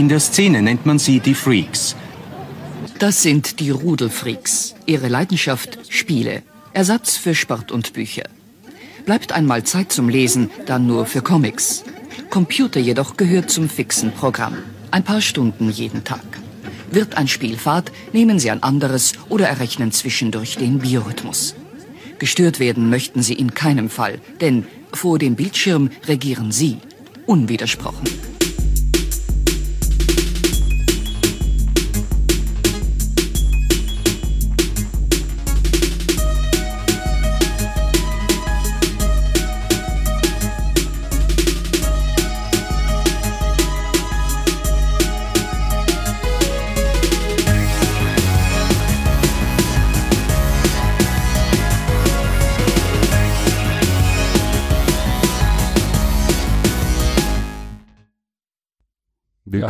[0.00, 1.94] In der Szene nennt man sie die Freaks.
[2.98, 4.74] Das sind die Rudelfreaks.
[4.86, 6.42] Ihre Leidenschaft Spiele.
[6.72, 8.22] Ersatz für Sport und Bücher.
[9.04, 11.84] Bleibt einmal Zeit zum Lesen, dann nur für Comics.
[12.30, 14.56] Computer jedoch gehört zum fixen Programm.
[14.90, 16.24] Ein paar Stunden jeden Tag.
[16.90, 21.54] Wird ein Spiel fad, nehmen Sie ein anderes oder errechnen zwischendurch den Biorhythmus.
[22.18, 24.64] Gestört werden möchten Sie in keinem Fall, denn
[24.94, 26.78] vor dem Bildschirm regieren Sie
[27.26, 28.29] unwidersprochen.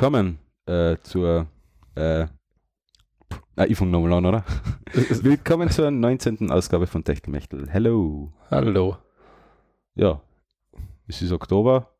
[0.01, 1.47] Willkommen äh, zur.
[1.95, 2.27] Äh,
[3.57, 4.45] ah, ich fange nochmal an, oder?
[4.95, 6.51] Willkommen zur 19.
[6.51, 7.69] Ausgabe von Techtelmechtel.
[7.69, 8.33] Hello.
[8.51, 8.97] Hallo.
[9.95, 10.23] Ja,
[11.07, 11.91] es ist Oktober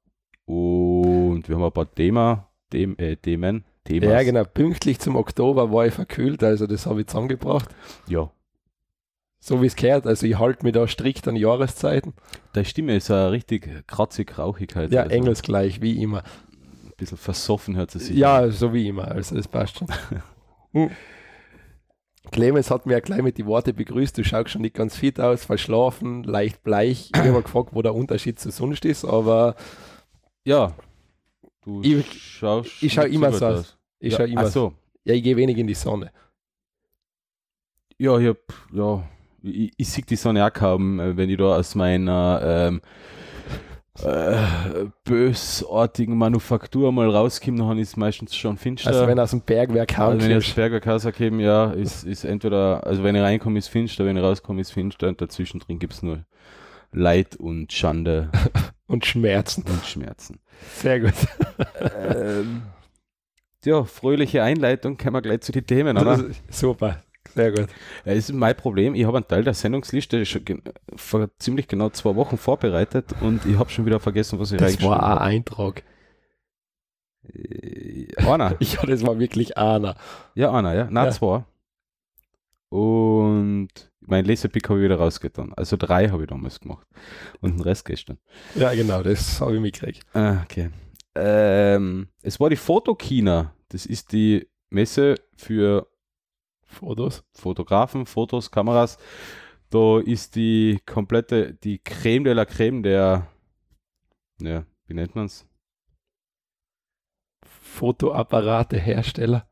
[0.47, 3.67] und wir haben ein paar Thema, Them, äh, Themen.
[3.85, 4.09] Themas.
[4.09, 4.45] Ja, genau.
[4.45, 7.69] Pünktlich zum Oktober war ich verkühlt, also das habe ich zusammengebracht.
[8.09, 8.31] Ja,
[9.41, 10.07] So wie es gehört.
[10.07, 12.15] Also ich halte mich da strikt an Jahreszeiten.
[12.55, 14.91] deine Stimme ist ja richtig kratzig, rauchig halt.
[14.91, 16.23] Ja, also engelsgleich, wie immer.
[17.01, 18.17] Bisschen versoffen hört es sich.
[18.17, 19.09] Ja, so wie immer.
[19.09, 19.89] Also das passt schon.
[20.73, 20.89] Hm.
[22.31, 25.19] Clemens hat mir ja gleich mit die Worte begrüßt, du schaust schon nicht ganz fit
[25.19, 27.11] aus, verschlafen, leicht bleich.
[27.13, 29.57] Ich habe gefragt, wo der Unterschied zu sonst ist, aber
[30.45, 30.73] Ja.
[31.65, 32.83] Du Ich- schaust.
[32.83, 33.77] ich schau nicht immer so aus.
[33.99, 34.75] ich ja, schaue immer so.
[35.05, 36.13] Ja, ich gehe wenig in die Sonne.
[37.99, 38.39] Ja, ich hab,
[38.73, 39.03] ja,
[39.43, 42.81] ich, ich sehe die Sonne auch kaum, äh, wenn ich da aus meiner ähm,
[44.05, 48.89] äh, bösartigen Manufaktur mal rauskomme, dann ist es meistens schon finster.
[48.91, 50.57] Also wenn er aus dem Bergwerk Also wenn ich aus heimkommst.
[50.57, 54.61] Berger rauskomme, ja, ist, ist entweder, also wenn ich reinkomme, ist finster, wenn ich rauskomme,
[54.61, 56.25] ist finster und dazwischen drin gibt es nur
[56.93, 58.31] Leid und Schande
[58.87, 59.65] und Schmerzen.
[59.69, 60.41] und Schmerzen.
[60.77, 61.15] Sehr gut.
[61.97, 62.63] ähm,
[63.65, 66.25] ja, fröhliche Einleitung, kommen wir gleich zu den Themen, oder?
[66.49, 67.03] Super.
[67.35, 67.69] Sehr gut.
[68.05, 68.95] Ja, das ist mein Problem.
[68.95, 70.45] Ich habe einen Teil der Sendungsliste schon
[70.97, 74.83] vor ziemlich genau zwei Wochen vorbereitet und ich habe schon wieder vergessen, was ich Das
[74.83, 75.21] war ein habe.
[75.21, 75.83] Eintrag.
[77.33, 78.57] Äh, Einer.
[78.61, 79.97] Ja, das war wirklich einer.
[80.35, 80.85] Ja, einer, ja.
[80.91, 81.11] Nein, Ja.
[81.13, 81.45] zwei.
[82.71, 83.69] Und
[84.01, 85.53] mein Laserpick habe ich wieder rausgetan.
[85.55, 86.87] Also drei habe ich damals gemacht.
[87.41, 88.19] Und den Rest gestern.
[88.55, 90.03] Ja, genau, das habe ich mitgekriegt.
[90.15, 90.71] Ah, okay.
[91.15, 93.55] Ähm, es war die Fotokina.
[93.69, 95.89] Das ist die Messe für
[96.71, 97.25] Fotos.
[97.33, 98.97] Fotografen, Fotos, Kameras.
[99.71, 103.27] Da ist die komplette, die Creme de la Creme der,
[104.41, 105.47] ja, wie nennt man's?
[107.45, 109.47] Fotoapparate Hersteller.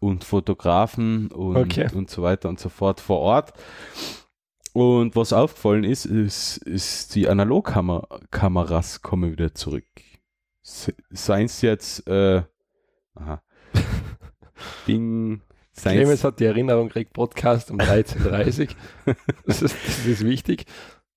[0.00, 1.88] Und Fotografen und, Okay.
[1.94, 3.52] und so weiter und so fort vor Ort.
[4.72, 9.84] Und was aufgefallen ist, ist, ist die Analogkameras kommen wieder zurück.
[10.62, 12.42] Se- Seien es jetzt, äh,
[13.14, 13.42] aha,
[14.86, 18.68] Ding, seien Clemens hat die Erinnerung gekriegt, Podcast um 13.30
[19.06, 19.16] Uhr.
[19.46, 20.66] das, ist, das ist wichtig.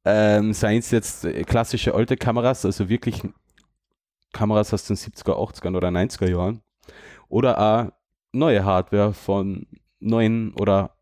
[0.06, 3.22] Ähm, seien es jetzt äh, klassische alte Kameras, also wirklich
[4.34, 6.62] Kameras aus den 70er, 80er oder 90er Jahren.
[7.28, 7.92] Oder auch
[8.32, 9.66] neue Hardware von
[10.00, 10.96] neuen oder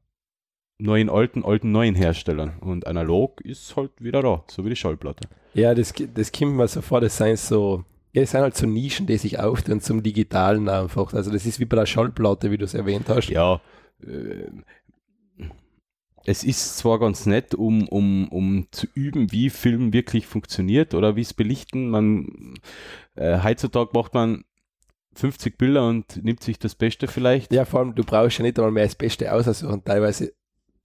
[0.78, 2.60] neuen alten, alten neuen Herstellern.
[2.60, 5.28] Und analog ist halt wieder da, so wie die Schallplatte.
[5.54, 8.68] Ja, das, das kommt mir so vor, das sind so, ja, das sind halt so
[8.68, 11.14] Nischen, die sich auftun zum Digitalen einfach.
[11.14, 13.30] Also das ist wie bei der Schallplatte, wie du es erwähnt hast.
[13.30, 13.60] Ja,
[14.02, 14.50] äh,
[16.26, 21.16] es ist zwar ganz nett, um, um, um zu üben, wie Film wirklich funktioniert oder
[21.16, 21.90] wie es belichten.
[21.90, 22.54] Man,
[23.16, 24.46] äh, heutzutage macht man
[25.16, 27.52] 50 Bilder und nimmt sich das Beste vielleicht.
[27.52, 29.84] Ja, vor allem, du brauchst ja nicht einmal mehr das Beste aussuchen.
[29.84, 30.34] Teilweise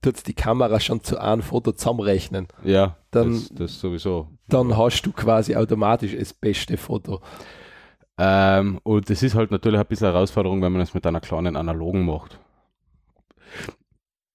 [0.01, 2.47] tut die Kamera schon zu einem Foto zusammenrechnen.
[2.63, 4.29] Ja, Dann- das, das sowieso.
[4.47, 7.21] Dann hast du quasi automatisch das beste Foto.
[8.17, 11.21] Ähm, und das ist halt natürlich ein bisschen eine Herausforderung, wenn man es mit einer
[11.21, 12.39] kleinen analogen macht.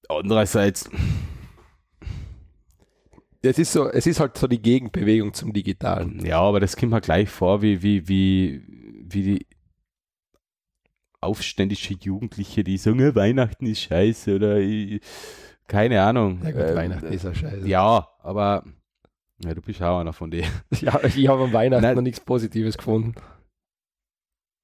[0.08, 0.88] Andererseits,
[3.42, 6.24] Es ist so, es ist halt so die Gegenbewegung zum Digitalen.
[6.24, 8.62] ja, aber das kommt mir gleich vor, wie, wie, wie,
[9.06, 9.46] wie die
[11.20, 15.00] aufständische Jugendliche, die sagen, "Ja, Weihnachten ist scheiße oder ich,
[15.66, 16.40] keine Ahnung.
[16.44, 17.66] Ja gut, Ähm, Weihnachten ist ja scheiße.
[17.66, 18.64] Ja, aber
[19.44, 20.48] ja, du bist auch einer von denen.
[20.80, 21.96] Ja, ich habe am Weihnachten Nein.
[21.96, 23.14] noch nichts Positives gefunden.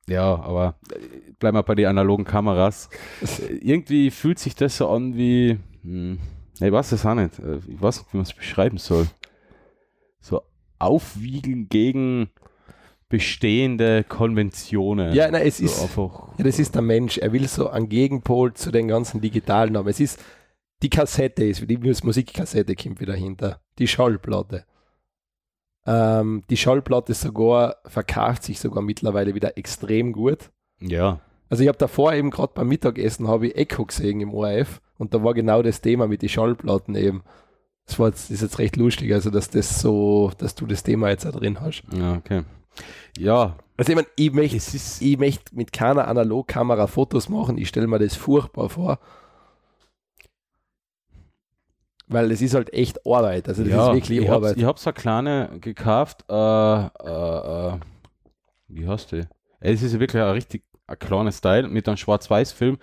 [0.09, 2.89] Ja, aber äh, bleiben wir bei den analogen Kameras.
[3.23, 6.19] Äh, Irgendwie fühlt sich das so an wie, hm,
[6.61, 7.39] ich weiß es auch nicht.
[7.39, 9.07] Äh, Ich weiß nicht, wie man es beschreiben soll.
[10.21, 10.43] So
[10.79, 12.31] aufwiegen gegen
[13.09, 15.13] bestehende Konventionen.
[15.13, 16.29] Ja, nein, es so ist, einfach.
[16.39, 17.19] ja, das ist der Mensch.
[17.19, 19.89] Er will so einen Gegenpol zu den ganzen digitalen haben.
[19.89, 20.23] Es ist,
[20.83, 23.61] die Kassette ist, die Mus- Musikkassette kommt wieder hinter.
[23.79, 24.65] Die Schallplatte.
[25.87, 30.51] Ähm, die Schallplatte sogar verkauft sich sogar mittlerweile wieder extrem gut.
[30.81, 31.21] Ja.
[31.49, 35.15] Also ich habe davor eben gerade beim Mittagessen habe ich Echo gesehen im ORF und
[35.15, 37.23] da war genau das Thema mit den Schallplatten eben.
[37.87, 41.09] Das war jetzt, ist jetzt recht lustig, also dass das so, dass du das Thema
[41.09, 41.83] jetzt da drin hast.
[41.93, 42.43] Ja, okay.
[43.19, 44.57] Ja, Also ich meine, möchte
[45.05, 49.01] ich möchte mit keiner Analogkamera Fotos machen, ich stelle mir das furchtbar vor.
[52.13, 54.57] Weil es ist halt echt Arbeit, also das ja, ist wirklich ich Arbeit.
[54.57, 56.25] ich habe so eine kleine gekauft.
[56.29, 57.79] Äh, äh, äh,
[58.69, 59.23] wie heißt die?
[59.61, 62.79] Es ist wirklich ein richtig ein kleines Teil mit einem Schwarz-Weiß-Film.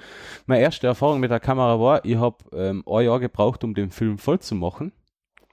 [0.45, 3.91] Meine erste Erfahrung mit der Kamera war, ich habe ähm, ein Jahr gebraucht, um den
[3.91, 4.94] Film voll zu machen.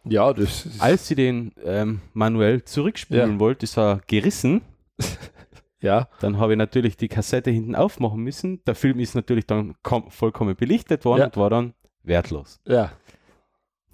[0.04, 3.38] Ja, das ist, Als sie den ähm, manuell zurückspulen Ja.
[3.40, 4.60] wollte, ist er gerissen.
[5.80, 8.62] ja, Dann habe ich natürlich die Kassette hinten aufmachen müssen.
[8.66, 11.26] Der Film ist natürlich dann kom- vollkommen belichtet worden Ja.
[11.26, 11.74] und war dann
[12.04, 12.60] wertlos.
[12.66, 12.92] ja,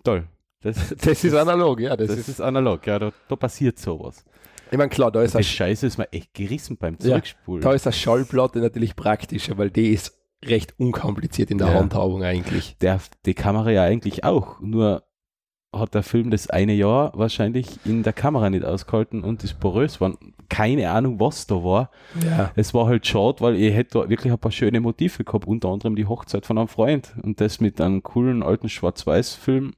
[0.04, 0.24] Toll.
[0.62, 4.24] Das, das ist analog, ja, das, das ist, ist analog, ja, da, da passiert sowas.
[4.70, 7.62] ich meine klar, da ist, Das Scheiße ist mir echt gerissen beim Ja, Zurückspulen.
[7.62, 11.74] da ist eine Schallplatte natürlich praktischer, weil die ist recht unkompliziert in der Ja.
[11.74, 12.76] Handhabung eigentlich.
[12.80, 15.02] Der, die Kamera ja eigentlich auch, nur
[15.72, 20.00] hat der Film das eine Jahr wahrscheinlich in der Kamera nicht ausgehalten und ist porös
[20.00, 20.16] war.
[20.48, 21.90] Keine Ahnung, was da war.
[22.26, 25.46] Ja, Es war halt schade, weil ich hätte da wirklich ein paar schöne Motive gehabt,
[25.46, 29.74] unter anderem die Hochzeit von einem Freund und das mit einem coolen alten Schwarz-Weiß-Film.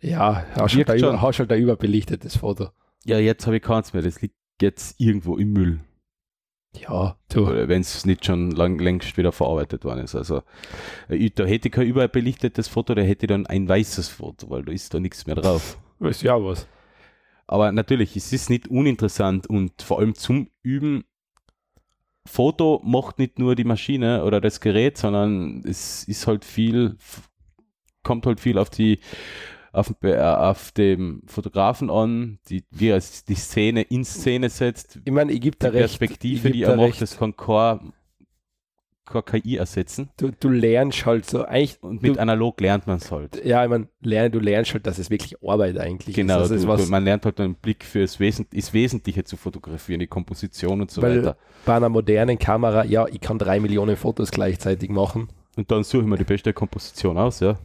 [0.00, 1.20] Ja hast Wirkt halt, schon.
[1.20, 2.70] hast halt ein überbelichtetes Foto.
[3.04, 5.80] Ja, jetzt habe ich keins mehr, das liegt jetzt irgendwo im Müll,
[6.74, 10.14] Ja, du, wenn es nicht schon lang, längst wieder verarbeitet worden ist.
[10.14, 10.42] Also
[11.08, 14.50] äh, ich, da hätte ich kein überbelichtetes Foto, da hätte ich dann ein weißes Foto,
[14.50, 15.78] weil da ist da nichts mehr drauf.
[16.00, 16.66] weißt ja was.
[17.46, 21.04] Aber natürlich, es ist nicht uninteressant und vor allem zum Üben.
[22.26, 26.98] Foto macht nicht nur die Maschine oder das Gerät, sondern es ist halt viel,
[28.02, 29.00] kommt halt viel auf die,
[29.72, 35.12] auf, äh, auf dem Fotografen an, die, wie er die Szene in Szene setzt, Ich
[35.12, 35.98] meine, ich gebe die da recht.
[35.98, 37.02] Perspektive, die er macht, recht.
[37.02, 37.92] das kann kein,
[39.04, 40.10] kein KI ersetzen.
[40.18, 43.42] Du, du lernst halt so, eigentlich, Und mit du, analog lernt man es halt.
[43.44, 46.50] ja, ich meine, du lernst halt, dass es wirklich Arbeit eigentlich Genau, ist.
[46.50, 50.00] Also was, du, man lernt halt einen Blick für das, Wesent das Wesentliche zu fotografieren,
[50.00, 51.36] die Komposition und so weil weiter.
[51.64, 55.28] bei einer modernen Kamera, ja, ich kann drei Millionen Fotos gleichzeitig machen.
[55.56, 57.58] Und dann suche ich mir die beste Komposition aus, ja.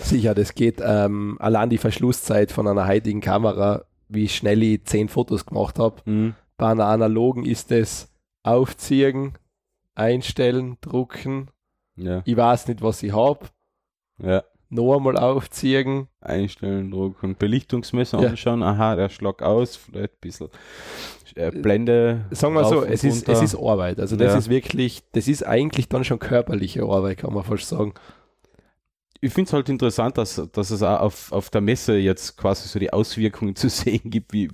[0.00, 0.80] Sicher, das geht.
[0.84, 5.96] Ähm, allein die Verschlusszeit von einer heutigen Kamera, wie schnell ich zehn Fotos gemacht habe.
[6.04, 6.34] Mhm.
[6.56, 8.08] Bei einer analogen ist es
[8.42, 9.32] aufziehen,
[9.94, 11.50] einstellen, drucken.
[11.96, 13.46] Ja, Ich weiß nicht, was ich habe.
[14.22, 14.42] ja.
[14.70, 16.08] Noch einmal aufziehen.
[16.20, 18.28] Einstellen, drucken, Belichtungsmesser Ja.
[18.28, 20.48] anschauen, aha, der Schlag aus, vielleicht ein bisschen
[21.36, 22.26] äh, Blende.
[22.32, 23.98] Sagen wir so, es ist, es ist Arbeit.
[23.98, 24.38] Also das Ja.
[24.38, 27.94] ist wirklich, das ist eigentlich dann schon körperliche Arbeit, kann man fast sagen.
[29.20, 32.68] Ich finde es halt interessant, dass, dass es auch auf, auf der Messe jetzt quasi
[32.68, 34.48] so die Auswirkungen zu sehen gibt, wie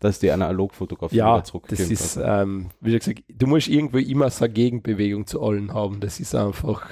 [0.00, 1.72] dass die Analogfotografie Ja, zurückkommt.
[1.72, 5.72] das ist, Also, ähm, wie gesagt, du musst irgendwie immer so eine Gegenbewegung zu allen
[5.72, 6.00] haben.
[6.00, 6.86] Das ist einfach,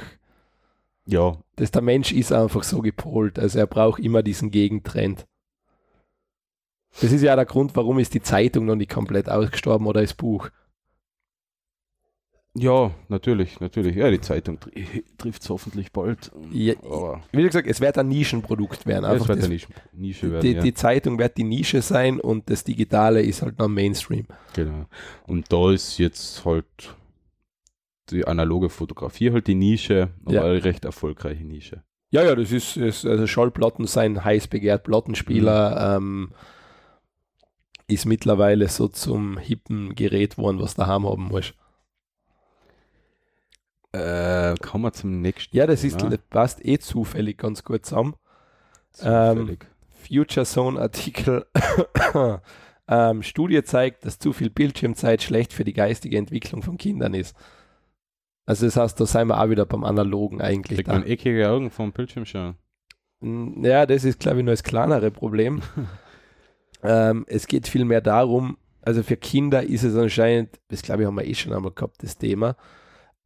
[1.06, 3.38] ja, das, der Mensch ist einfach so gepolt.
[3.38, 5.26] Also er braucht immer diesen Gegentrend.
[7.00, 10.14] Das ist ja der Grund, warum ist die Zeitung noch nicht komplett ausgestorben oder das
[10.14, 10.50] Buch.
[12.54, 13.94] Ja, natürlich, natürlich.
[13.94, 14.70] Ja, die Zeitung tr
[15.18, 16.32] trifft es hoffentlich bald.
[16.52, 16.74] Ja,
[17.32, 19.04] Wie gesagt, es wird ein Nischenprodukt werden.
[19.04, 19.60] ja, es wird das, eine
[19.92, 20.42] Nische, werden.
[20.42, 20.62] die, ja.
[20.62, 24.26] die Zeitung wird die Nische sein und das Digitale ist halt noch Mainstream.
[24.54, 24.86] Genau.
[25.26, 26.66] Und da ist jetzt halt
[28.10, 31.84] die analoge Fotografie halt die Nische, aber eine recht erfolgreiche Nische.
[32.10, 36.32] Ja, ja, das ist, ist also Schallplatten sein heiß begehrt Plattenspieler ähm,
[37.86, 41.54] ist mittlerweile so zum hippen Gerät geworden, was du daheim haben musst.
[43.92, 45.56] Äh, kommen wir zum nächsten.
[45.56, 45.98] Ja, das ist
[46.30, 48.14] passt eh zufällig ganz gut zusammen.
[49.02, 49.66] ähm, Zufällig.
[49.88, 51.46] Future Zone Artikel.
[52.88, 57.36] ähm, Studie zeigt, dass zu viel Bildschirmzeit schlecht für die geistige Entwicklung von Kindern ist.
[58.46, 61.70] Also das heißt, da sind wir auch wieder beim Analogen eigentlich Kriegt man eckige Augen
[61.70, 62.56] vom Bildschirm schauen.
[63.62, 65.62] Ja, das ist, glaube ich, nur das kleinere Problem.
[66.82, 71.16] ähm, es geht vielmehr darum, also für Kinder ist es anscheinend, das glaube ich, haben
[71.16, 72.56] wir eh schon einmal gehabt, das Thema,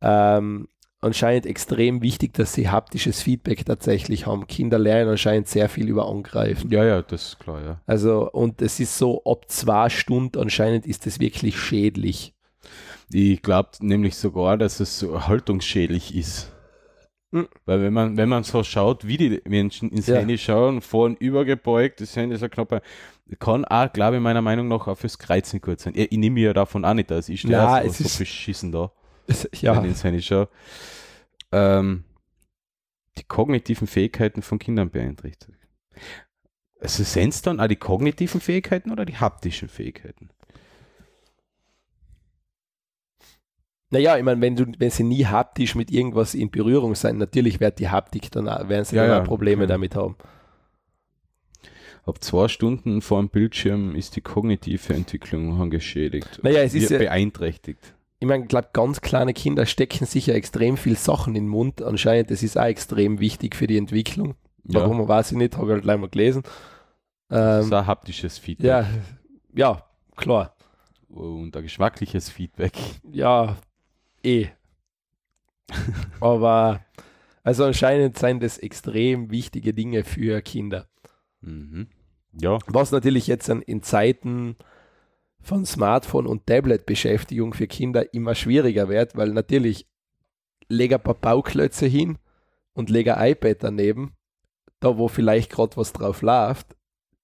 [0.01, 0.69] ähm,
[1.01, 4.47] anscheinend extrem wichtig, dass sie haptisches Feedback tatsächlich haben.
[4.47, 6.71] Kinder lernen anscheinend sehr viel über Angreifen.
[6.71, 7.81] Ja, ja, das ist klar, ja.
[7.87, 12.35] Also, und es ist so, ab zwei Stunden anscheinend ist es wirklich schädlich.
[13.13, 16.51] Ich glaube nämlich sogar, dass es so haltungsschädlich ist.
[17.33, 17.49] Mhm.
[17.67, 20.17] Weil wenn man, wenn man so schaut, wie die Menschen ins Ja.
[20.17, 22.81] Handy schauen, vorn übergebeugt, das Handy ist ein Knopf,
[23.39, 25.95] kann auch, glaube ich, meiner Meinung nach auch fürs Kreuzen gut sein.
[25.97, 27.29] Ich, ich nehme mir ja davon auch nicht aus.
[27.29, 28.93] Ich stehe Ja, so, es so beschissen da,
[29.61, 30.49] Ja, wenn ich ins Handy schaue.
[31.53, 32.05] Ähm,
[33.19, 35.59] die kognitiven Fähigkeiten von Kindern beeinträchtigt.
[36.81, 40.31] Also sind es dann auch die kognitiven Fähigkeiten oder die haptischen Fähigkeiten?
[43.91, 47.61] naja, ich meine, wenn, du, wenn sie nie haptisch mit irgendwas in Berührung sein, natürlich
[47.61, 49.73] wird die Haptik dann, auch- werden sie Ja, dann ja, auch Probleme okay.
[49.73, 50.17] damit haben.
[52.05, 56.41] Ab zwei Stunden vor dem Bildschirm ist die kognitive Entwicklung geschädigt.
[56.43, 57.95] Naja, es ist ja- beeinträchtigt.
[58.25, 61.83] Ich meine, ich glaube, ganz kleine Kinder stecken sicher extrem viel Sachen in den Mund.
[61.83, 64.35] Anscheinend, das ist auch extrem wichtig für die Entwicklung.
[64.67, 66.43] Ja, Warum, weiß ich nicht, habe ich halt gleich mal gelesen.
[67.29, 68.87] das ist Ähm, ein haptisches Feedback ja,
[69.55, 69.85] ja,
[70.17, 70.57] klar.
[71.11, 72.73] und ein geschmackliches Feedback.
[73.13, 73.59] Ja,
[74.23, 74.47] eh.
[76.21, 76.81] Aber
[77.43, 80.87] also anscheinend sind das extrem wichtige Dinge für Kinder.
[81.43, 81.89] Mhm.
[82.41, 84.57] Ja, Was natürlich jetzt in Zeiten
[85.45, 89.87] von Smartphone und Tablet-Beschäftigung für Kinder immer schwieriger wird, weil natürlich
[90.69, 92.19] leg ein paar Bauklötze hin
[92.73, 94.17] und leg ein iPad daneben,
[94.81, 96.75] da wo vielleicht gerade was drauf läuft,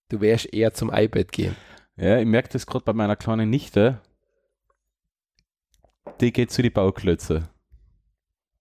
[0.09, 1.57] du wirst eher zum iPad gehen.
[1.97, 4.01] ja ich merke das gerade bei meiner kleinen Nichte.
[6.21, 7.49] Die geht zu die Bauklötze.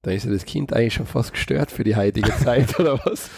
[0.02, 3.30] Da ist ja das Kind eigentlich schon fast gestört für die heutige Zeit, oder was?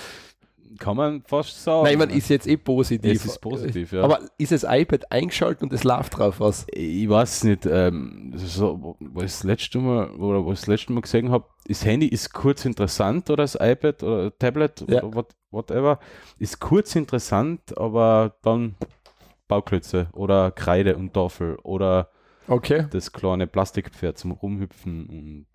[0.80, 1.84] Kann man fast sagen.
[1.84, 3.12] Nein, man ist jetzt eh positiv.
[3.12, 4.04] Es ist positiv, ja.
[4.04, 6.66] Aber ist das iPad eingeschaltet und es läuft drauf was?
[6.72, 10.94] ich weiß nicht, ähm, so, wo ich das letzte Mal oder wo ich das letzte
[10.94, 15.04] Mal gesehen habe, das Handy ist kurz interessant oder das iPad oder Tablet Ja.
[15.04, 16.00] oder what, whatever,
[16.40, 18.76] ist kurz interessant, aber dann
[19.48, 22.10] Bauklötze oder Kreide und Tafel oder
[22.48, 22.88] Okay.
[22.92, 25.46] das kleine Plastikpferd zum Rumhüpfen und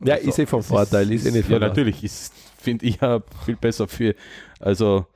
[0.00, 3.22] Ja, Also, ist eh vom Vorteil, ist, eh nicht Ja, natürlich, ist, finde ich ja
[3.44, 4.14] viel besser für,
[4.60, 5.06] also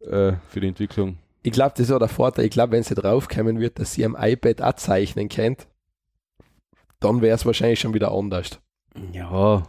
[0.00, 1.18] äh, für die Entwicklung.
[1.42, 2.44] Ich glaube, das ist auch der Vorteil.
[2.44, 5.66] Ich glaube, wenn sie draufkommen wird, dass sie am iPad auch zeichnen kennt,
[7.00, 8.60] dann wäre es wahrscheinlich schon wieder anders.
[9.12, 9.66] Ja,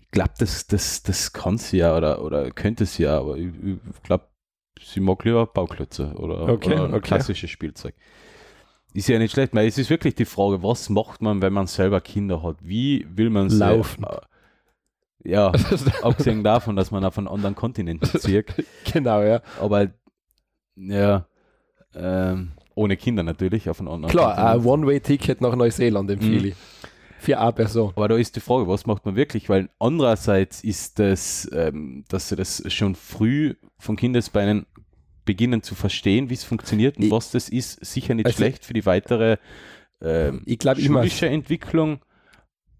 [0.00, 3.48] ich glaube, das, das, das kann sie ja oder, oder könnte sie ja, aber ich,
[3.64, 4.28] ich glaube,
[4.80, 7.00] sie mag lieber Bauklötze oder, Okay, oder okay.
[7.00, 7.94] klassisches Spielzeug.
[8.96, 11.66] Ist ja nicht schlecht, weil es ist wirklich die Frage, was macht man, wenn man
[11.66, 12.56] selber Kinder hat?
[12.62, 14.04] Wie will man sie- Laufen.
[14.04, 15.52] Äh, ja,
[16.02, 18.46] abgesehen davon, dass man auf einen anderen Kontinent zieht,
[18.92, 19.42] genau, ja.
[19.60, 19.88] aber
[20.76, 21.26] ja,
[21.94, 24.64] ähm, ohne Kinder natürlich auf einen anderen Klar, ein.
[24.64, 26.54] One-Way-Ticket nach Neuseeland empfehle ich.
[27.18, 27.92] Für eine Person.
[27.96, 29.48] Aber da ist die Frage, was macht man wirklich?
[29.48, 34.66] Weil andererseits ist das, ähm, dass sie das schon früh von Kindesbeinen
[35.26, 38.64] beginnen zu verstehen, wie es funktioniert und Ich- was das ist, sicher nicht Also- schlecht
[38.64, 39.36] für die weitere
[40.02, 42.00] ähm, Ich immer, schulische Entwicklung.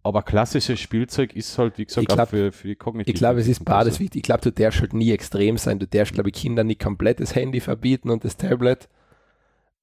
[0.02, 3.40] Aber klassisches Spielzeug ist halt, wie gesagt, glaub- auch für, für die kognitive ich glaube,
[3.40, 4.20] es ist beides wichtig.
[4.20, 5.78] Ich glaube, du darfst halt nie extrem sein.
[5.80, 8.88] Du darfst, glaube ich, Kindern nicht komplett das Handy verbieten und das Tablet.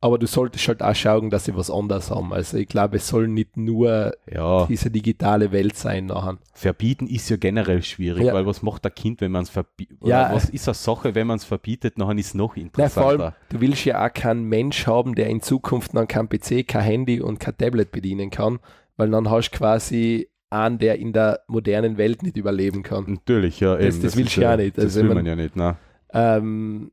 [0.04, 2.34] Aber du solltest halt auch schauen, dass sie was anderes haben.
[2.34, 6.40] Also ich glaube, es soll nicht nur Ja, diese digitale Welt sein nachher.
[6.54, 8.34] verbieten ist ja generell schwierig, Ja.
[8.34, 9.98] weil was macht ein Kind, wenn man es verbietet?
[10.04, 10.30] Ja.
[10.34, 13.02] was ist eine Sache, wenn man es verbietet, nachher ist es noch interessanter.
[13.18, 16.68] vor allem, du willst ja auch keinen Mensch haben, der in Zukunft dann kein PC,
[16.68, 18.60] kein Handy und kein Tablet bedienen kann,
[18.98, 23.06] weil dann hast du quasi einen, der in der modernen Welt nicht überleben kann.
[23.08, 23.78] Natürlich, ja.
[23.78, 24.78] Das- eben, das willst ist du ja nicht.
[24.78, 25.78] Das Also, will man mein- ja nicht, ne?
[26.12, 26.92] Ähm,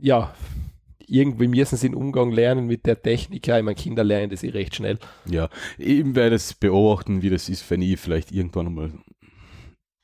[0.00, 0.32] ja,
[1.08, 3.46] irgendwie müssen sie den Umgang lernen mit der Technik.
[3.46, 4.98] Ja, ich meine, Kinder lernen das eh recht schnell.
[5.26, 8.92] Ja, eben werde es beobachten, wie das ist, wenn ich vielleicht irgendwann mal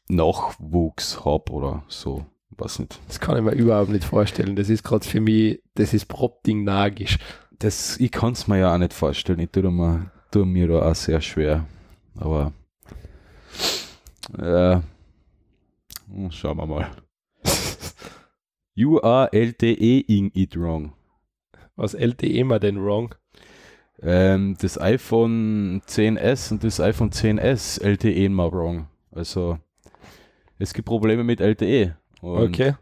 [0.09, 2.26] Nachwuchs habe oder so.
[2.57, 2.99] Weiß nicht.
[3.07, 4.57] Das kann ich mir überhaupt nicht vorstellen.
[4.57, 7.19] Das ist gerade für mich, das ist propding nagisch.
[7.59, 9.38] Das, ich kann es mir ja auch nicht vorstellen.
[9.38, 11.66] Ich tue mir, tue mir da auch sehr schwer.
[12.16, 12.52] Aber
[14.37, 14.80] äh,
[16.12, 16.90] hm, schauen wir mal.
[18.75, 20.93] You are LTE-ing it wrong.
[21.77, 23.15] Was LTE mal denn wrong?
[24.03, 28.89] Ähm, das iPhone 10s und das iPhone 10s LTE mal wrong.
[29.12, 29.59] Also
[30.59, 31.97] es gibt Probleme mit LTE.
[32.23, 32.75] Okay.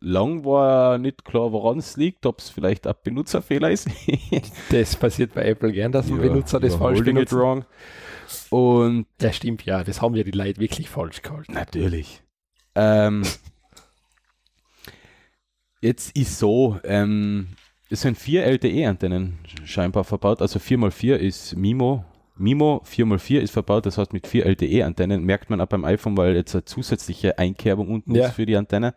[0.00, 3.88] lang war nicht klar, woran es liegt, ob es vielleicht ein Benutzerfehler ist.
[4.70, 7.32] Das passiert bei Apple gern, dass ein Ja, Benutzer das falsch benutzt.
[7.32, 7.64] wrong.
[8.50, 9.82] Und Ja, stimmt, ja.
[9.84, 11.52] Das haben ja die Leute wirklich falsch gehalten.
[11.52, 12.22] Natürlich.
[12.76, 13.22] Ähm,
[15.80, 17.48] jetzt ist so, ähm,
[17.88, 20.40] es sind vier LTE-Antennen scheinbar verbaut.
[20.40, 22.04] Also 4x4 ist MIMO.
[22.36, 26.34] MIMO 4x4 ist verbaut, das heißt mit vier LTE-Antennen merkt man auch beim iPhone, weil
[26.36, 28.26] jetzt eine zusätzliche Einkerbung unten Ja.
[28.28, 28.94] ist für die Antenne.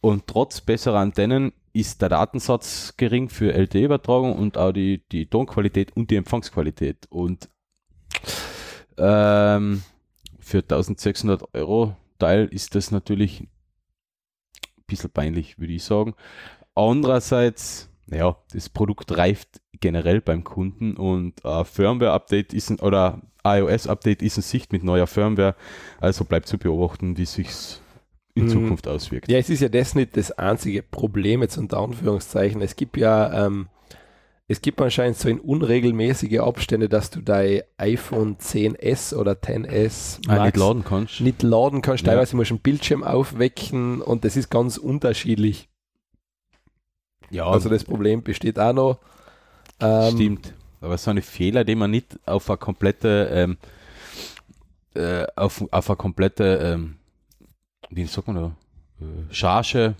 [0.00, 5.96] Und trotz besserer Antennen ist der Datensatz gering für LTE-Übertragung und auch die, die Tonqualität
[5.96, 7.06] und die Empfangsqualität.
[7.08, 7.48] Und
[8.98, 9.82] ähm,
[10.38, 13.48] für 1600 Euro Teil ist das natürlich
[14.86, 16.14] bisschen peinlich, würde ich sagen.
[16.74, 24.22] Andererseits, ja, das Produkt reift generell beim Kunden und äh, Firmware-Update ist ein, oder iOS-Update
[24.22, 25.54] ist in Sicht mit neuer Firmware,
[26.00, 27.80] also bleibt zu beobachten, wie sich's
[28.34, 28.48] in Mhm.
[28.48, 29.30] Zukunft auswirkt.
[29.30, 32.62] Ja, es ist ja das nicht das einzige Problem jetzt unter Anführungszeichen.
[32.62, 33.68] Es gibt ja, ähm,
[34.46, 40.36] es gibt anscheinend so in unregelmäßige Abstände, dass du dein iPhone 10s oder 10s Ah,
[40.36, 41.20] Max nicht laden kannst.
[41.20, 42.04] nicht laden kannst.
[42.04, 42.12] Ja.
[42.12, 45.68] Teilweise musst du einen Bildschirm aufwecken und das ist ganz unterschiedlich.
[47.30, 48.98] Ja, Also das Problem besteht auch noch.
[49.80, 50.54] Ähm, Stimmt.
[50.80, 53.56] Aber so eine Fehler, die man nicht auf eine komplette, ähm,
[54.94, 56.96] äh, auf, auf eine komplette, ähm,
[57.88, 58.56] wie sagt man da,
[59.00, 59.94] äh, Charge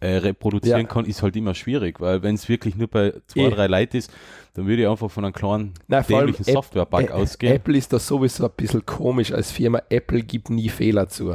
[0.00, 0.86] äh, reproduzieren Ja.
[0.86, 3.50] kann, ist halt immer schwierig, weil wenn es wirklich nur bei zwei, Eh.
[3.50, 4.10] drei Leuten ist,
[4.54, 7.54] dann würde ich einfach von einem kleinen Nein, dämlichen Software-Bug ausgehen.
[7.54, 9.80] Apple ist da sowieso ein bisschen komisch als Firma.
[9.88, 11.34] Apple gibt nie Fehler zu.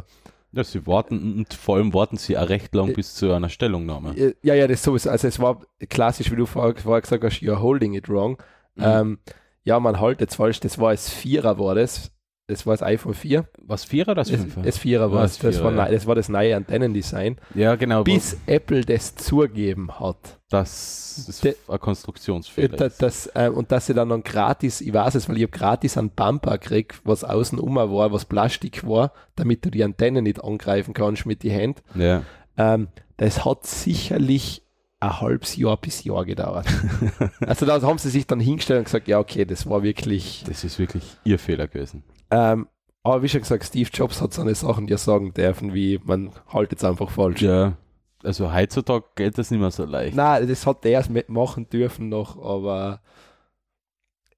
[0.53, 3.49] Ja, sie warten und vor allem warten sie auch recht lang Äh, bis zu einer
[3.49, 4.15] Stellungnahme.
[4.17, 5.09] Äh, Ja, ja, das sowieso.
[5.09, 8.37] Also es war klassisch, wie du vorher, gesagt hast, you're holding it wrong.
[8.75, 8.83] Mhm.
[8.83, 9.19] Ähm,
[9.63, 12.11] ja, man halt jetzt falsch, das war das Vierer war das.
[12.49, 13.45] Das war das iPhone 4.
[13.65, 14.61] Was Vierer, das Das, Fünfer?
[14.61, 15.37] das Vierer war es.
[15.37, 17.35] das Das, neu- das war das neue Antennendesign.
[17.53, 18.05] ja, genau.
[18.05, 20.39] Bis Apple das zugeben hat.
[20.49, 22.77] das ist De- ein Konstruktionsfehler.
[22.77, 23.01] da- ist.
[23.01, 25.97] das, äh, und dass sie dann noch gratis, ich weiß es, weil ich habe gratis
[25.97, 30.41] einen Bumper gekriegt, was außen um war, was Plastik war, damit du die Antenne nicht
[30.41, 31.83] angreifen kannst mit die Hand.
[31.95, 32.23] ja.
[32.59, 32.87] Ähm,
[33.17, 34.63] das hat sicherlich
[34.99, 36.67] ein halbes Jahr bis Jahr gedauert.
[37.45, 40.43] also da haben sie sich dann hingestellt und gesagt, ja okay, das war wirklich.
[40.47, 42.03] Das ist wirklich ihr Fehler gewesen.
[42.31, 42.67] Ähm,
[43.03, 46.31] aber wie schon gesagt, Steve Jobs hat so eine Sachen, er sagen dürfen, wie man
[46.51, 47.41] haltet es einfach falsch.
[47.41, 47.77] Ja,
[48.23, 50.15] also heutzutage geht das nicht mehr so leicht.
[50.15, 53.01] Nein, das hat er erst mitmachen dürfen noch, aber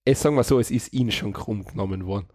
[0.06, 2.28] es sagen wir so, es ist ihnen schon krumm genommen worden.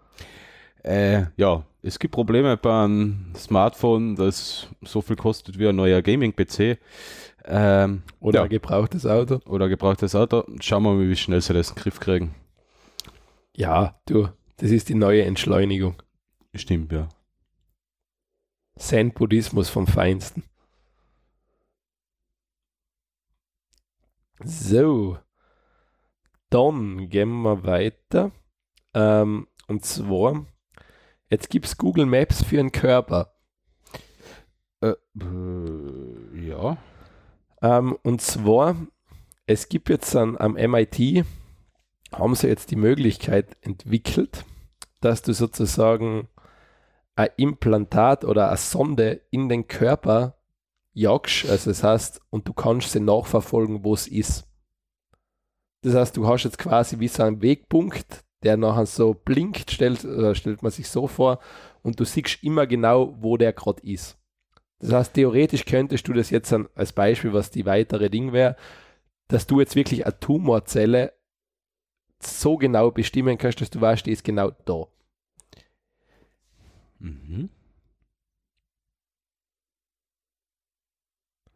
[0.83, 6.79] Äh, ja, es gibt Probleme beim Smartphone, das so viel kostet wie ein neuer Gaming-PC
[7.45, 8.47] ähm, Oder Ja.
[8.47, 9.41] gebrauchtes Auto.
[9.47, 10.45] oder gebrauchtes Auto.
[10.61, 12.35] Schauen wir mal, wie schnell sie das in den Griff kriegen.
[13.57, 16.03] Ja, du, das ist die neue Entschleunigung.
[16.55, 17.09] Stimmt, ja.
[18.77, 20.43] Zen-Buddhismus vom Feinsten.
[24.43, 25.19] So,
[26.51, 28.33] dann gehen wir weiter.
[28.93, 30.47] Ähm, und zwar,
[31.31, 33.35] jetzt gibt es Google Maps für den Körper.
[34.81, 34.95] Äh,
[36.35, 36.77] ja.
[37.65, 38.77] Ähm, und zwar,
[39.47, 41.25] es gibt jetzt an, am MIT,
[42.13, 44.45] haben sie jetzt die Möglichkeit entwickelt,
[45.01, 46.29] dass du sozusagen
[47.17, 50.37] ein Implantat oder eine Sonde in den Körper
[50.93, 54.47] jagst, also das heißt, und du kannst sie nachverfolgen, wo es ist.
[55.81, 60.05] Das heißt, du hast jetzt quasi wie so einen Wegpunkt, der nachher so blinkt, stellt,
[60.05, 61.39] oder stellt man sich so vor,
[61.83, 64.19] und du siehst immer genau, wo der gerade ist.
[64.85, 68.55] Das heißt, theoretisch könntest du das jetzt an, als Beispiel, was die weitere Ding wäre,
[69.29, 71.15] dass du jetzt wirklich eine Tumorzelle
[72.21, 74.85] so genau bestimmen kannst, dass du weißt, die ist genau da.
[76.99, 77.49] Mhm.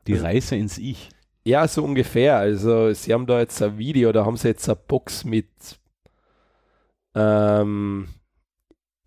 [0.07, 1.11] Die Also- Reise ins Ich.
[1.45, 2.39] Ja, so ungefähr.
[2.39, 5.49] Also, sie haben da jetzt ein Video, da haben sie jetzt eine Box mit
[7.15, 8.09] ähm,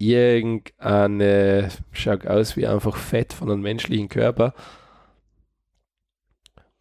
[0.01, 4.53] irgendeine, schaut aus wie einfach Fett von einem menschlichen Körper.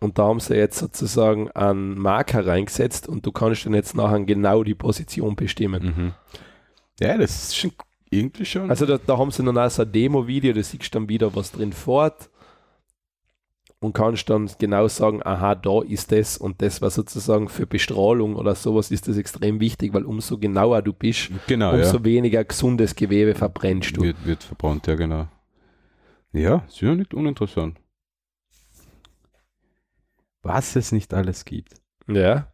[0.01, 4.21] Und da haben sie jetzt sozusagen einen Marker reingesetzt und du kannst dann jetzt nachher
[4.21, 5.85] genau die Position bestimmen.
[5.85, 6.13] Mhm.
[7.01, 7.73] Ja, das ist schon
[8.09, 8.71] irgendwie schon.
[8.71, 11.35] Also da, da haben sie dann auch so ein Demo-Video, da siehst du dann wieder
[11.35, 12.31] was drin fort
[13.81, 18.37] und kannst dann genau sagen, aha, da ist das und das war sozusagen für Bestrahlung
[18.37, 22.05] oder sowas ist das extrem wichtig, weil umso genauer du bist, genau, umso ja.
[22.05, 24.03] weniger gesundes Gewebe verbrennst du.
[24.03, 25.29] Wird, wird verbrannt, ja, genau.
[26.33, 27.81] Ja, ist ja nicht uninteressant.
[30.43, 31.75] Was es nicht alles gibt.
[32.07, 32.53] Ja.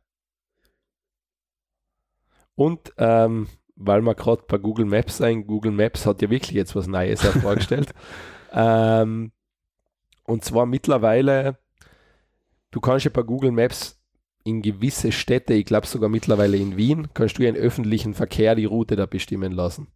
[2.55, 6.75] Und ähm, weil wir gerade bei Google Maps sein, Google Maps hat ja wirklich jetzt
[6.75, 7.93] was Neues vorgestellt.
[8.53, 9.33] ähm,
[10.27, 11.59] und zwar mittlerweile,
[12.71, 14.01] du kannst ja bei Google Maps
[14.45, 18.55] in gewisse Städte, ich glaube sogar mittlerweile in Wien, kannst du ja in öffentlichen Verkehr
[18.55, 19.89] die Route da bestimmen lassen.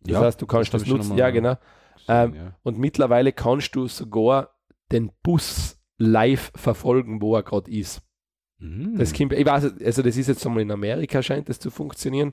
[0.00, 1.16] Das heißt, du kannst das das, nutzen.
[1.18, 1.56] Ja, genau.
[1.56, 2.54] gesehen, Ähm, ja.
[2.62, 4.54] Und mittlerweile kannst du sogar
[4.92, 8.02] den Bus live verfolgen, wo er gerade ist.
[8.58, 8.96] Mhm.
[8.96, 12.32] Das kommt, ich weiß, also das ist jetzt einmal in Amerika scheint das zu funktionieren.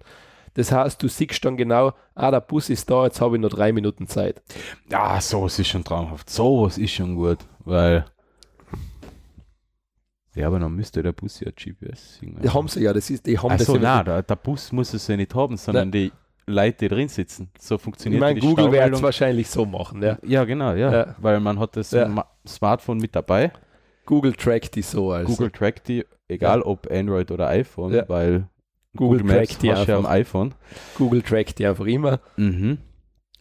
[0.56, 3.50] Das heißt, du siehst dann genau, ah, der Bus ist da, jetzt habe ich noch
[3.50, 4.42] drei Minuten Zeit.
[4.90, 6.30] Ja, sowas ist schon traumhaft.
[6.30, 8.06] Sowas ist schon gut, weil.
[10.36, 12.20] Ja, aber dann müsste der Bus ja GPS.
[12.22, 14.36] Die haben sie ja, das ist, die haben Ach das so, ja nein, der, der
[14.36, 16.12] Bus muss es ja nicht haben, sondern die
[16.48, 17.52] Leute, die drin sitzen.
[17.60, 20.02] So Ich funktioniert meine, die Google wird es wahrscheinlich so machen.
[20.02, 20.18] Ja.
[20.24, 20.92] Ja, genau, ja.
[20.92, 21.16] Ja.
[21.20, 22.08] Weil man hat das Ja.
[22.08, 23.52] Ma- Smartphone mit dabei.
[24.06, 25.12] Google trackt die so.
[25.12, 25.28] Also.
[25.32, 28.50] Google trackt die, egal ob Android oder iPhone, weil
[28.96, 30.10] Google Maps trackt die du ja am einfach.
[30.12, 30.56] iPhone.
[30.98, 32.20] Google trackt die einfach immer.
[32.38, 32.78] Mhm.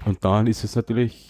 [0.05, 1.29] Und dann ist es natürlich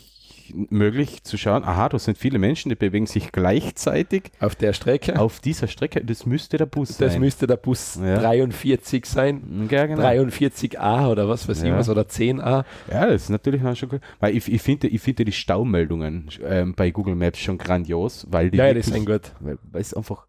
[0.68, 5.18] möglich zu schauen, aha, da sind viele Menschen, die bewegen sich gleichzeitig Auf der Strecke.
[5.18, 6.04] auf dieser Strecke.
[6.04, 7.20] Das müsste der Bus das sein.
[7.20, 8.18] müsste der Bus Ja.
[8.18, 9.68] 43 sein.
[9.70, 10.02] ja, genau.
[10.02, 11.78] 43a oder was weiß ich Ja.
[11.78, 12.64] was oder 10a.
[12.90, 14.00] Ja, das ist natürlich schon cool.
[14.20, 18.50] Weil ich, ich finde ich finde die Staumeldungen ähm, bei Google Maps schon grandios, weil
[18.50, 19.32] die Ja, ja, die wirklich- sind gut.
[19.40, 20.26] weil, es einfach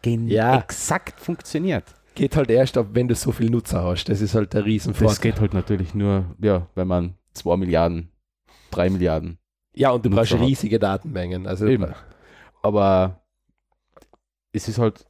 [0.00, 0.58] gen Ja.
[0.58, 1.84] exakt funktioniert.
[2.16, 4.08] Geht halt erst ab, wenn du so viel Nutzer hast.
[4.08, 5.16] Das ist halt der Das Riesenvorteil.
[5.32, 8.10] geht halt natürlich nur, ja, wenn man 2 Milliarden,
[8.72, 9.38] 3 Milliarden.
[9.74, 10.40] Ja, und du Nutzer brauchst hat.
[10.40, 11.46] riesige Datenmengen.
[11.46, 11.94] Also Eben.
[12.62, 13.20] Aber
[14.52, 15.04] es ist halt,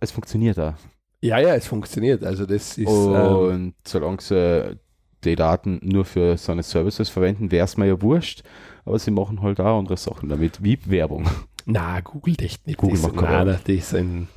[0.00, 0.76] es funktioniert da.
[1.20, 2.24] Ja, ja, es funktioniert.
[2.24, 4.78] Also das ist ähm, Und solange sie
[5.24, 8.42] die Daten nur für so eine Services verwenden, wäre es mir ja wurscht.
[8.84, 11.28] Aber sie machen halt auch andere Sachen damit, wie Werbung.
[11.66, 12.78] na, Google echt nicht.
[12.78, 14.28] Google die macht sind, die sind,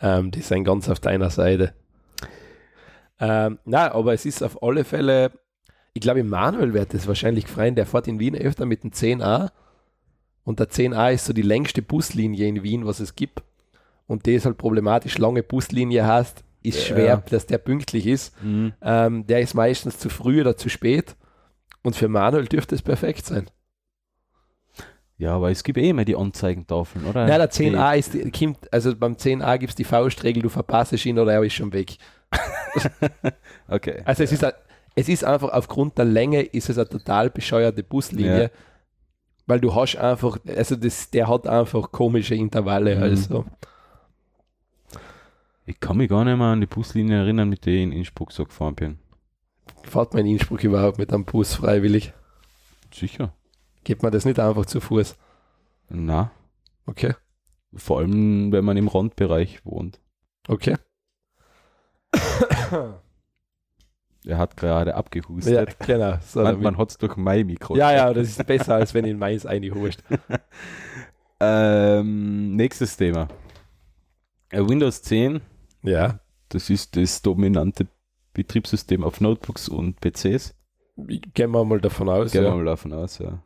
[0.00, 1.74] ähm, die sind ganz auf deiner Seite.
[3.20, 5.30] Ähm, na, aber es ist auf alle Fälle,
[5.92, 9.50] ich glaube, Manuel wird das wahrscheinlich freuen, der fährt in Wien öfter mit dem 10a
[10.44, 13.42] und der 10a ist so die längste Buslinie in Wien, was es gibt.
[14.06, 16.94] Und die ist halt problematisch, lange Buslinie hast, ist Ja.
[16.94, 18.34] schwer, dass der pünktlich ist.
[18.82, 21.16] Ähm, der ist meistens zu früh oder zu spät.
[21.82, 23.46] Und für Manuel dürfte es perfekt sein.
[25.24, 27.26] Ja, aber es gibt eh immer die Anzeigentafeln, oder?
[27.26, 30.92] Nein, der 10a ist, die- kommt, also beim 10a gibt es die Faustregel, du verpasst
[31.06, 31.96] ihn oder er ist schon weg.
[33.68, 34.02] Okay.
[34.04, 34.44] Also es ist,
[34.94, 38.50] es ist einfach aufgrund der Länge ist es eine total bescheuerte Buslinie, Ja.
[39.46, 42.96] weil du hast einfach, also das, der hat einfach komische Intervalle.
[42.96, 43.02] Mhm.
[43.02, 43.44] Also
[45.66, 48.30] Ich kann mich gar nicht mehr an die Buslinie erinnern, mit der ich in Innsbruck
[48.32, 48.98] so gefahren bin.
[49.84, 52.12] fährt man in Innsbruck überhaupt mit einem Bus freiwillig?
[52.92, 53.32] Sicher.
[53.84, 55.16] Geht man das nicht einfach zu Fuß?
[55.90, 56.30] Na,
[56.86, 57.14] Okay,
[57.74, 60.00] vor allem, wenn man im Randbereich wohnt.
[60.48, 60.76] okay.
[64.26, 65.76] Er hat gerade Ja, abgehustet.
[65.80, 66.16] genau.
[66.24, 67.76] So, man man hat es durch mein Mikro.
[67.76, 70.00] ja, ja, das ist besser, als wenn ihn meins einhuscht.
[71.40, 73.26] Ähm, nächstes Thema.
[74.50, 75.40] Äh, Windows 10,
[75.82, 77.88] Ja, das ist das dominante
[78.32, 80.54] Betriebssystem auf Notebooks und PCs.
[80.96, 82.30] gehen wir mal davon aus.
[82.30, 82.54] Gehen wir Ja.
[82.56, 83.42] mal davon aus, ja.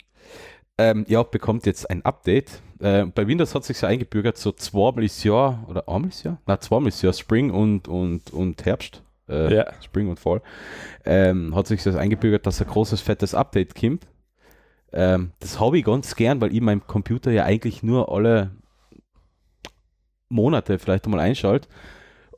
[0.78, 2.62] Ähm, ja, bekommt jetzt ein Update.
[2.78, 6.40] Äh, bei Windows hat sich ja eingebürgert, so zweimal ist Jahr, oder einmal ist Jahr?
[6.46, 9.02] Nein, zweimal ist Jahr, Spring und, und, und Herbst.
[9.28, 9.66] Äh, Ja.
[9.82, 10.40] Spring und Fall.
[11.04, 14.06] Ähm, hat sich das eingebürgert, dass ein großes, fettes Update kommt.
[14.92, 18.52] Ähm, das habe ich ganz gern, weil ich meinem Computer ja eigentlich nur alle
[20.28, 21.68] Monate vielleicht einmal einschalte.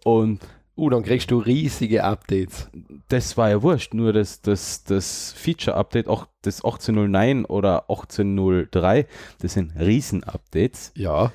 [0.05, 0.41] Und
[0.81, 2.69] Uh, dann kriegst du riesige Updates.
[3.09, 9.07] das war ja wurscht, nur das, das, das Feature-Update, auch das 1809 oder 1803,
[9.43, 11.33] das sind Riesen-Updates Ja.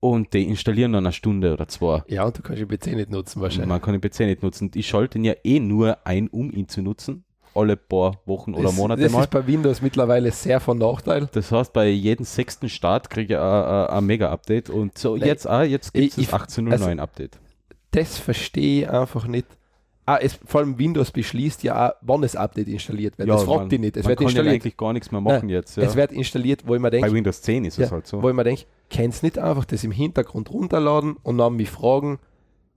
[0.00, 2.02] und die installieren dann eine Stunde oder zwei.
[2.08, 3.68] Ja, und du kannst den PC nicht nutzen wahrscheinlich.
[3.68, 4.70] Man kann den PC nicht nutzen.
[4.74, 7.24] Ich schalte ihn ja eh nur ein, um ihn zu nutzen.
[7.54, 9.22] Alle paar Wochen oder das, Monate das mal.
[9.22, 11.28] ist bei Windows mittlerweile sehr von Nachteil.
[11.32, 15.26] Das heißt, bei jedem sechsten Start kriege ich ein- Mega-Update und so Nein.
[15.26, 17.38] jetzt auch, jetzt gibt es das ich- 1809-Update.
[17.92, 19.46] Das verstehe ich einfach nicht.
[20.06, 23.28] Ah, es, vor allem Windows beschließt ja auch, wann das Update installiert wird.
[23.28, 23.96] das fragt man, die nicht.
[23.96, 24.54] Es man wird kann ja installiert.
[24.54, 25.76] eigentlich gar nichts mehr machen jetzt.
[25.76, 25.84] Ja.
[25.84, 28.22] Es wird installiert, wo ich mir Bei denke, Windows 10 ist es Ja, halt so.
[28.22, 32.18] wo ich mir denke, kannst nicht einfach das im Hintergrund runterladen und dann mich fragen,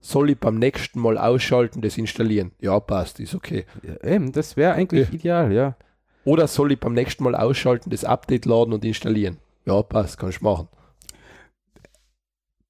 [0.00, 2.52] soll ich beim nächsten Mal ausschalten, das installieren?
[2.60, 3.64] Ja, passt, ist okay.
[3.82, 5.14] Ja, eben, das wäre eigentlich Ja.
[5.14, 5.76] ideal, ja.
[6.24, 9.38] Oder soll ich beim nächsten Mal ausschalten, das Update laden und installieren?
[9.66, 10.68] Ja, passt, kannst du machen.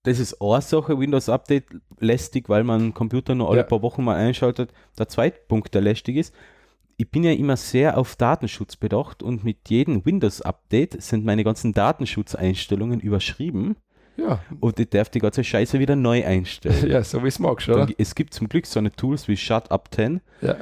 [0.05, 1.65] Das ist eine Sache, Windows Update
[1.99, 3.63] lästig, weil man den Computer nur alle Ja.
[3.65, 4.71] paar Wochen mal einschaltet.
[4.99, 6.35] Der zweite Punkt, der lästig ist,
[6.97, 11.73] ich bin ja immer sehr auf Datenschutz bedacht und mit jedem Windows-Update sind meine ganzen
[11.73, 13.77] Datenschutzeinstellungen überschrieben
[14.17, 16.89] Ja, und ich darf die ganze Scheiße wieder neu einstellen.
[16.91, 17.89] ja so wie es magst, oder?
[17.99, 20.57] Es gibt zum Glück so eine Tools wie Shut Up 10, Ja.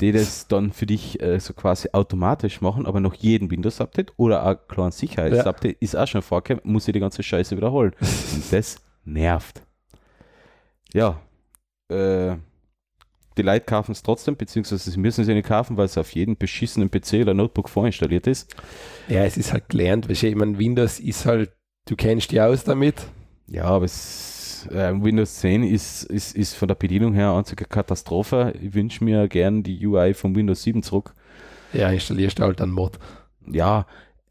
[0.00, 4.44] Die das dann für dich äh, so quasi automatisch machen, aber nach jedem Windows-Update oder
[4.44, 7.92] ein kleines Sicherheitsupdate ist auch schon vorgekommen, muss ich die ganze Scheiße wiederholen.
[8.00, 9.62] Und das nervt.
[10.92, 11.20] Ja,
[11.88, 12.36] äh,
[13.36, 16.12] die Leute kaufen es trotzdem, beziehungsweise sie müssen es ja nicht kaufen, weil es auf
[16.12, 18.54] jedem beschissenen PC oder Notebook vorinstalliert ist.
[19.08, 21.52] Ja, es ist halt gelernt, weil ich meine, Windows ist halt,
[21.88, 23.06] du kennst dich aus damit.
[23.48, 24.33] Ja, aber es,
[24.70, 28.54] äh, Windows 10 ist, ist, ist von der Bedienung her eine einzige Katastrophe.
[28.62, 31.14] Ich wünsche mir gern die UI von Windows 7 zurück.
[31.72, 32.98] Ja, installierst du halt einen Mod.
[33.46, 33.86] ja,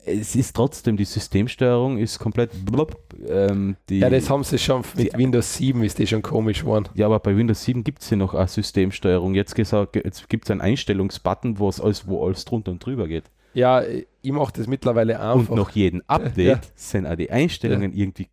[0.06, 2.98] es ist trotzdem, die Systemsteuerung ist komplett blub.
[3.30, 6.89] Ähm, Ja, das haben sie schon mit die- Windows 7 ist die schon komisch geworden.
[6.93, 9.34] ja, aber bei Windows 7 gibt es ja noch eine Systemsteuerung.
[9.34, 13.08] Jetzt gesagt, jetzt gibt es einen Einstellungsbutton, wo es alles, wo alles drunter und drüber
[13.08, 13.24] geht.
[13.54, 15.50] Ja, ich mache das mittlerweile einfach.
[15.52, 16.60] Und nach jedem Update Ja.
[16.76, 18.28] sind auch die Einstellungen irgendwie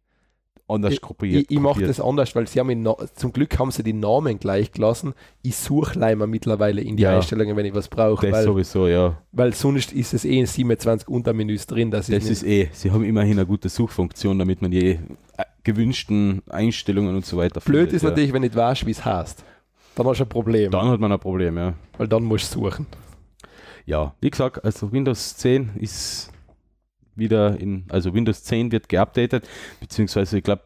[0.71, 1.43] anders ich, gruppiert.
[1.43, 1.91] ich, ich mache gruppiert.
[1.91, 5.15] das anders, weil sie haben ihn zum Glück haben sie die Namen gleich gelassen.
[5.43, 7.17] Ich suche leider mittlerweile in die Ja.
[7.17, 9.19] Einstellungen, wenn ich was brauche, Das weil, sowieso, ja.
[9.33, 11.91] weil sonst ist es eh in 27 Untermenüs drin.
[11.91, 14.99] Das, Das ist, eh, sie haben immerhin eine gute Suchfunktion, damit man die äh,
[15.65, 18.09] gewünschten Einstellungen und so weiter blöd findet, ist ja.
[18.11, 19.45] natürlich, wenn nicht weißt, wie es heißt.
[19.97, 21.75] Dann hast du ein Problem, Dann hat man ein Problem, ja.
[21.99, 22.87] weil dann musst du suchen.
[23.87, 26.30] Ja, wie gesagt, also Windows 10 ist
[27.15, 29.49] wieder in, also Windows 10 wird geupdatet,
[29.81, 30.63] beziehungsweise ich glaube,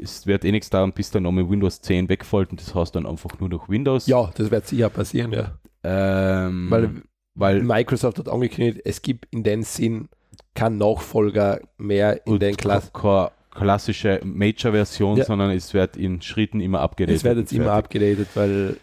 [0.00, 3.06] es wird eh nichts dauern, bis der Name Windows 10 wegfällt und das heißt dann
[3.06, 4.06] einfach nur noch Windows.
[4.06, 5.58] Ja, das wird sicher passieren, ja.
[5.84, 6.90] Ähm, Weil
[7.38, 10.08] weil Microsoft hat angekündigt, es gibt in dem Sinn
[10.54, 12.90] keinen Nachfolger mehr in und den Klassen.
[12.94, 15.24] keine klassische Major-Version, Ja.
[15.24, 17.16] sondern es wird in Schritten immer abgedatet.
[17.18, 18.76] Es wird jetzt immer abgedatet, weil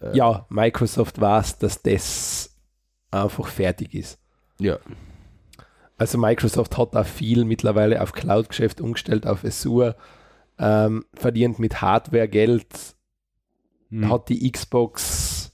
[0.00, 2.54] Äh, ja, Microsoft weiß, dass das
[3.10, 4.18] einfach fertig ist.
[4.58, 4.76] Ja,
[5.96, 9.96] Also Microsoft hat da viel mittlerweile auf Cloud-Geschäft umgestellt, auf Azure,
[10.58, 12.66] ähm, verdient mit Hardware Geld,
[13.90, 14.10] Hm.
[14.10, 15.52] hat die Xbox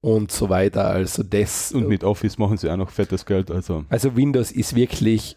[0.00, 0.86] und so weiter.
[0.86, 4.74] Also das und mit Office machen sie auch noch fettes Geld, also Also Windows ist
[4.74, 5.36] wirklich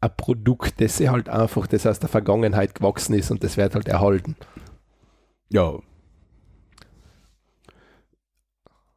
[0.00, 3.74] ein Produkt, das sie halt einfach, das aus der Vergangenheit gewachsen ist und das wird
[3.74, 4.36] halt erhalten.
[5.48, 5.78] ja.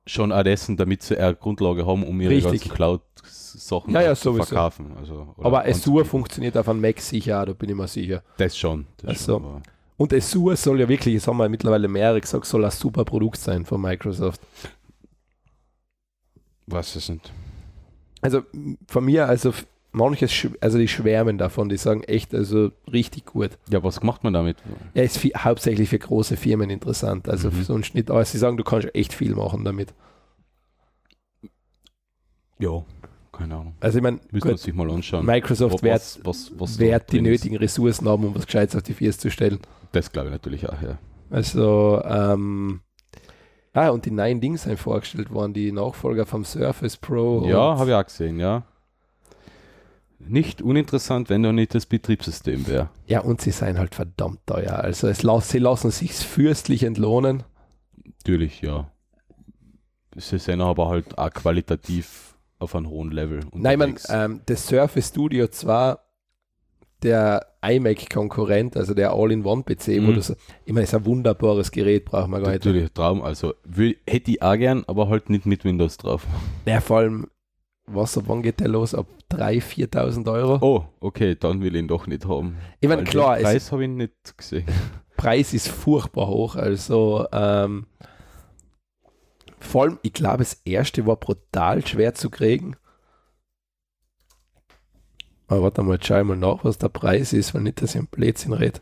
[0.10, 2.62] Schon auch dessen, damit sie eine Grundlage haben, um ihre Richtig.
[2.62, 4.95] ganzen Cloud-Sachen Ja, ja, zu verkaufen.
[4.98, 8.24] Also, Aber Azure funktioniert auf einem Mac sicher, da bin ich mir sicher.
[8.38, 8.88] Das schon.
[8.98, 9.62] Das Also, schon
[9.98, 13.38] Und Azure soll ja wirklich, das haben wir mittlerweile mehrere gesagt, soll ein super Produkt
[13.38, 14.41] sein von Microsoft.
[16.65, 17.32] was ist nicht?
[18.22, 18.41] Also
[18.88, 19.54] von mir, also
[19.91, 23.52] manches, also die schwärmen davon, die sagen echt, also richtig gut.
[23.69, 24.58] Ja, was macht man damit?
[24.93, 27.63] Er ist fi- hauptsächlich für große Firmen interessant, also Mhm.
[27.63, 29.93] sonst nicht, aber sie sagen, du kannst echt viel machen damit.
[32.60, 32.84] Ja,
[33.32, 33.73] keine Ahnung.
[33.80, 35.25] Also ich meine, Müssen wir sich mal anschauen.
[35.25, 37.32] Microsoft wird, was, was, was wird die drin ist.
[37.43, 39.60] nötigen Ressourcen haben, um was Gescheites auf die Füße zu stellen.
[39.93, 40.97] Das glaube ich natürlich auch, ja.
[41.30, 42.82] Also, ähm,
[43.73, 47.45] ah, und die neuen Dings sind vorgestellt worden, die Nachfolger vom Surface Pro.
[47.47, 48.63] Ja, habe ich auch gesehen, ja.
[50.19, 52.89] Nicht uninteressant, wenn da nicht das Betriebssystem wäre.
[53.08, 54.73] Ja, und sie seien halt verdammt teuer.
[54.73, 57.43] Also es sie lassen sich fürstlich entlohnen.
[58.05, 58.91] Natürlich, ja.
[60.17, 63.39] Sie sind aber halt auch qualitativ auf einem hohen Level.
[63.53, 64.08] Nein, man, unterwegs.
[64.10, 65.99] ähm, das Surface Studio zwar
[67.01, 70.15] der iMac-Konkurrent, also der All-in-One-PC, wo Mhm.
[70.15, 72.65] du so, ich meine, ist ein wunderbares Gerät, braucht man gar nicht.
[72.65, 73.21] Natürlich, Traum.
[73.21, 76.27] Also will, hätte ich auch gern, aber halt nicht mit Windows drauf.
[76.65, 77.27] Ja, vor allem,
[77.93, 78.93] was, ab wann geht der los?
[78.93, 80.58] Ab 3.000, 4.000 Euro?
[80.62, 82.58] Oh, okay, dann will ich ihn doch nicht haben.
[82.80, 84.65] ich meine, klar, Den Preis habe ich nicht gesehen.
[85.17, 86.56] Preis ist furchtbar hoch.
[86.56, 87.88] Also, ähm,
[89.60, 92.75] vor allem, ich glaube, das erste war brutal schwer zu kriegen.
[95.47, 98.02] Aber warte mal, schau ich mal nach, was der Preis ist, weil nicht, dass ich
[98.02, 98.80] ein Blödsinn rede.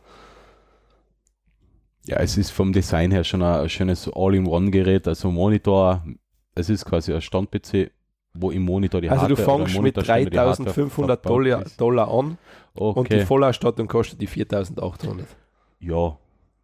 [2.06, 6.06] Ja, es ist vom Design her schon ein, ein schönes All-in-One-Gerät, also Monitor.
[6.56, 7.92] Es ist quasi ein Stand-PC,
[8.40, 11.22] wo im Monitor die Also, du Hardware oder fängst mit Monitor schon die Hardware 3500
[11.22, 11.64] verbaut Dollar.
[11.78, 12.38] Dollar an
[12.74, 15.26] und die Okay, Vollausstattung kostet die 4800.
[15.80, 16.18] ja.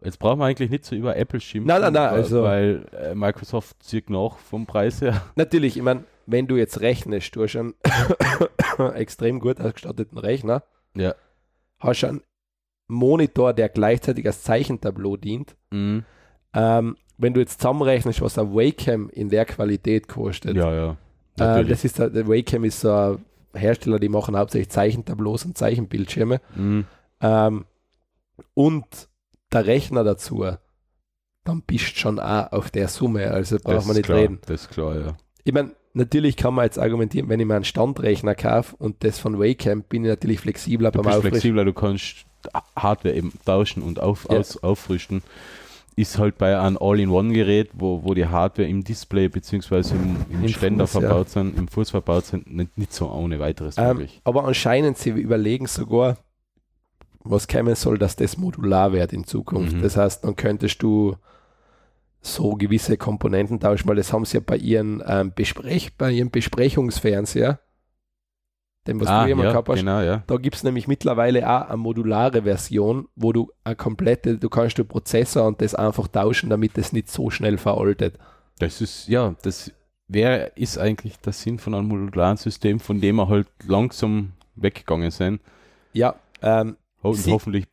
[0.06, 1.68] Jetzt brauchen wir eigentlich nicht so über Apple schimpfen.
[1.68, 5.22] Nein, nein, nein, weil- also- Weil äh, Microsoft zieht nach vom Preis her.
[5.36, 7.74] Natürlich, ich meine, wenn du jetzt rechnest, du hast einen
[8.96, 10.64] extrem gut ausgestatteten Rechner,
[10.96, 11.16] Ja.
[11.80, 12.22] hast einen
[12.88, 15.56] Monitor, der gleichzeitig als Zeichentableau dient.
[15.72, 16.04] Mhm.
[16.54, 20.98] Ähm, wenn du jetzt zusammenrechnest, was ein Wacom in der Qualität kostet, Ja, ja.
[21.40, 23.20] Äh, das ist der, der Wacom ist so ein
[23.60, 26.42] Hersteller, die machen hauptsächlich Zeichentableaus und Zeichenbildschirme.
[26.56, 26.86] Mhm.
[27.22, 27.66] Ähm,
[28.54, 28.86] und
[29.52, 30.46] der Rechner dazu,
[31.44, 34.40] dann bist du schon auch auf der Summe, also braucht man nicht klar, reden.
[34.46, 35.18] Das ist klar, ja.
[35.44, 39.20] Ich meine, natürlich kann man jetzt argumentieren, wenn ich mir einen Standrechner kaufe und das
[39.20, 41.40] von Wacom, bin ich natürlich flexibler Du beim bist Aufrichten.
[41.42, 42.26] flexibler, du kannst
[42.76, 44.38] Hardware eben tauschen und auf, Ja.
[44.38, 45.22] aus, auffrischen.
[45.96, 50.48] Ist halt bei einem All-in-One-Gerät, wo, wo die Hardware im Display beziehungsweise im, im Im
[50.50, 51.08] Ständer Fuß, ja.
[51.08, 54.22] verbaut sind, im Fuß verbaut sind, nicht, nicht so ohne weiteres Ähm, möglich.
[54.24, 56.18] aber anscheinend, sie überlegen sogar,
[57.24, 59.76] was kommen soll, dass das modular wird in Zukunft.
[59.76, 59.82] Mhm.
[59.82, 61.16] Das heißt, dann könntest du
[62.22, 66.32] so gewisse Komponenten tauschen, weil das haben sie ja bei ihren, ähm, Besprech bei ihrem
[66.32, 67.60] Besprechungsfernseher,
[68.88, 70.24] dem was ah, du immer ja, gehabt hast, genau, ja.
[70.28, 74.78] Da gibt es nämlich mittlerweile auch eine modulare Version, wo du eine komplette, du kannst
[74.78, 78.18] den Prozessor und das einfach tauschen, damit es nicht so schnell veraltet.
[78.60, 79.72] Das ist, ja, das
[80.08, 85.12] wer ist eigentlich der Sinn von einem modularen System, von dem wir halt langsam weggegangen
[85.12, 85.42] sind?
[85.94, 87.66] Ja, ähm, Ho Sie- hoffentlich.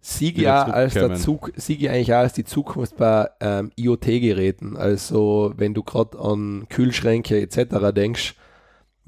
[0.00, 1.16] Siege Wieder ja als der.
[1.16, 4.76] Zug, Siege eigentlich auch als die Zukunft bei ähm, IoT-Geräten.
[4.76, 7.92] Also wenn du gerade an Kühlschränke etc.
[7.92, 8.36] denkst,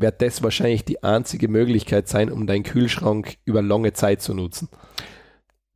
[0.00, 4.68] wird das wahrscheinlich die einzige Möglichkeit sein, um deinen Kühlschrank über lange Zeit zu nutzen.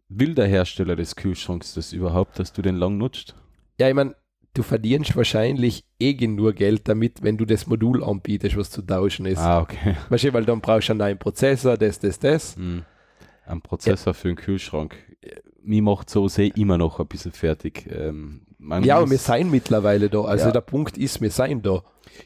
[0.08, 3.34] Will der Hersteller des Kühlschranks das überhaupt, dass du den lang nutzt?
[3.78, 4.14] Ja, ich meine,
[4.54, 9.26] du verdienst wahrscheinlich eh nur Geld damit, wenn du das Modul anbietest, was zu tauschen
[9.26, 9.38] ist.
[9.38, 9.96] Ah, okay.
[10.08, 12.56] Weißt du, weil dann brauchst du einen neuen Prozessor, das, das, das.
[12.56, 12.84] Hm.
[13.46, 14.96] Ein Prozessor für einen Kühlschrank.
[15.62, 17.86] Mir macht so sehr immer noch ein bisschen fertig.
[17.90, 20.22] Ähm, man Ja, aber wir seien mittlerweile da.
[20.22, 20.52] Also Ja.
[20.52, 21.82] der Punkt ist, wir seien da.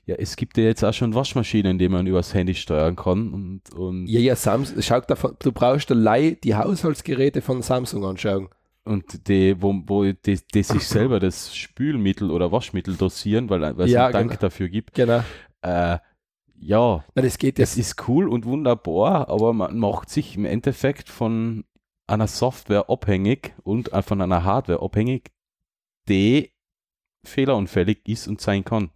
[0.07, 3.33] ja, es gibt ja jetzt auch schon Waschmaschinen, die man übers Handy steuern kann.
[3.33, 8.49] Und, und, Ja, ja, Samsung, schau davon, du brauchst allein die Haushaltsgeräte von Samsung anschauen.
[8.85, 13.87] und die, wo, wo die, die sich selber das Spülmittel oder Waschmittel dosieren, weil, weil
[13.87, 14.41] es Ja, einen Dank genau.
[14.41, 14.95] dafür gibt.
[14.95, 15.23] Genau.
[15.63, 15.99] Äh,
[16.61, 17.77] ja, Na, das geht jetzt.
[17.77, 21.65] ist cool und wunderbar, aber man macht sich im Endeffekt von
[22.07, 25.31] einer Software abhängig und äh, von einer Hardware abhängig,
[26.09, 26.53] die
[27.25, 28.91] fehleranfällig ist und sein kann.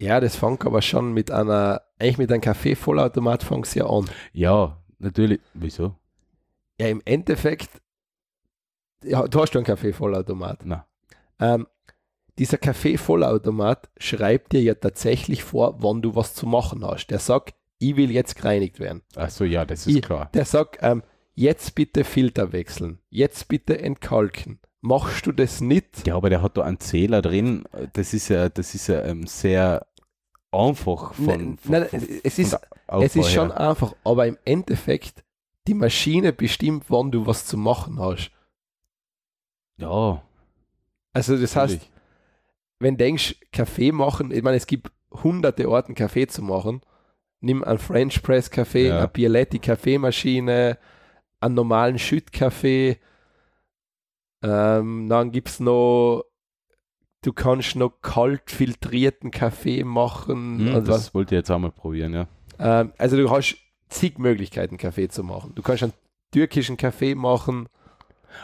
[0.00, 4.10] Ja, das fängt aber schon mit einer, eigentlich mit einem Kaffee-Vollautomat fängt's ja an.
[4.32, 5.40] Ja, natürlich.
[5.54, 5.94] Wieso?
[6.80, 7.70] Ja, im Endeffekt,
[9.04, 10.60] ja, du hast schon einen Kaffee-Vollautomat.
[10.64, 10.86] Na,
[11.38, 11.66] Ähm,
[12.38, 17.08] dieser Kaffee-Vollautomat schreibt dir ja tatsächlich vor, wann du was zu machen hast.
[17.08, 19.02] Der sagt, ich will jetzt gereinigt werden.
[19.16, 20.30] achso, ja, das ist Ich- klar.
[20.34, 21.02] Der sagt, ähm,
[21.34, 24.60] jetzt bitte Filter wechseln, jetzt bitte entkalken.
[24.82, 26.06] Machst du das nicht?
[26.06, 27.64] Ja, aber der hat da einen Zähler drin.
[27.94, 29.86] Das ist ja, das ist ja ähm, sehr
[30.50, 32.60] einfach von, Nein, von, nein, von, es von ist, der
[33.00, 33.60] es ist schon her.
[33.70, 35.24] einfach, aber im Endeffekt,
[35.68, 38.30] die Maschine bestimmt, wann du was zu machen hast.
[39.78, 40.22] Ja,
[41.12, 41.92] Also das heißt, natürlich.
[42.80, 46.82] wenn du denkst, Kaffee machen, ich meine, es gibt hunderte Orten Kaffee zu machen.
[47.40, 48.98] Nimm einen French Press Kaffee, Ja.
[48.98, 50.78] eine Bialetti Kaffeemaschine,
[51.40, 52.98] einen normalen Schüttkaffee.
[54.42, 56.24] Ähm, dann gibt es noch,
[57.22, 60.58] du kannst noch kalt filtrierten Kaffee machen.
[60.58, 60.84] Hm, was.
[60.84, 62.26] das wollte ich jetzt auch mal probieren, ja.
[62.58, 63.56] Ähm, also du hast
[63.88, 65.52] zig Möglichkeiten, Kaffee zu machen.
[65.54, 65.92] Du kannst einen
[66.32, 67.68] türkischen Kaffee machen.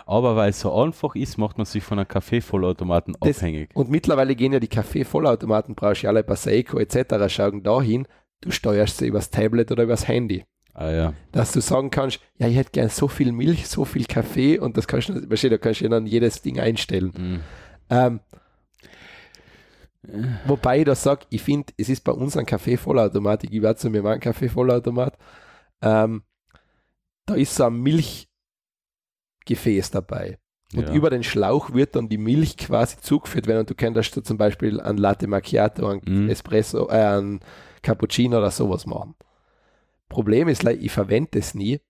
[0.07, 3.71] Aber weil es so einfach ist, macht man sich von einem Kaffeevollautomaten abhängig.
[3.75, 7.33] Und mittlerweile gehen ja die Kaffee-Vollautomaten, brauchst du ja alle Seiko etc.
[7.33, 8.07] schauen dahin,
[8.43, 10.45] du steuerst sie übers Tablet oder übers Handy.
[10.81, 11.13] Ah ja.
[11.33, 14.77] Dass du sagen kannst, ja, ich hätte gern so viel Milch, so viel Kaffee und
[14.77, 17.13] das kannst du, weißt du, da kannst du dann jedes Ding einstellen.
[17.17, 17.41] Hm.
[17.91, 18.21] Ähm,
[20.47, 23.91] wobei ich da sage, ich finde, es ist bei uns ein Kaffee-Vollautomat, ich gebe zu
[23.91, 25.19] mir mal einen Kaffee-Vollautomat,
[25.83, 26.23] ähm,
[27.27, 28.29] da ist so ein Milchgefäß
[29.91, 30.39] dabei.
[30.75, 30.95] Und ja.
[30.95, 34.39] über den Schlauch wird dann die Milch quasi zugeführt werden und du könntest da zum
[34.39, 36.31] Beispiel ein Latte Macchiato, ein Mhm.
[36.31, 37.41] Espresso, äh, ein
[37.83, 39.17] Cappuccino oder sowas machen.
[40.09, 41.81] Problem ist, ich verwende es nie,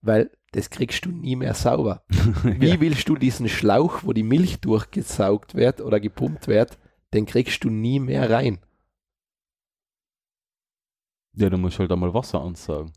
[0.00, 2.04] weil das kriegst du nie mehr sauber.
[2.44, 2.80] Wie ja.
[2.80, 6.78] willst du diesen Schlauch, wo die Milch durchgesaugt wird oder gepumpt wird,
[7.12, 8.58] den kriegst du nie mehr rein.
[11.36, 12.92] ja, du musst halt einmal Wasser ansagen.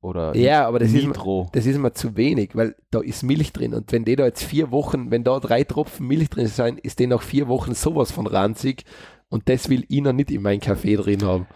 [0.00, 1.48] Oder Ja, aber das ist, Nitro.
[1.52, 4.44] das ist immer zu wenig, weil da ist Milch drin und wenn die da jetzt
[4.44, 8.12] vier Wochen, wenn da drei Tropfen Milch drin sein, ist die nach vier Wochen sowas
[8.12, 8.84] von ranzig
[9.28, 11.48] und das will ich noch nicht in meinen Kaffee drin haben.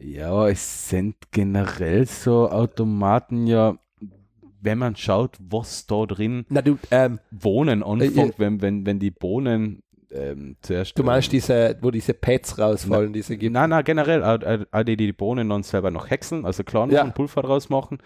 [0.00, 3.76] Ja, es sind generell so Automaten ja,
[4.62, 8.86] wenn man schaut, was da drin Na du, ähm, wohnen anfängt, Äh, äh, wenn, wenn,
[8.86, 10.98] wenn die Bohnen ähm, zuerst.
[10.98, 13.52] du meinst ähm, diese, wo diese Pads rausfallen, diese gibt.
[13.52, 17.02] Nein, nein, generell, auch die, die Bohnen dann selber noch häckseln, also klar Ja.
[17.04, 17.98] machen, Pulver draus machen.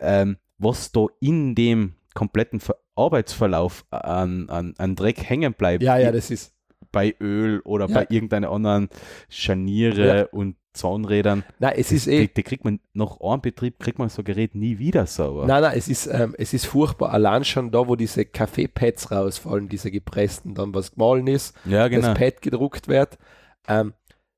[0.00, 5.96] Ähm, was da in dem kompletten Ver Arbeitsverlauf an, an, an Dreck hängen bleibt, Ja,
[5.98, 6.52] ja, das ist.
[6.90, 7.94] bei Öl oder Ja.
[8.00, 8.88] bei irgendeiner anderen
[9.28, 10.26] Scharniere Ja.
[10.32, 12.28] und Zahnrädern, Nein, es das, ist eh.
[12.28, 15.46] die, kriegt man nach einem Betrieb, kriegt man so ein Gerät nie wieder sauber.
[15.46, 17.12] Nein, nein, es ist, ähm, es ist furchtbar.
[17.12, 22.08] Allein schon da, wo diese Kaffeepads rausfallen, diese gepressten, dann was gemahlen ist, ja, genau.
[22.08, 23.18] das Pad gedruckt wird.
[23.66, 23.92] Ähm,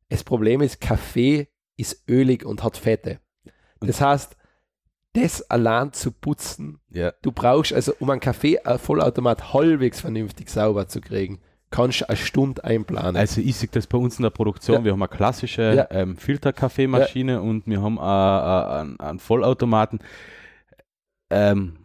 [0.08, 3.20] das Problem ist, Kaffee ist ölig und hat Fette.
[3.80, 4.36] Das heißt,
[5.14, 7.12] das allein zu putzen, Ja.
[7.22, 12.64] du brauchst, also um einen Kaffee-Vollautomat halbwegs vernünftig sauber zu kriegen, kannst du eine Stunde
[12.64, 13.16] einplanen.
[13.16, 14.78] Also ich sehe das bei uns in der Produktion.
[14.78, 14.84] Ja.
[14.84, 15.86] Wir haben eine klassische Ja.
[15.90, 20.00] ähm, Filterkaffeemaschine und wir haben äh, äh, einen, einen Vollautomaten.
[21.30, 21.78] Ähm,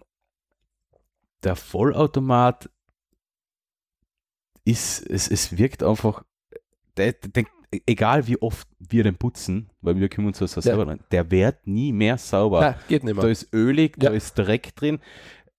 [1.44, 2.70] der Vollautomat
[4.64, 6.24] ist, es, es wirkt einfach,
[6.98, 7.46] der, der,
[7.86, 10.62] egal wie oft wir den putzen, weil wir kümmern uns das ja Ja.
[10.64, 12.62] selber dran, der wird nie mehr sauber.
[12.62, 13.32] Nein, geht nicht Da mehr.
[13.32, 14.10] ist ölig, Ja.
[14.10, 15.00] da ist Dreck drin.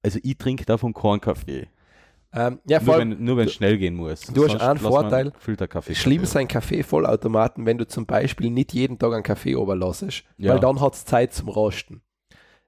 [0.02, 1.68] Also ich trinke davon keinen Kaffee.
[2.38, 4.20] Ähm, ja, Nur allem, wenn nur wenn es schnell gehen muss.
[4.20, 5.32] du hast Sonst einen lass man Vorteil.
[5.38, 5.94] Filterkaffee.
[5.94, 6.46] schlimm Kaffee.
[6.46, 10.52] Kaffee-Vollautomaten, wenn du zum Beispiel nicht jeden Tag einen Kaffee oberlassest, Ja.
[10.52, 12.02] weil dann hat es Zeit zum Rosten.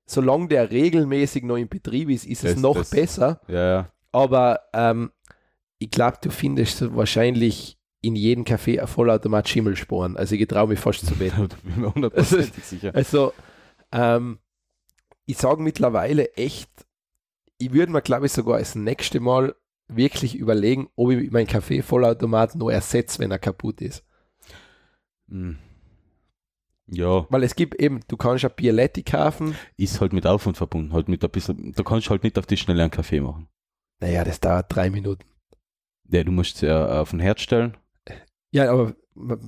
[0.07, 3.41] Solange der regelmäßig noch in Betrieb ist, ist es Das- noch das- besser.
[3.47, 3.93] Ja.
[4.11, 5.13] Aber ähm,
[5.79, 10.17] ich glaube, du findest wahrscheinlich in jedem Café ein Vollautomat Schimmelsporen.
[10.17, 11.49] Also ich traue mich fast zu wetten.
[11.63, 12.93] Bin mir hundertprozentig sicher.
[12.95, 13.35] Also
[13.93, 14.39] ähm,
[15.27, 16.71] ich sage mittlerweile echt,
[17.59, 19.55] ich würde mir glaube ich sogar das nächste Mal
[19.89, 24.05] wirklich überlegen, ob ich meinen Kaffee-Vollautomat nur ersetze, wenn er kaputt ist.
[25.29, 25.59] Hm.
[26.91, 29.55] Ja, Weil es gibt eben, du kannst ja Bialetti kaufen.
[29.77, 30.93] ist halt mit Aufwand verbunden.
[30.95, 33.47] Halt mit ein bisschen, da kannst du halt nicht auf die Schnelle einen Kaffee machen.
[34.01, 35.25] Naja, das dauert drei Minuten.
[36.11, 37.77] Ja, du musst ja auf den Herd stellen.
[38.53, 38.95] Ja, aber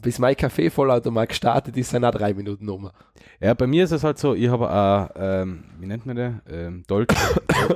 [0.03, 2.91] bis mein Kaffee-Vollautomat gestartet ist, sind auch drei Minuten um.
[3.41, 6.43] Ja, bei mir ist es halt so, ich habe auch, ähm, wie nennt man der?
[6.49, 7.15] Ähm, Dolce,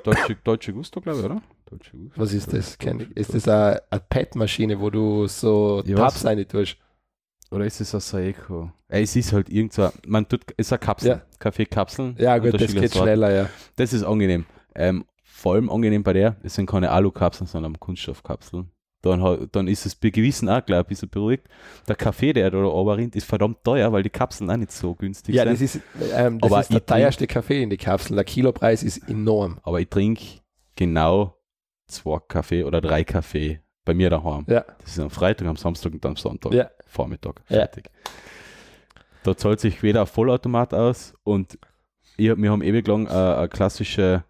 [0.02, 1.42] Dolce, Dolce Gusto, glaube ich, oder?
[1.66, 2.20] Dolce Gusto.
[2.20, 2.76] Was ist das?
[2.80, 6.76] Ich- Ist das eine, eine PET-Maschine, wo du so Ich Tabs rein tust?
[7.50, 8.72] Oder ist es ein Saeco?
[8.88, 11.22] Es ist halt irgend so, man tut, es ist eine Kapsel, Ja.
[11.38, 12.16] Kaffeekapseln.
[12.18, 13.06] Ja, gut, das geht Sorten.
[13.06, 13.48] schneller, ja.
[13.76, 14.44] Das ist angenehm.
[14.74, 18.70] Ähm, vor allem angenehm bei der, es sind keine Alukapseln, sondern Kunststoffkapseln.
[19.04, 21.46] Dann, dann ist es bei gewissen auch gleich ein bisschen beruhigt.
[21.86, 24.94] Der Kaffee, der da oben rinnt, ist verdammt teuer, weil die Kapseln auch nicht so
[24.94, 25.52] günstig Ja, sind.
[25.52, 25.80] das ist,
[26.14, 28.14] ähm, das Aber ist der teuerste Kaffee in die Kapsel.
[28.16, 29.58] Der Kilopreis ist enorm.
[29.62, 30.22] Aber ich trinke
[30.76, 31.36] genau
[31.86, 34.46] zwei Kaffee oder drei Kaffee bei mir daheim.
[34.48, 34.64] Ja.
[34.80, 36.54] Das ist am Freitag, am Samstag und am Sonntag.
[36.54, 36.70] Ja.
[36.86, 37.42] Vormittag.
[37.48, 37.58] Ja.
[37.58, 37.90] Fertig.
[39.22, 41.58] Da zahlt sich weder ein Vollautomat aus und
[42.16, 44.24] ich, wir haben ewig lang äh, eine klassische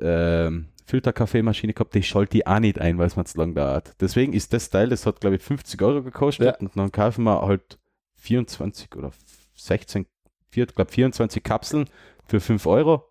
[0.00, 3.92] ähm, Filterkaffeemaschine gehabt, die schalte ich auch nicht ein, weil es mir zu lang dauert.
[4.00, 6.56] Deswegen ist das Teil, das hat glaube ich 50 Euro gekostet Ja.
[6.56, 7.78] und dann kaufen wir halt
[8.14, 9.10] 24 oder
[9.54, 10.06] 16,
[10.50, 11.90] vier, glaub 24 Kapseln
[12.26, 13.04] für 5 Euro.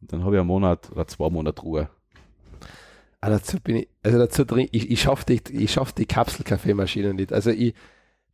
[0.00, 1.90] Und dann habe ich einen Monat oder zwei Monate Ruhe.
[3.20, 7.12] Ah, dazu bin ich, also dazu drin, ich, ich schaffe die, ich schaff die Kapselkaffeemaschine
[7.14, 7.32] nicht.
[7.32, 7.74] Also ich,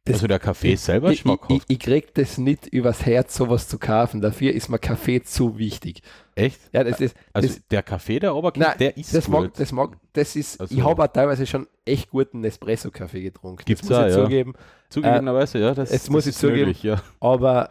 [0.04, 1.64] das, also der Kaffee selber ich, ich, ich, schmackhaft.
[1.66, 4.20] ich krieg das nicht übers Herz, sowas zu kaufen.
[4.20, 6.02] Dafür ist mir Kaffee zu wichtig.
[6.34, 6.60] Echt?
[6.72, 9.34] Ja, das ist, Also das, der Kaffee, der Oberkind, Nein, der ist das gut.
[9.34, 13.62] mag, das mag, das ist, Also- ich habe teilweise schon echt guten Espresso-Kaffee getrunken.
[13.64, 14.24] Gibt's das muss ich auch, ja.
[14.24, 14.54] zugeben.
[14.90, 16.58] Zugegebenerweise, ja, das, das muss ich ist zugeben.
[16.66, 17.02] möglich, ja.
[17.20, 17.70] Aber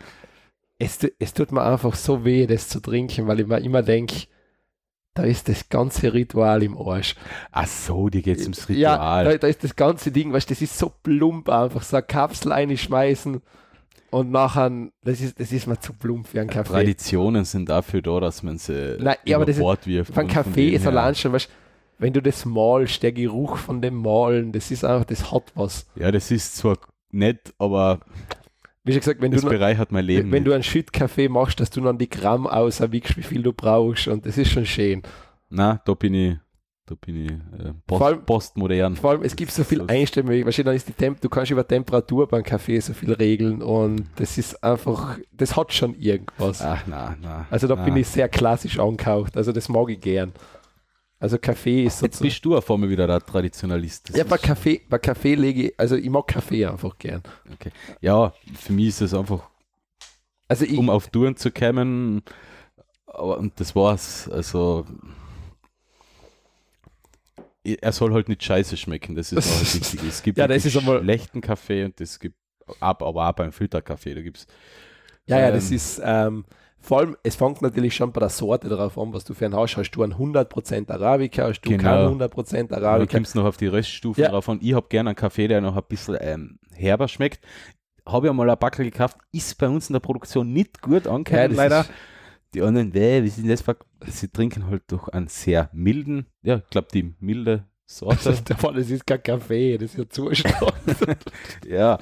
[0.79, 4.25] es, es tut mir einfach so weh, das zu trinken, weil ich mir immer denke,
[5.15, 7.15] da ist das ganze Ritual im Arsch.
[7.51, 9.25] Ach so, dir geht's ums Ja, Ritual.
[9.25, 12.03] da, da ist das ganze Ding, weißt du, das ist so plump einfach, so eine
[12.05, 13.41] Kapsel einschmeißen
[14.09, 14.71] und nachher,
[15.03, 16.73] das ist, das ist mir zu plump für einen Kaffee.
[16.73, 20.13] Traditionen sind dafür da, dass man sie Nein, ja, aber das ist- Bord wirft.
[20.13, 21.49] Von Kaffee ist allein schon, weißt,
[21.99, 25.85] wenn du das malst, der Geruch von dem Malen, das ist einfach, das hat was.
[25.95, 26.77] Ja, das ist zwar
[27.11, 27.99] nett, aber
[28.83, 30.31] Wie schon gesagt, wenn das du, bereichert mein Leben.
[30.31, 34.07] wenn du einen Schüttkaffee machst, dass du dann die Gramm auserwiegst, wie viel du brauchst
[34.07, 35.01] und das ist schon schön.
[35.49, 36.35] Na, da bin ich,
[36.85, 38.95] da bin ich äh, post, Vor allem- postmodern.
[38.97, 41.29] Vor allem, es gibt so viel So- Einstellungen, weißt du, dann ist die Temp du
[41.29, 45.95] kannst über Temperatur beim Kaffee so viel regeln und das ist einfach, das hat schon
[45.95, 46.61] irgendwas.
[46.61, 47.45] Ach, na, na.
[47.49, 47.85] Also da na.
[47.85, 50.33] bin ich sehr klassisch angehaucht, also das mag ich gern.
[51.23, 52.27] Also Kaffee ist Jetzt sozusagen...
[52.27, 54.09] bist du auf einmal wieder der Traditionalist.
[54.09, 57.23] Das Ja, bei Kaffee, bei Kaffee lege ich, also ich mag Kaffee einfach gern.
[58.01, 59.49] ja, für mich ist es einfach
[60.49, 62.23] Also ich, um auf Touren zu kommen.
[63.05, 64.27] Aber und das war's.
[64.27, 64.85] Also
[67.63, 70.07] er soll halt nicht scheiße schmecken, das ist auch das Wichtige.
[70.07, 72.35] Es gibt Ja, das ist einmal- schlechten Kaffee und es gibt
[72.81, 74.45] ab, aber auch beim Filterkaffee, da gibt's
[75.25, 76.45] ja, ja, das ähm, ist, ähm,
[76.83, 79.55] vor allem, es fängt natürlich schon bei der Sorte darauf an, was du für einen
[79.55, 79.77] hast.
[79.77, 81.83] Hast du einen 100% Arabica, hast du Genau.
[81.83, 83.17] keinen 100% da Arabica.
[83.17, 84.29] kommt es noch auf die Röststufen Ja.
[84.29, 84.59] drauf an.
[84.61, 87.39] Ich habe gerne einen Kaffee, der noch ein bisschen ähm, herber schmeckt.
[88.05, 91.11] Habe ja mal ein Backel gekauft, ist bei uns in der Produktion nicht gut Ja,
[91.13, 91.85] angekommen, das leider.
[92.53, 93.63] Die anderen, wie sind das?
[94.07, 98.35] Sie trinken halt durch einen sehr milden, ja, ich glaube, die milde Sorte.
[98.75, 100.55] Das ist kein Kaffee, das ist ja Zustand.
[101.67, 101.97] ja,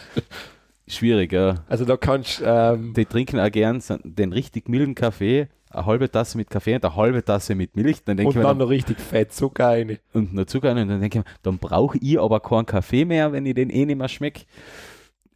[0.88, 1.64] schwierig, ja.
[1.68, 6.12] also da kannst du, ähm, Die trinken auch gern den richtig milden Kaffee, eine halbe
[6.12, 8.04] Tasse mit Kaffee und eine halbe Tasse mit Milch.
[8.04, 10.00] Dann denke und ich mir, dann dann, noch richtig fett Zucker rein.
[10.14, 13.06] und noch Zucker rein, und dann denke ich mir, dann brauche ich aber keinen Kaffee
[13.06, 14.44] mehr, wenn ich den eh nicht mehr schmecke.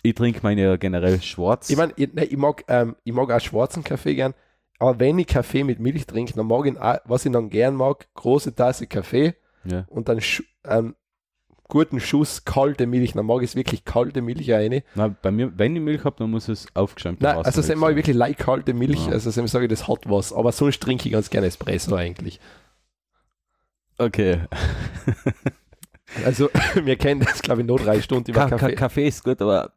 [0.04, 1.70] Ich trinke meine generell schwarz.
[1.70, 4.34] Ich meine, ich, ich, mag, ähm, ich mag auch schwarzen Kaffee gern,
[4.78, 7.76] aber wenn ich Kaffee mit Milch trinke, dann mag ich, auch, was ich dann gern
[7.76, 9.34] mag, große Tasse Kaffee
[9.64, 9.86] ja.
[9.88, 10.20] und dann
[10.64, 10.96] einen
[11.68, 13.14] guten Schuss kalte Milch.
[13.14, 14.82] Dann mag ich es wirklich kalte Milch rein.
[14.96, 17.92] Na, bei mir, wenn ich Milch habe, dann muss es aufgeschäumt Nein, also es mag
[17.92, 19.14] ich wirklich leicht kalte Milch, Ja.
[19.14, 22.40] also dem sage ich, das hat was, aber sonst trinke ich ganz gerne Espresso eigentlich.
[23.98, 24.42] Okay.
[26.26, 26.50] Also
[26.84, 28.76] wir kennen das, glaube ich, nur drei Stunden über Ka Ka Kaffee.
[28.76, 29.74] Kaffee ist gut, aber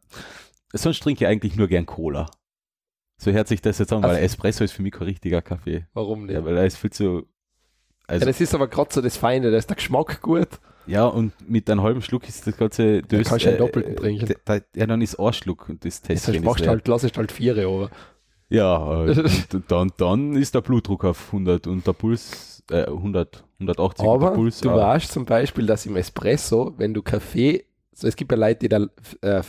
[0.73, 2.27] sonst trinke ich eigentlich nur gern Cola.
[3.17, 5.87] So hört sich das jetzt an, weil Also- Espresso ist für mich kein richtiger Kaffee.
[5.95, 6.35] Warum nicht?
[6.35, 7.27] Ja, weil er ist viel zu
[8.07, 10.49] also, ja, das ist aber gerade so das Feinde, da ist der Geschmack gut.
[10.89, 14.27] Ja, und mit einem halben Schluck ist das ganze Da kannst du einen doppelten trinken.
[14.27, 17.17] d- da- Ja, dann ist ein Schluck und das Das Tässchen machst halt, lass ich
[17.17, 17.91] halt vier aber.
[18.51, 19.11] Ja, äh,
[19.53, 24.15] und dann, dann ist der Blutdruck auf 100 und der Puls, äh, 100, 180 und
[24.15, 24.61] Aber Puls.
[24.61, 28.39] du äh, weißt zum Beispiel, dass im Espresso, wenn du Kaffee, so es gibt ja
[28.39, 28.87] Leute, die da
[29.21, 29.43] äh,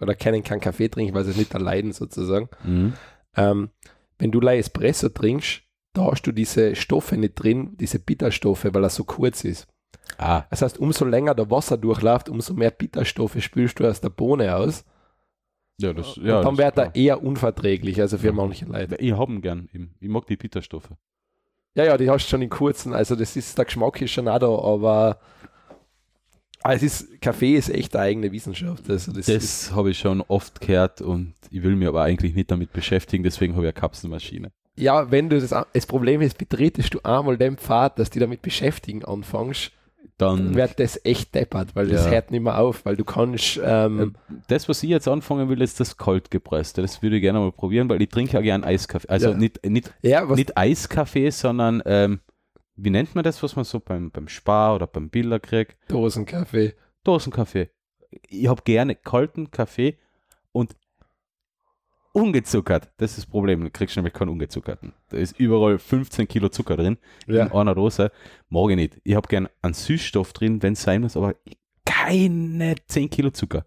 [0.00, 2.48] oder keinen keinen Kaffee trinken, weil sie es nicht erleiden sozusagen.
[2.64, 2.94] mhm.
[3.36, 3.68] Ähm,
[4.18, 5.60] wenn du Espresso trinkst,
[5.92, 9.66] da hast du diese Stoffe nicht drin, diese Bitterstoffe, weil er so kurz ist.
[10.18, 14.10] Ah, Das heißt, umso länger der Wasser durchläuft, umso mehr Bitterstoffe spülst du aus der
[14.10, 14.84] Bohne aus.
[15.78, 16.40] ja, das, und ja.
[16.40, 18.96] dann das wird er eher unverträglich, also für manche Leute.
[18.96, 19.68] Ich habe ihn gern.
[19.72, 20.90] Ich, ich mag die Bitterstoffe.
[21.74, 24.28] Ja, ja, die hast du schon in kurzen, also das ist, der Geschmack ist schon
[24.28, 25.18] auch da, aber
[26.62, 28.88] ah, es ist, Kaffee ist echt eine eigene Wissenschaft.
[28.88, 32.50] Also das, Das habe ich schon oft gehört und ich will mich aber eigentlich nicht
[32.50, 34.52] damit beschäftigen, deswegen habe ich eine Kapselmaschine.
[34.78, 38.40] ja, wenn du das, das Problem ist, betretest du einmal den Pfad, dass die damit
[38.40, 39.70] beschäftigen anfängst,
[40.18, 42.10] Dann wird das echt deppert, weil das Ja.
[42.12, 44.14] hört nicht mehr auf, weil du kannst, ähm,
[44.48, 46.80] das, was ich jetzt anfangen will, ist das kaltgepresste.
[46.82, 49.08] Das würde ich gerne mal probieren, weil ich trinke ja gern Eiskaffee.
[49.08, 49.36] Also Ja.
[49.36, 52.20] nicht, nicht, ja, nicht Eiskaffee, sondern ähm,
[52.76, 55.76] wie nennt man das, was man so beim, beim Spar oder beim Biller kriegt?
[55.88, 56.74] Dosenkaffee.
[57.04, 57.70] Dosenkaffee.
[58.28, 59.98] Ich habe gerne kalten Kaffee
[60.52, 60.74] und
[62.16, 62.88] ungezuckert.
[62.96, 63.62] Das ist das Problem.
[63.62, 64.92] Du kriegst nämlich keinen ungezuckerten.
[65.10, 66.96] Da ist überall 15 Kilo Zucker drin
[67.26, 67.44] Ja.
[67.46, 68.10] in einer Dose.
[68.48, 69.00] Mag ich nicht.
[69.04, 71.34] Ich habe gern einen Süßstoff drin, wenn es sein muss, aber
[71.84, 73.64] keine 10 Kilo Zucker.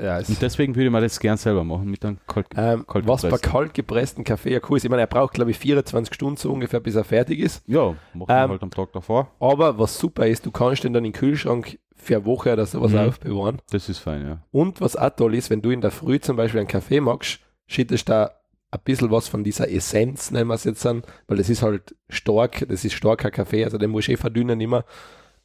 [0.00, 2.46] Ja, Und deswegen würde ich mir das gern selber machen mit einem kalt.
[2.56, 5.50] ähm, kalt was bei kalt gepressten Kaffee ja cool ist, ich meine, er braucht glaube
[5.50, 7.62] ich 24 Stunden so ungefähr, bis er fertig ist.
[7.66, 9.32] Ja, wir Ähm, halt am Tag davor.
[9.40, 12.66] Aber was super ist, du kannst den dann in den Kühlschrank für eine Woche oder
[12.66, 12.98] sowas Mhm.
[12.98, 13.58] aufbewahren.
[13.70, 14.38] Das ist fein, ja.
[14.50, 17.40] Und was auch toll ist, wenn du in der Früh zum Beispiel einen Kaffee magst,
[17.66, 18.30] schüttest da
[18.72, 21.94] ein bisschen was von dieser Essenz, nennen wir es jetzt an, weil das ist halt
[22.08, 24.84] stark, das ist starker Kaffee, also den musst du eh verdünnen immer.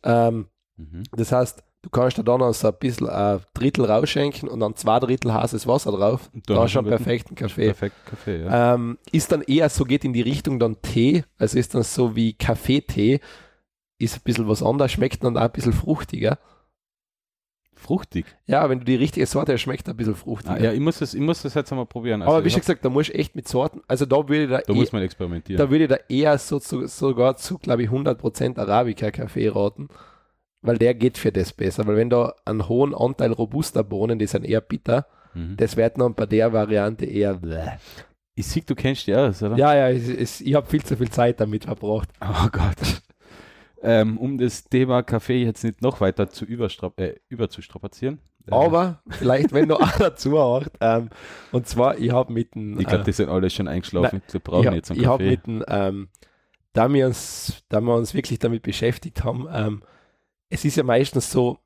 [0.04, 0.48] Ähm,
[0.78, 1.04] Mhm.
[1.16, 4.76] das heißt, du kannst da dann noch so ein bisschen ein Drittel rausschenken und dann
[4.76, 6.30] zwei Drittel heißes Wasser drauf.
[6.34, 7.66] Und Da dann hast du einen wird ein perfekten Kaffee.
[7.68, 8.76] Perfekt Kaffee, ja.
[8.76, 12.16] Ähm, ist dann eher so, geht in die Richtung dann Tee, also ist dann so
[12.16, 13.22] wie Kaffeetee,
[13.98, 16.38] ist ein bisschen was anderes, schmeckt dann auch ein bisschen fruchtiger.
[17.78, 18.26] Fruchtig.
[18.46, 20.56] Ja, wenn du die richtige Sorte hast, schmeckt ein bisschen fruchtiger.
[20.56, 22.22] Ah, ja, ich muss, das, ich muss das jetzt einmal probieren.
[22.22, 24.44] Also Aber wie ich schon gesagt, da musst du echt mit Sorten, also da würde
[24.44, 25.58] ich da, da eh, muss man experimentieren.
[25.58, 29.90] da würde ich da eher so zu, sogar zu, glaube ich, 100% Arabica-Kaffee raten,
[30.62, 34.28] weil der geht für das besser, weil wenn da einen hohen Anteil robuster Bohnen, die
[34.28, 35.58] sind eher bitter, mhm.
[35.58, 37.78] das wird dann bei der Variante eher bläh.
[38.36, 39.58] Ich sehe, du kennst die aus, oder?
[39.58, 42.10] Ja, ja, es, es, ich habe viel zu viel Zeit damit verbracht.
[42.22, 43.02] Oh Gott.
[43.86, 48.20] Ähm, um das Thema Kaffee jetzt nicht noch weiter zu äh, überzustrapazieren.
[48.52, 51.10] Aber vielleicht, wenn du auch dazu hört, ähm,
[51.52, 54.22] und zwar, ich habe mit dem, ich glaube, äh, die sind alle schon eingeschlafen.
[54.28, 55.30] Wir ich, brauchen hab- jetzt einen ich habe Kaffee.
[55.32, 56.10] mit dem, ähm,
[56.74, 59.84] da wir uns, da wir uns wirklich damit beschäftigt haben, ähm,
[60.50, 61.58] es ist ja meistens so,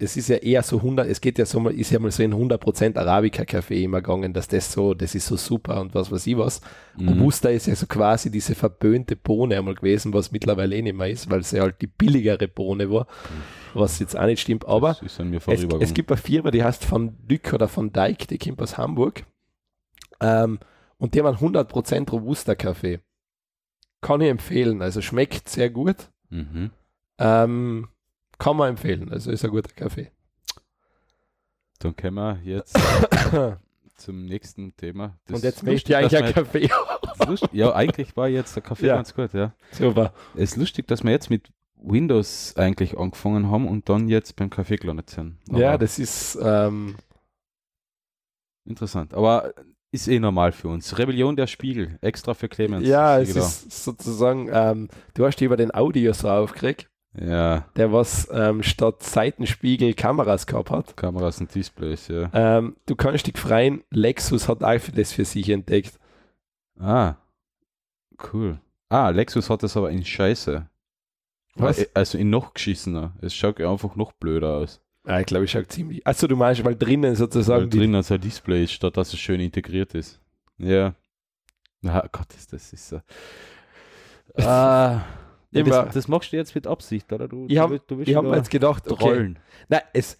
[0.00, 2.22] es ist ja eher so 100, es geht ja so mal, ist ja mal so
[2.22, 6.24] in 100% Arabica-Kaffee immer gegangen, dass das so, das ist so super und was weiß
[6.28, 6.60] ich was.
[6.96, 7.08] Mhm.
[7.08, 11.10] Robusta ist ja so quasi diese verböhnte Bohne einmal gewesen, was mittlerweile eh nicht mehr
[11.10, 13.08] ist, weil es ja halt die billigere Bohne war,
[13.74, 15.18] was jetzt auch nicht stimmt, aber es,
[15.80, 19.24] es gibt eine Firma, die heißt Van Dyck oder Van Dyck, die kommt aus Hamburg.
[20.20, 20.60] Ähm,
[20.98, 23.00] und die haben einen 100% robuster Kaffee.
[24.00, 24.82] Kann ich empfehlen.
[24.82, 26.10] Also schmeckt sehr gut.
[26.30, 26.70] mhm.
[27.20, 27.88] Ähm,
[28.38, 29.10] kann man empfehlen.
[29.10, 30.10] Also ist ein guter Kaffee.
[31.80, 32.76] Dann kommen wir jetzt
[33.96, 35.16] zum nächsten Thema.
[35.26, 36.68] Das und jetzt möchte ich eigentlich einen Kaffee.
[37.52, 38.96] Ja, eigentlich war jetzt der Kaffee Ja.
[38.96, 39.52] ganz gut, ja.
[39.72, 40.12] Super.
[40.34, 44.50] Es ist lustig, dass wir jetzt mit Windows eigentlich angefangen haben und dann jetzt beim
[44.50, 45.36] Kaffee gelandet sind.
[45.48, 46.96] Aber Ja, das ist ähm,
[48.64, 49.14] interessant.
[49.14, 49.52] Aber
[49.90, 50.98] ist eh normal für uns.
[50.98, 52.86] Rebellion der Spiegel, extra für Clemens.
[52.86, 58.28] ja, es ist sozusagen, ähm, du hast über den Audio so aufgeregt, Ja, der was
[58.32, 60.96] ähm, statt Seitenspiegel Kameras gehabt hat.
[60.96, 62.30] Kameras und Displays, ja.
[62.32, 65.98] Ähm, du kannst dich freien, Lexus hat auch für das für sich entdeckt.
[66.78, 67.16] Ah,
[68.32, 68.60] cool.
[68.88, 70.68] Ah, Lexus hat das aber in Scheiße.
[71.56, 71.94] Was?
[71.94, 73.14] Also in noch geschissener.
[73.20, 74.80] Es schaut einfach noch blöder aus.
[75.06, 76.06] Ja, ich glaube, ich schaut ziemlich.
[76.06, 79.12] Achso, du meinst, weil drinnen Weil sozusagen die, drin als ein Display ist, statt dass
[79.12, 80.20] es schön integriert ist.
[80.58, 80.94] Ja.
[81.80, 83.00] Na Gott, ist das ist so.
[84.44, 85.00] Ah,
[85.50, 87.28] ja, das, das machst du jetzt mit Absicht, oder?
[87.28, 89.38] Du, Ich du hab- habe mir jetzt gedacht, okay, trollen.
[89.68, 90.18] na, es,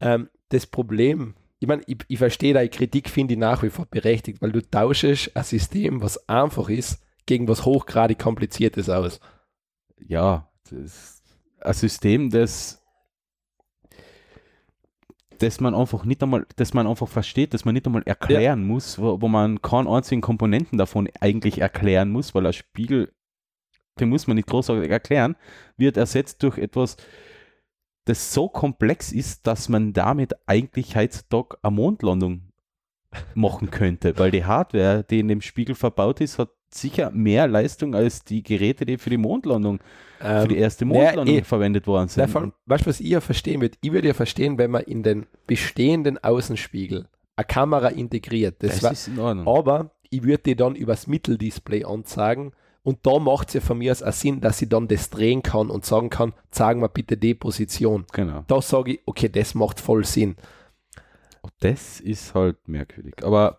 [0.00, 3.86] ähm, das Problem, ich meine, ich, ich verstehe deine Kritik, finde ich nach wie vor
[3.86, 9.20] berechtigt, weil du tauschst ein System, was einfach ist, gegen was hochgradig kompliziertes aus.
[10.06, 11.22] Ja, das
[11.60, 12.78] ein System, das
[15.38, 18.98] das man einfach nicht einmal, dass man einfach versteht, dass man nicht einmal erklären muss,
[18.98, 23.12] wo, wo man keinen einzigen Komponenten davon eigentlich erklären muss, weil ein Spiegel
[23.98, 25.36] den muss man nicht großartig erklären,
[25.76, 26.96] wird ersetzt durch etwas,
[28.04, 32.50] das so komplex ist, dass man damit eigentlich heutzutage eine Mondlandung
[33.34, 37.94] machen könnte, weil die Hardware, die in dem Spiegel verbaut ist, hat sicher mehr Leistung
[37.94, 39.80] als die Geräte, die für die Mondlandung,
[40.20, 41.42] für die erste naja, Mondlandung eh.
[41.42, 42.30] verwendet worden Na, sind.
[42.30, 43.76] vor allem, weißt du, was ich ja verstehen würde?
[43.80, 48.62] Ich würde ja verstehen, wenn man in den bestehenden Außenspiegel eine Kamera integriert.
[48.62, 49.48] Das, das war, ist in Ordnung.
[49.48, 52.52] aber ich würde die dann übers Mitteldisplay anzeigen
[52.82, 55.42] und da macht es ja von mir aus auch Sinn, dass ich dann das drehen
[55.42, 58.06] kann und sagen kann, zeigen wir bitte die Position.
[58.12, 58.44] Genau.
[58.46, 60.36] Da sage ich, okay, das macht voll Sinn.
[61.60, 63.14] Das ist halt merkwürdig.
[63.22, 63.58] Aber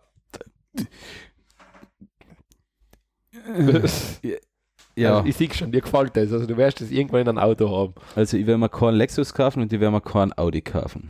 [4.96, 6.32] ja, Also ich sehe schon, dir gefällt das.
[6.34, 7.94] Also du wirst das irgendwann in einem Auto haben.
[8.16, 11.10] also ich werde mir keinen Lexus kaufen und ich werde mir keinen Audi kaufen.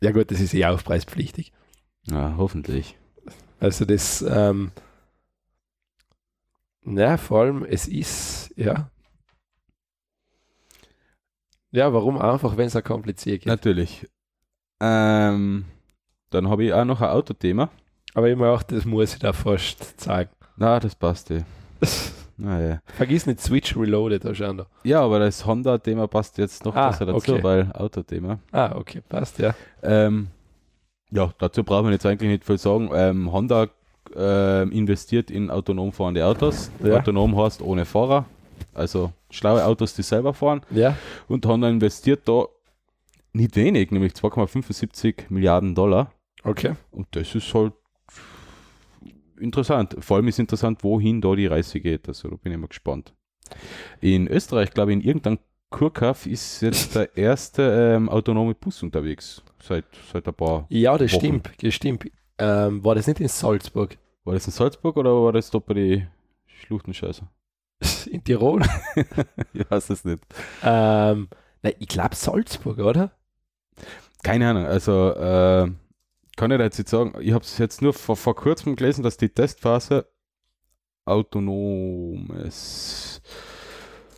[0.00, 1.52] Ja gut, das ist eh aufpreispflichtig.
[2.06, 2.96] Ja, hoffentlich.
[3.60, 4.70] Also das, ähm,
[6.82, 8.90] na, vor allem, es ist, ja.
[11.70, 13.46] Ja, warum einfach, wenn es so kompliziert geht?
[13.46, 14.06] Natürlich.
[14.80, 15.64] Ähm,
[16.30, 17.68] dann habe ich auch noch ein Autothema.
[18.14, 20.30] Aber ich mir auch, das muss ich da fast zeigen.
[20.56, 21.44] Na, das passt eh.
[22.40, 22.80] Naja.
[22.94, 24.66] Vergiss nicht Switch Reloaded, da.
[24.84, 27.42] Ja, aber das Honda-Thema passt jetzt noch Ah, besser dazu, okay.
[27.42, 28.38] weil Autothema.
[28.52, 29.56] Ah, okay, passt, ja.
[29.82, 30.28] Ähm,
[31.10, 32.90] ja, dazu braucht man jetzt eigentlich nicht viel sagen.
[32.94, 33.68] Ähm, Honda
[34.16, 36.70] ähm, investiert in autonom fahrende Autos.
[36.82, 36.96] Ja.
[36.98, 38.24] Autonom heißt ohne Fahrer.
[38.74, 40.62] Also schlaue Autos, die selber fahren.
[40.70, 40.96] Ja,
[41.28, 42.46] Und Honda investiert da
[43.32, 46.12] nicht wenig, nämlich 2,75 Milliarden Dollar.
[46.44, 46.72] okay.
[46.90, 47.72] Und das ist halt
[49.38, 49.96] interessant.
[50.00, 52.08] Vor allem ist interessant, wohin da die Reise geht.
[52.08, 53.12] Also da bin ich mal gespannt.
[54.00, 55.38] In Österreich, glaube ich, in irgendeinem
[55.70, 59.42] Kurkauf ist jetzt der erste ähm, autonome Bus unterwegs.
[59.60, 60.66] Seit, seit ein paar.
[60.70, 61.20] Ja, das Wochen.
[61.20, 62.10] stimmt, das stimmt.
[62.38, 63.98] Ähm, war das nicht in Salzburg?
[64.24, 66.06] War das in Salzburg oder war das da bei die
[66.46, 67.26] Schluchtenscheiße?
[68.10, 68.62] In Tirol?
[69.52, 70.22] ich weiß es nicht.
[70.62, 71.28] ähm,
[71.62, 73.12] na, ich glaube Salzburg, oder?
[74.22, 74.66] Keine Ahnung.
[74.66, 75.70] Also äh,
[76.36, 77.14] kann ich da jetzt nicht sagen.
[77.20, 80.06] Ich habe es jetzt nur vor, vor kurzem gelesen, dass die Testphase
[81.04, 83.20] autonomes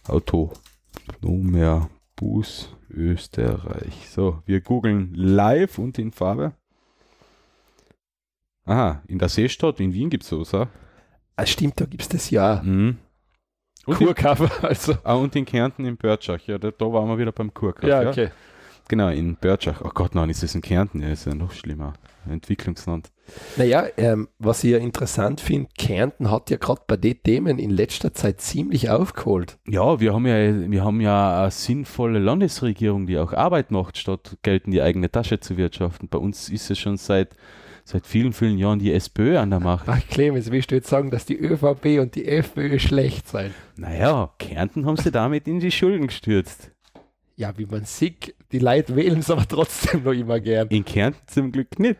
[0.07, 4.11] autonomer Bus Österreich.
[4.11, 6.53] So, wir googeln live und in Farbe.
[8.71, 10.55] Aha, in der Seestadt in Wien gibt es sowas.
[10.55, 10.69] auch.
[11.35, 12.63] Ah, stimmt, da gibt es das ja.
[12.63, 12.99] Mhm.
[13.85, 14.25] Und,
[14.63, 14.95] also.
[15.03, 16.41] ah, und in Kärnten in Börtschach.
[16.47, 17.91] Ja, da, da waren wir wieder beim Kurkauf.
[17.91, 18.29] Ja, okay.
[18.87, 19.81] Genau, in Börtschach.
[19.85, 21.03] Oh Gott, nein, ist das in Kärnten?
[21.03, 21.95] Ja, ist ja noch schlimmer.
[22.29, 23.11] Entwicklungsland.
[23.57, 27.71] Naja, ähm, was ich ja interessant finde, Kärnten hat ja gerade bei den Themen in
[27.71, 29.59] letzter Zeit ziemlich aufgeholt.
[29.67, 34.37] Ja, wir haben ja, wir haben ja eine sinnvolle Landesregierung, die auch Arbeit macht, statt
[34.43, 36.09] Geld in die eigene Tasche zu wirtschaften.
[36.09, 37.37] Bei uns ist es schon seit,
[37.85, 39.89] seit vielen, vielen Jahren die SPÖ an der Macht.
[39.89, 43.53] Ach, Clemens, willst du jetzt sagen, dass die ÖVP und die FPÖ schlecht sein?
[43.77, 46.71] Naja, Kärnten haben sie damit in die Schulden gestürzt.
[47.37, 50.69] Ja, wie man sieht, die Leute wählen es aber trotzdem noch immer gern.
[50.69, 51.97] In Kärnten zum Glück nicht.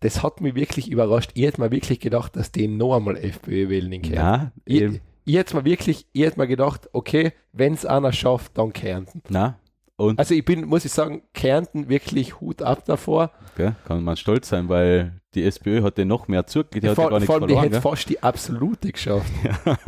[0.00, 1.30] Das hat mich wirklich überrascht.
[1.34, 4.16] Ich hätte mir wirklich gedacht, dass die noch einmal FPÖ wählen in Kärnten.
[4.16, 8.58] Na, Ich, ich hätte mir wirklich, ich hätte mir gedacht, okay, wenn es einer schafft,
[8.58, 9.22] dann Kärnten.
[9.28, 9.58] na.
[9.96, 13.30] Und Also ich bin, muss ich sagen, Kärnten wirklich Hut ab davor.
[13.56, 16.94] gell, kann man stolz sein, weil die SPÖ hatte noch mehr Zug, die hat ja
[16.94, 17.72] vor, gar nichts vor allem, die verloren.
[17.72, 17.90] hätte gell?
[17.90, 19.32] fast die absolute geschafft.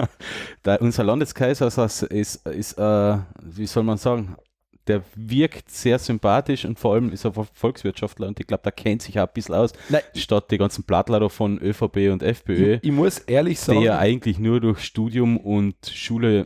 [0.63, 4.37] da, unser Landeskaiser ist, ist, ist äh, wie soll man sagen,
[4.87, 9.03] der wirkt sehr sympathisch und vor allem ist er Volkswirtschaftler und ich glaube, der kennt
[9.03, 12.75] sich auch ein bisschen aus, Nein, statt die ganzen Blattler da von ÖVP und FPÖ,
[12.75, 16.45] ich, ich muss ehrlich die sagen, ja eigentlich nur durch Studium und Schule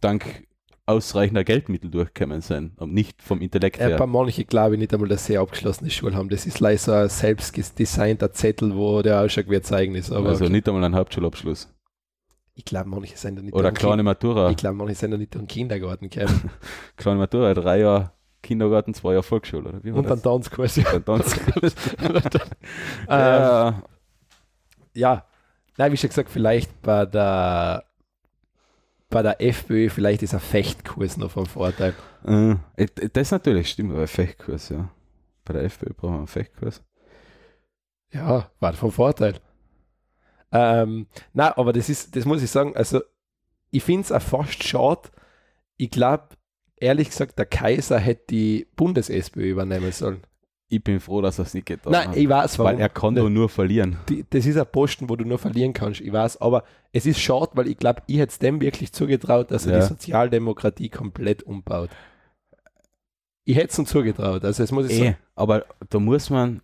[0.00, 0.45] dank
[0.86, 4.06] ausreichender Geldmittel durchgekommen sind und nicht vom Intellekt äh, bei her.
[4.06, 6.28] manchen glaube ich nicht einmal, dass sie eine abgeschlossene Schule haben.
[6.28, 10.12] Das ist leider so ein selbst designter Zettel, wo der Ausschaut wie ein Zeugnis.
[10.12, 10.52] Aber Also okay.
[10.52, 11.68] nicht einmal einen Hauptschulabschluss.
[12.54, 14.50] ich glaube, manche sind da nicht Oder kleine Kind- Matura.
[14.50, 16.50] Ich glaube, manche sind da nicht den Kindergarten gekommen.
[16.96, 18.12] Kleine Matura, drei Jahre
[18.42, 19.68] Kindergarten, zwei Jahre Volksschule.
[19.70, 20.22] Oder wie war Und dann?
[20.22, 20.76] Tanzkurs.
[20.76, 21.34] Dann Tanz.
[22.00, 22.22] ähm,
[23.08, 23.82] ja,
[24.94, 25.24] ja,
[25.76, 27.84] nein, wie schon gesagt, vielleicht bei der
[29.08, 31.94] bei der FPÖ, vielleicht ist ein Fechtkurs noch vom Vorteil.
[32.24, 32.56] Äh,
[33.12, 34.90] das natürlich stimmt, aber Fechtkurs, ja.
[35.44, 36.82] Bei der FPÖ brauchen wir einen Fechtkurs.
[38.12, 39.34] Ja, war vom Vorteil.
[40.52, 43.00] Ähm, na, aber das ist, das muss ich sagen, also
[43.70, 45.10] ich finde es auch fast schade.
[45.76, 46.28] Ich glaube,
[46.76, 50.22] ehrlich gesagt, der Kaiser hätte die Bundes-SPÖ übernehmen sollen.
[50.68, 52.16] Ich bin froh, dass er es nicht getan Nein, hat.
[52.16, 52.72] ich weiß, warum.
[52.72, 53.98] Weil er kann doch nur verlieren.
[54.08, 57.20] die, das ist ein Posten, wo du nur verlieren kannst, ich weiß, aber es ist
[57.20, 59.80] schade, weil ich glaube, ich hätte es dem wirklich zugetraut, dass er Ja.
[59.82, 61.90] die Sozialdemokratie komplett umbaut.
[63.44, 65.16] Ich hätte es ihm zugetraut, also das muss ich Eh, sagen.
[65.36, 66.62] aber da muss man,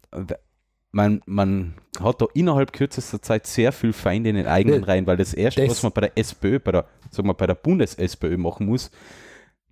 [0.90, 5.06] man, man hat da innerhalb kürzester Zeit sehr viel Feinde in den eigenen Ne, Reihen,
[5.06, 7.54] weil das Erste, das- was man bei der SPÖ, bei der, sagen wir, bei der
[7.54, 8.90] Bundes-SPÖ machen muss,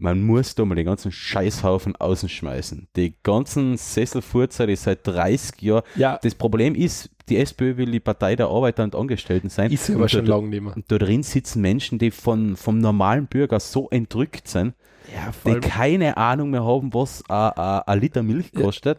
[0.00, 2.88] man muss da mal den ganzen Scheißhaufen außen schmeißen.
[2.96, 5.82] Die ganzen Sesselfurzer, die seit 30 Jahren.
[5.94, 9.70] Ja, Das Problem ist, die SPÖ will die Partei der Arbeiter und Angestellten sein.
[9.70, 10.74] ist ja aber schon lange nicht mehr.
[10.74, 14.74] und da drin sitzen Menschen, die von, vom normalen Bürger so entrückt sind,
[15.14, 18.62] Ja, die keine Ahnung mehr haben, was ein- Liter Milch Ja.
[18.62, 18.98] kostet,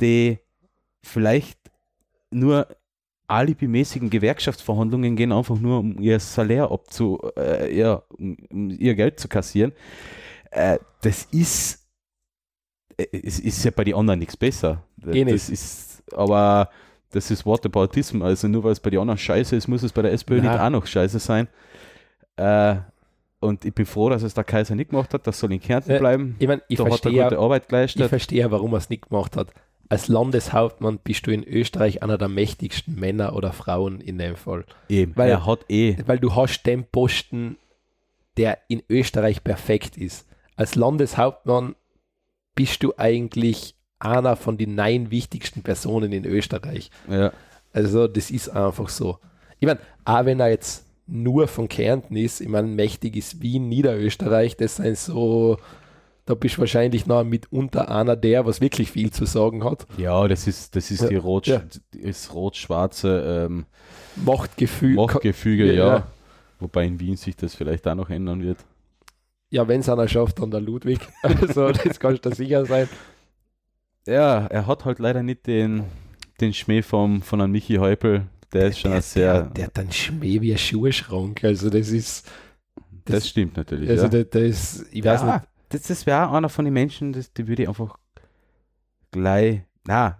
[0.00, 0.38] die
[1.02, 1.58] vielleicht
[2.30, 2.66] nur
[3.32, 9.18] alibimäßigen Gewerkschaftsverhandlungen gehen, einfach nur um ihr Salär abzu, äh, ja, um, um ihr Geld
[9.18, 9.72] zu kassieren.
[10.50, 11.88] Äh, das ist,
[12.98, 14.82] äh, es ist ja bei den anderen nichts besser.
[15.10, 16.68] Eh das ist, aber
[17.10, 20.02] das ist Whataboutism, also nur weil es bei den anderen scheiße ist, muss es bei
[20.02, 20.50] der SPÖ Nein.
[20.50, 21.48] nicht auch noch scheiße sein.
[22.36, 22.76] Äh,
[23.40, 25.90] und ich bin froh, dass es der Kaiser nicht gemacht hat, das soll in Kärnten
[25.90, 26.36] Ja, bleiben.
[26.38, 29.08] Ich meine, ich da hat er verstehe, gute Arbeit ich verstehe, warum er es nicht
[29.08, 29.48] gemacht hat.
[29.92, 34.64] Als Landeshauptmann bist du in Österreich einer der mächtigsten Männer oder Frauen in dem Fall.
[34.88, 37.58] Eben, weil- er hat eh, Weil du hast den Posten,
[38.38, 40.26] der in Österreich perfekt ist.
[40.56, 41.74] Als Landeshauptmann
[42.54, 46.90] bist du eigentlich einer von den neun wichtigsten Personen in Österreich.
[47.06, 47.30] ja,
[47.74, 49.18] Also das ist einfach so.
[49.60, 53.68] Ich meine, auch wenn er jetzt nur von Kärnten ist, ich meine, mächtig ist Wien,
[53.68, 55.58] Niederösterreich, das sind so,
[56.24, 59.86] da bist du wahrscheinlich noch mitunter einer der, was wirklich viel zu sagen hat.
[59.98, 61.62] ja, das ist, das ist Ja, die rot, ja.
[61.92, 63.66] ist rot-schwarze ähm,
[64.16, 64.94] Machtgefühl.
[64.94, 66.06] Machtgefüge, Ja, ja.
[66.60, 68.58] Wobei in Wien sich das vielleicht auch noch ändern wird.
[69.50, 71.00] Ja, wenn es einer schafft, dann der Ludwig.
[71.22, 72.88] Also das kannst du sicher sein.
[74.06, 75.84] Ja, er hat halt leider nicht den,
[76.40, 78.26] den Schmäh vom, von einem Michi Häupl.
[78.52, 79.32] Der ist schon der, sehr.
[79.42, 81.42] der, der hat einen Schmäh wie ein Schuhschrank.
[81.44, 82.26] Also das ist,
[83.04, 83.88] das, das- stimmt natürlich.
[83.90, 84.08] also ja.
[84.24, 85.48] das, das ich weiß ja, nicht.
[85.72, 87.98] Das, das wäre einer von den Menschen, das, die würde ich einfach
[89.10, 89.62] gleich.
[89.86, 90.18] Na,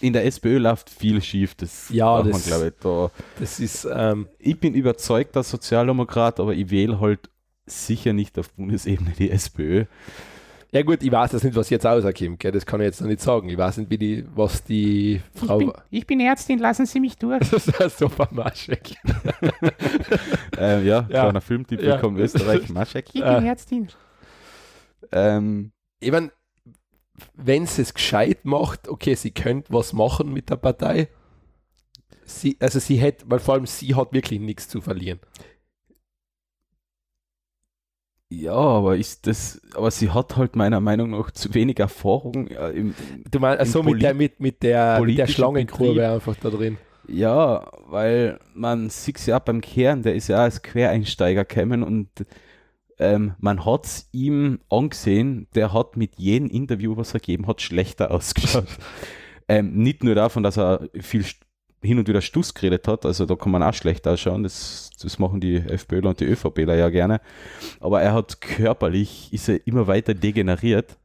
[0.00, 1.54] in der SPÖ läuft viel schief.
[1.54, 3.10] Das Ja, darf man, das- glaube ich, da.
[3.40, 7.30] Das ist, ähm, Ich bin überzeugter Sozialdemokrat, aber ich wähle halt
[7.66, 9.84] sicher nicht auf Bundesebene die SPÖ.
[10.72, 12.52] ja gut, ich weiß jetzt nicht, was jetzt rauskommt, gell?
[12.52, 13.48] das kann ich jetzt noch nicht sagen.
[13.50, 15.72] Ich weiß nicht, wie die, was die Frau...
[15.90, 17.38] ich bin Ärztin, lassen Sie mich durch.
[17.50, 18.94] das ist ein super Maschek.
[20.58, 21.04] ähm, ja, Ja.
[21.06, 22.00] kleiner Filmtipp, Ja.
[22.02, 23.12] Österreich, Maschek.
[23.12, 23.46] bin Äh.
[23.46, 23.88] Ärztin.
[25.12, 26.32] Ähm, Ich meine,
[27.34, 31.08] wenn sie es gescheit macht, okay, sie könnte was machen mit der Partei.
[32.24, 35.20] Sie, also sie hätte, weil vor allem sie hat wirklich nichts zu verlieren.
[38.30, 42.68] ja, aber ist das, aber sie hat halt meiner Meinung nach zu wenig Erfahrung ja,
[42.68, 42.94] im,
[43.30, 46.12] Du meinst, also mit der, mit, mit der, mit der Schlangenkurve Betrieb.
[46.12, 46.78] einfach da drin.
[47.06, 52.10] Ja, weil man sieht ja beim Kern, der ist ja als Quereinsteiger gekommen und
[52.98, 57.62] ähm, man hat es ihm angesehen, der hat mit jedem Interview, was er gegeben hat,
[57.62, 58.66] schlechter ausgeschaut.
[59.48, 61.24] ähm, nicht nur davon, dass er viel
[61.80, 65.18] hin und wieder Stuss geredet hat, also da kann man auch schlecht ausschauen, das, das
[65.20, 67.20] machen die FPÖler und die ÖVPler ja gerne,
[67.78, 70.98] aber er hat körperlich, ist er immer weiter degeneriert.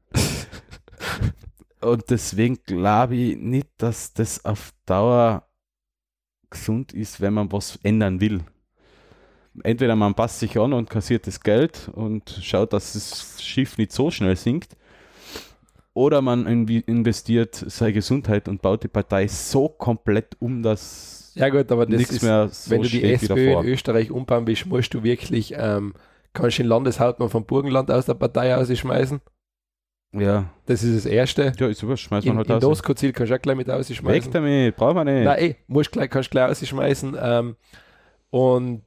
[1.81, 5.47] und deswegen glaube ich nicht, dass das auf Dauer
[6.49, 8.41] gesund ist, wenn man was ändern will.
[9.61, 13.91] Entweder man passt sich an und kassiert das Geld und schaut, dass das Schiff nicht
[13.91, 14.75] so schnell sinkt,
[15.93, 21.71] oder man investiert seine Gesundheit und baut die Partei so komplett um, dass Ja gut,
[21.71, 24.93] aber das nichts ist, mehr so wenn du die SPÖ in Österreich umbauen willst, musst
[24.93, 25.93] du wirklich, ähm,
[26.33, 29.21] kannst du den Landeshauptmann von Burgenland aus der Partei rausschmeißen.
[30.15, 31.53] Ja, Das ist das Erste.
[31.59, 32.61] ja ist wurscht, schmeißt man In, halt in aus.
[32.61, 34.31] Doskozil kannst du auch gleich mit Weg rausschmeißen.
[34.31, 35.25] damit, brauchen wir nicht.
[35.25, 37.17] Nein, eh, musst gleich, kannst gleich rausschmeißen.
[37.19, 37.55] Ähm,
[38.29, 38.83] und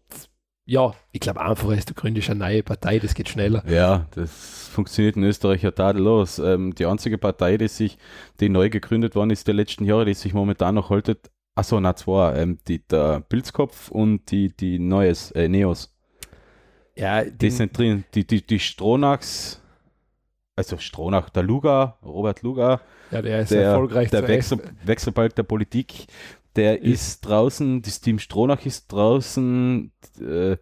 [0.67, 3.62] ja, ich glaube einfach, ist du gründest eine neue Partei, das geht schneller.
[3.71, 6.41] Ja, das funktioniert in Österreich ja tadellos.
[6.41, 7.99] Ähm, die einzige Partei, die sich,
[8.41, 11.95] die neu gegründet worden ist der letzten Jahre, die sich momentan noch haltet, achso, na
[11.95, 15.95] zwei, ähm, die, der Pilzkopf und die, die Neues, äh, Neos.
[16.97, 18.05] Ja, Die die sind drin.
[18.14, 19.62] Die, die, die Stronachs,
[20.57, 24.11] also Stronach, der Luga, Robert Luga, ja, der ist der, erfolgreich.
[24.11, 26.07] der Wechsel, Wechselbalg der Politik,
[26.57, 30.53] der Ist- ist draußen, das Team Stronach ist draußen, äh,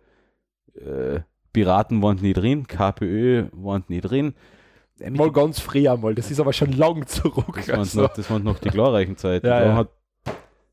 [0.78, 1.20] äh,
[1.52, 4.34] Piraten waren nie drin, KPÖ waren nie drin.
[4.98, 7.54] Äh, Mal ganz früh einmal, das ist aber schon lang zurück.
[7.56, 9.46] Das waren, Also, noch, das waren noch die glorreichen Zeiten.
[9.46, 9.74] Ja, da ja.
[9.76, 9.88] hat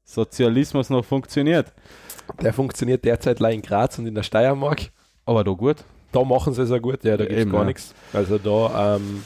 [0.03, 1.71] Sozialismus noch funktioniert.
[2.41, 4.91] der funktioniert derzeit leider in Graz und in der Steiermark.
[5.25, 5.77] Aber da gut.
[6.11, 7.65] Da machen sie es ja gut, ja, da Ja, gibt es gar ja.
[7.67, 7.93] nichts.
[8.11, 9.23] Also da, ähm,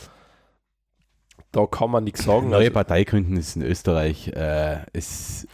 [1.52, 2.50] da kann man nichts sagen.
[2.50, 4.28] Neue Also, Partei gründen ist in Österreich.
[4.30, 5.48] Äh, es,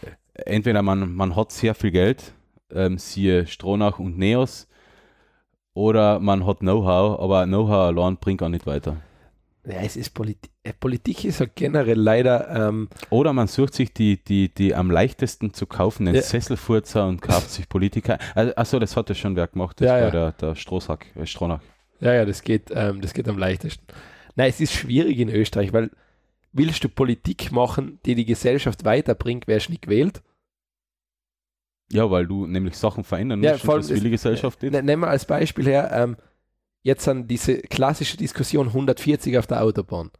[0.46, 2.32] entweder man, man hat sehr viel Geld,
[2.70, 4.68] ähm, siehe Stronach und Neos,
[5.74, 8.96] oder man hat Know-how, aber Know-how allein bringt auch nicht weiter.
[9.64, 10.50] Ja, es ist Politik.
[10.80, 12.50] Politik ist ja generell leider.
[12.68, 16.22] Ähm, Oder man sucht sich die, die, die am leichtesten zu kaufenden Ja.
[16.22, 18.18] Sesselfurzer und kauft sich Politiker.
[18.34, 19.80] Also, achso, das hat ja schon wer gemacht.
[19.80, 20.10] Das Ja, war ja.
[20.10, 21.60] der, der Strohsack, äh, Stronach.
[22.00, 23.84] ja, ja, das geht, ähm, das geht am leichtesten.
[24.34, 25.90] Nein, es ist schwierig in Österreich, weil
[26.52, 30.22] willst du Politik machen, die die Gesellschaft weiterbringt, wärst du nicht gewählt.
[31.92, 34.22] Ja, weil du nämlich Sachen verändern Ja, musst vor und allem das will die ist-
[34.22, 34.72] Gesellschaft nicht.
[34.72, 36.16] Ne, nehmen wir als Beispiel her, ähm,
[36.82, 40.10] jetzt an diese klassische Diskussion 140 auf der Autobahn.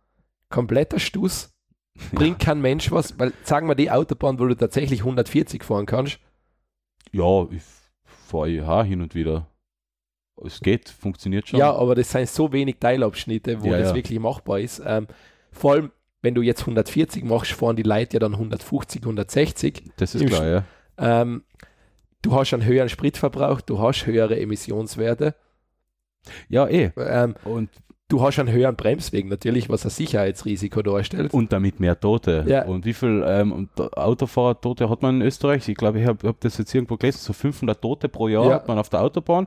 [0.50, 1.50] Kompletter Stuss,
[2.12, 6.18] bringt kein Mensch was, weil sagen wir die Autobahn, wo du tatsächlich 140 fahren kannst,
[7.12, 7.62] Ja, ich
[8.04, 9.46] fahre ja hin und wieder.
[10.44, 11.58] Es geht, funktioniert schon.
[11.60, 13.94] Ja, aber das sind so wenig Teilabschnitte, wo Ja, das ja.
[13.94, 14.82] wirklich machbar ist.
[14.84, 15.06] Ähm,
[15.52, 15.90] vor allem,
[16.22, 19.84] wenn du jetzt 140 machst, fahren die Leute ja dann 150, 160.
[19.96, 20.64] das ist klar, ja.
[20.98, 21.44] Ähm,
[22.22, 25.34] du hast einen höheren Spritverbrauch, du hast höhere Emissionswerte,
[26.48, 26.90] Ja, eh.
[26.96, 27.68] ähm, Und,
[28.08, 31.32] du hast einen höheren Bremsweg natürlich, was ein Sicherheitsrisiko darstellt.
[31.32, 32.44] und damit mehr Tote.
[32.46, 32.64] Ja.
[32.66, 35.66] Und wie viel ähm, Autofahrer-Tote hat man in Österreich?
[35.68, 38.54] Ich glaube, ich habe hab das jetzt irgendwo gelesen, so 500 Tote pro Jahr Ja.
[38.56, 39.46] hat man auf der Autobahn.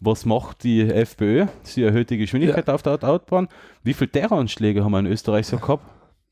[0.00, 1.46] Was macht die FPÖ?
[1.62, 3.46] Sie erhöht die Geschwindigkeit auf der Autobahn.
[3.84, 5.84] Wie viele Terroranschläge haben wir in Österreich so gehabt?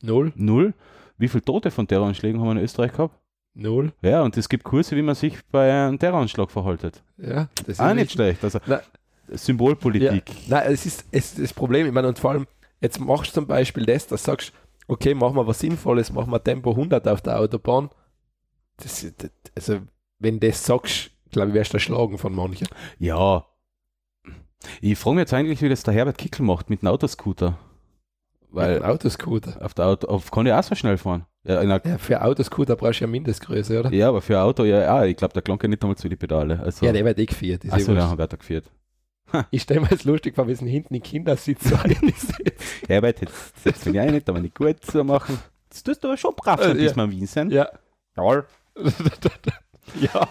[0.03, 0.75] Null, Null.
[1.17, 3.15] Wie viele Tote von Terroranschlägen haben wir in Österreich gehabt?
[3.55, 3.93] Null.
[4.03, 7.03] Ja, und es gibt Kurse, wie man sich bei einem Terroranschlag verhaltet.
[7.19, 8.43] Ja, das ist Auch nicht schlecht.
[8.45, 8.81] Also Na-
[9.29, 10.25] Symbolpolitik.
[10.49, 11.87] Nein, es ist, es ist das Problem.
[11.87, 12.47] Ich meine, und vor allem,
[12.81, 14.53] jetzt machst du zum Beispiel das, dass du sagst,
[14.89, 17.89] okay, machen wir was Sinnvolles, machen wir Tempo 100 auf der Autobahn.
[18.79, 19.81] Das, das, also,
[20.19, 22.69] wenn du das sagst, glaube ich, wärst du erschlagen von manchen.
[22.99, 23.47] Ja.
[24.81, 27.59] Ich frage mich jetzt eigentlich, wie das der Herbert Kickel macht mit einem Autoscooter.
[28.51, 29.65] Weil Weil Autoscooter.
[29.65, 31.27] auf der Auto, auf, kann ich auch so schnell fahren.
[31.45, 33.93] Ja, in einer, Ja, für Autoscooter brauchst du ja Mindestgröße, oder?
[33.93, 36.17] ja aber für Auto, ja, ja ich glaube, der klangt ja nicht einmal zu die
[36.17, 36.61] Pedale.
[36.61, 37.63] Also, Ja, der wird eh geführt.
[37.71, 38.71] Achso, ja, haben wir da geführt.
[39.51, 41.73] Ich stelle mir jetzt lustig vor, wir sind hinten im Kindersitz.
[41.73, 42.63] eingesetzt.
[42.89, 45.39] Herbert, jetzt setzt mich ein, nicht, aber nicht gut zu machen.
[45.71, 46.93] Das tust du aber schon brav sein, Äh, ja.
[47.05, 47.51] in Wien sind.
[47.51, 47.67] ja.
[48.17, 48.45] Ja.
[50.01, 50.29] ja.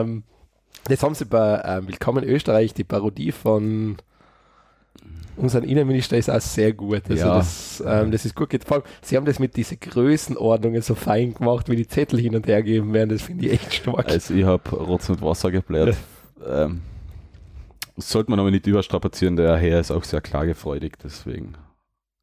[0.00, 0.22] Ähm,
[0.84, 3.96] das haben sie bei ähm, Willkommen Österreich, die Parodie von
[5.36, 7.02] unserem Innenminister ist auch sehr gut.
[7.10, 7.36] Also Ja.
[7.38, 11.68] das, ähm, das ist gut allem, sie haben das mit diesen Größenordnungen so fein gemacht,
[11.68, 13.10] wie die Zettel hin und her geben werden.
[13.10, 14.08] Das finde ich echt stark.
[14.08, 15.96] Also ich habe Rotz und Wasser gebläht.
[16.46, 16.82] Ähm,
[17.96, 21.54] sollte man aber nicht überstrapazieren, der Herr ist auch sehr klagefreudig, deswegen.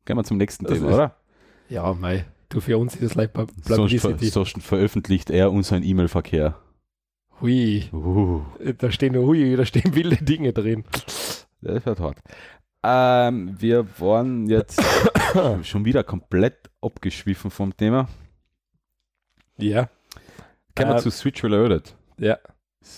[0.05, 1.15] Gehen wir zum nächsten Das Thema, ist- oder?
[1.69, 2.25] Ja, mei.
[2.49, 4.25] Du, für uns ist das like Pub- Sonst, Publicity.
[4.27, 6.55] sonst veröffentlicht er unseren E-Mail-Verkehr.
[7.39, 7.85] Hui.
[7.93, 8.41] Uh,
[8.77, 10.83] Da stehen, hui, da stehen wilde Dinge drin.
[11.61, 12.17] das wird hart.
[12.83, 14.81] Ähm, wir waren jetzt
[15.63, 18.07] schon wieder komplett abgeschwiffen vom Thema.
[19.57, 19.89] Ja.
[20.75, 21.95] Kommen wir Ähm, zu Switch Reloaded.
[22.17, 22.37] Ja.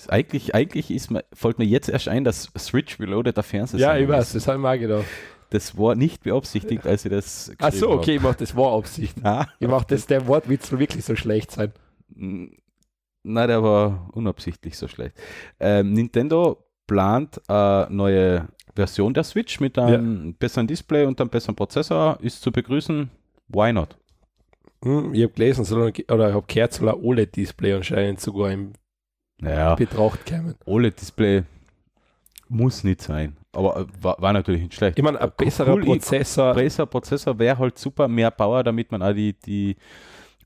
[0.07, 3.97] Eigentlich, eigentlich ist mir, fällt mir jetzt erst ein, dass Switch Reloaded der Fernseher Ja,
[3.97, 5.05] ich weiß, das habe ich auch gedacht.
[5.49, 8.73] Das war nicht beabsichtigt, als ich das Ach so, geschrieben okay, ich mache das war
[8.77, 9.17] Absicht.
[9.23, 9.25] hab.
[9.49, 11.73] Ah, Ich mache das, der Wortwitz soll wirklich so schlecht sein.
[12.15, 15.15] Nein, der war unabsichtlich so schlecht.
[15.59, 21.55] Ähm, Nintendo plant eine neue Version der Switch mit einem besseren Display und einem besseren
[21.55, 22.17] Prozessor.
[22.21, 23.09] Ist zu begrüßen.
[23.47, 23.97] Why not?
[24.83, 28.51] Hm, ich habe gelesen, soll ein- oder ich habe gehört, soll ein OLED-Display anscheinend sogar
[28.51, 28.73] in
[29.39, 30.55] Naja, Betracht kommen.
[30.65, 31.43] OLED-Display
[32.49, 33.37] muss nicht sein.
[33.51, 34.97] Aber äh, war, war natürlich nicht schlecht.
[34.97, 36.53] Ich meine, ein besserer Cool, Prozessor.
[36.53, 39.75] Prozessor, Prozessor wäre halt super, mehr Power, damit man auch die, die,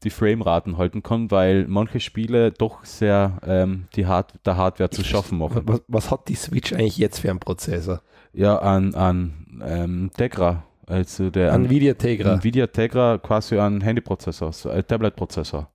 [0.03, 5.03] die Frameraten halten kann, weil manche Spiele doch sehr ähm, die Hard der Hardware zu
[5.03, 5.61] schaffen machen.
[5.65, 8.01] Was, was hat die Switch eigentlich jetzt für einen Prozessor?
[8.38, 9.34] Ja, an, an
[9.66, 12.36] ähm, Tegra, also der Ein Nvidia Tegra.
[12.36, 15.72] Nvidia Tegra quasi ein Handyprozessor, so ein Tablet-Prozessor.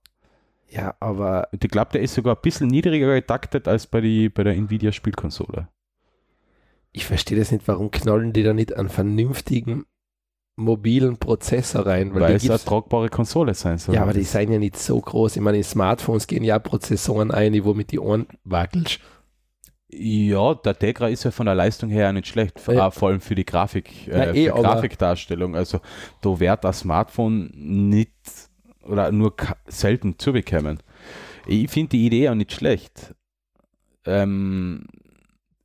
[0.69, 4.29] Ja, aber Und ich glaube, der ist sogar ein bisschen niedriger getaktet als bei, die,
[4.29, 5.67] bei der Nvidia Spielkonsole.
[6.93, 9.85] ich verstehe das nicht, warum knallen die da nicht einen vernünftigen
[10.55, 12.13] mobilen Prozessor rein?
[12.15, 13.95] Weil, die es eine tragbare Konsole sein soll.
[13.95, 15.35] ja, aber die sind ja nicht so groß.
[15.35, 19.01] Ich meine, in Smartphones gehen ja Prozessoren ein, wo mit die Ohren wackelst.
[19.95, 22.87] Ja, der Tegra ist ja von der Leistung her nicht schlecht, vor- Ja.
[22.87, 25.55] auch vor allem für die Grafik, Na, äh, eh, Grafikdarstellung.
[25.55, 25.79] Also
[26.21, 28.11] da wird das Smartphone nicht
[28.83, 29.33] oder nur
[29.67, 30.79] selten zu bekommen.
[31.47, 33.13] Ich finde die Idee auch nicht schlecht.
[34.05, 34.85] Ähm,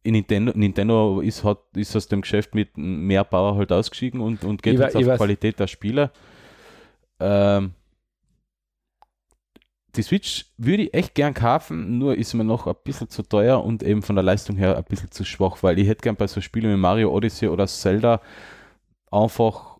[0.02, 4.44] in Nintendo, Nintendo ist, hat, ist aus dem Geschäft mit mehr Power halt ausgeschieden und,
[4.44, 6.10] und geht Ich jetzt auf ich weiß- Qualität der Spiele.
[7.20, 7.72] Ähm,
[9.96, 13.64] die Switch würde ich echt gern kaufen, nur ist mir noch ein bisschen zu teuer
[13.64, 16.26] und eben von der Leistung her ein bisschen zu schwach, weil ich hätte gern bei
[16.26, 18.20] so Spielen wie Mario Odyssey oder Zelda
[19.10, 19.78] einfach,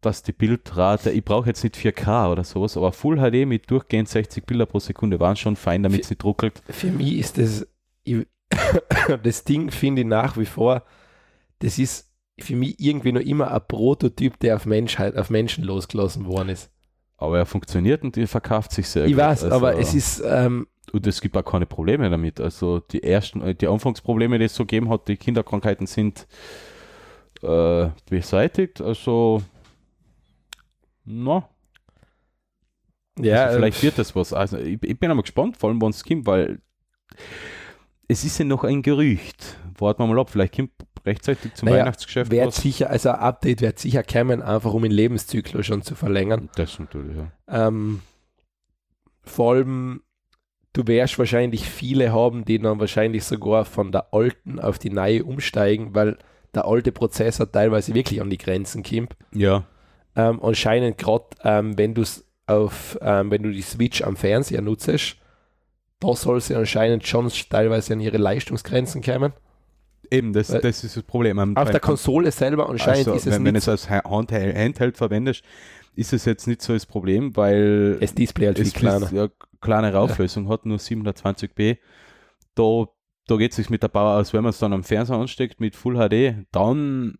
[0.00, 4.08] dass die Bildrate, ich brauche jetzt nicht 4K oder sowas, aber Full HD mit durchgehend
[4.08, 6.62] 60 Bilder pro Sekunde waren schon fein, damit es nicht ruckelt.
[6.68, 7.66] Für mich ist das,
[8.04, 8.26] ich,
[9.22, 10.84] das Ding finde ich nach wie vor,
[11.58, 16.24] das ist für mich irgendwie noch immer ein Prototyp, der auf Menschheit, auf Menschen losgelassen
[16.24, 16.70] worden ist.
[17.20, 19.20] Aber er funktioniert und die verkauft sich sehr Ich gut.
[19.20, 22.40] weiß, Also- aber es ist, ähm, Und es gibt auch keine Probleme damit.
[22.40, 26.26] Also die ersten, äh, die Anfangsprobleme, die es so gegeben hat, die Kinderkrankheiten sind
[27.42, 28.80] äh, beseitigt.
[28.80, 29.40] Also,
[31.04, 31.48] na,
[33.18, 34.32] ja, also vielleicht äh, wird das was.
[34.32, 36.60] Also ich, ich bin aber gespannt, vor allem, wann es kommt, weil
[38.08, 39.56] es ist ja noch ein Gerücht.
[39.78, 40.72] Warten wir mal ab, vielleicht kommt
[41.04, 44.92] rechtzeitig zum Naja, Weihnachtsgeschäft wird sicher, also ein Update wird sicher kommen, einfach um den
[44.92, 46.48] Lebenszyklus schon zu verlängern.
[46.56, 47.32] Das natürlich, ja.
[47.68, 48.02] Ähm,
[49.22, 50.02] vor allem,
[50.72, 55.24] du wirst wahrscheinlich viele haben, die dann wahrscheinlich sogar von der alten auf die neue
[55.24, 56.18] umsteigen, weil
[56.54, 59.16] der alte Prozessor teilweise wirklich an die Grenzen kommt.
[59.32, 59.64] Ja,
[60.16, 62.02] Ähm, anscheinend gerade, ähm, wenn du
[62.46, 65.16] auf, ähm, wenn du die Switch am Fernseher nutzt,
[66.00, 69.32] da soll sie anscheinend schon teilweise an ihre Leistungsgrenzen kommen.
[70.10, 71.38] Eben, das, Weil- das ist das Problem.
[71.38, 74.02] Am- Auf der Konsole selber anscheinend also, ist es wenn, wenn nicht, es als Ha-
[74.08, 75.44] Handheld, Handheld verwendest,
[75.96, 79.06] ist es jetzt nicht so das Problem, weil das Display halt es kleiner.
[79.06, 79.28] ist- ja,
[79.60, 81.78] kleinere Auflösung hat, nur 720p.
[82.54, 82.86] Da,
[83.26, 85.60] da geht es sich mit der Power aus, wenn man es dann am Fernseher ansteckt
[85.60, 87.16] mit Full HD, dann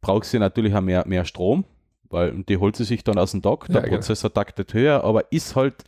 [0.00, 1.64] braucht sie natürlich auch mehr, mehr Strom,
[2.08, 3.66] weil die holt sie sich dann aus dem Dock.
[3.66, 3.96] Der Ja, genau.
[3.96, 5.84] Prozessor taktet höher, aber ist halt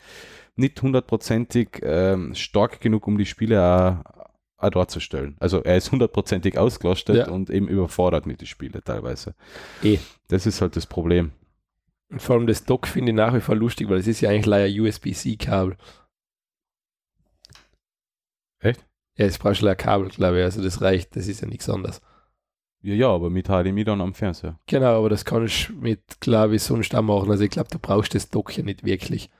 [0.56, 4.21] nicht hundertprozentig ähm, stark genug, um die Spiele auch,
[4.62, 5.36] auch darzustellen.
[5.40, 7.28] Also er ist hundertprozentig ausgelastet Ja.
[7.30, 9.34] und eben überfordert mit den Spielen teilweise.
[9.82, 9.98] Eh.
[10.28, 11.32] Das ist halt das Problem.
[12.16, 14.46] Vor allem das Dock finde ich nach wie vor lustig, weil es ist ja eigentlich
[14.46, 15.76] leider USB-C-Kabel.
[18.60, 18.84] Echt?
[19.16, 20.44] Ja, es brauchst du ein Kabel, glaube ich.
[20.44, 22.00] Also das reicht, das ist ja nichts anderes.
[22.82, 24.58] Ja, ja, aber mit HDMI dann am Fernseher.
[24.66, 27.30] Genau, aber das kannst du mit, glaube ich, sonst auch machen.
[27.30, 29.30] Also ich glaube, du brauchst das Dock ja nicht wirklich.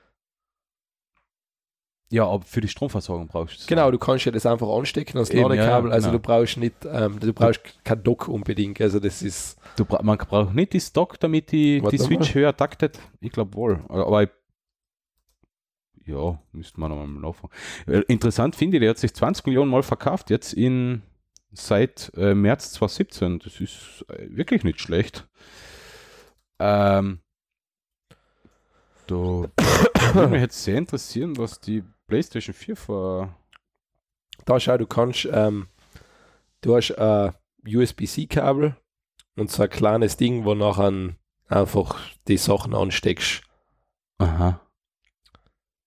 [2.13, 3.67] Ja, aber für die Stromversorgung brauchst du es.
[3.67, 5.89] Genau, du kannst ja das einfach anstecken als Eben, Ladekabel.
[5.91, 6.19] ja, also genau.
[6.19, 8.81] du brauchst nicht, ähm, du brauchst kein Dock unbedingt.
[8.83, 12.35] Also das ist, Du bra man braucht nicht die Stock, damit die, Warte die Switch
[12.35, 12.43] mal.
[12.43, 12.99] höher taktet.
[13.21, 13.81] Ich glaube wohl.
[13.89, 14.29] Aber aber ich,
[16.05, 17.53] ja, müsste man nochmal nachfragen.
[17.87, 21.01] Äh, Interessant finde ich, der hat sich 20 Millionen Mal verkauft, jetzt in
[21.53, 23.39] seit äh, März 2017.
[23.39, 25.27] Das ist äh, wirklich nicht schlecht.
[26.59, 27.21] Ähm,
[29.07, 31.83] da würde mich jetzt sehr interessieren, was die
[32.13, 33.35] PlayStation 4 vor.
[34.45, 35.69] da schau, du kannst, ähm,
[36.61, 37.33] du hast ein
[37.65, 38.77] USB-C-Kabel
[39.37, 41.15] und so ein kleines Ding, wo nachher
[41.49, 41.99] einfach
[42.29, 43.43] die Sachen ansteckst.
[44.19, 44.61] Aha.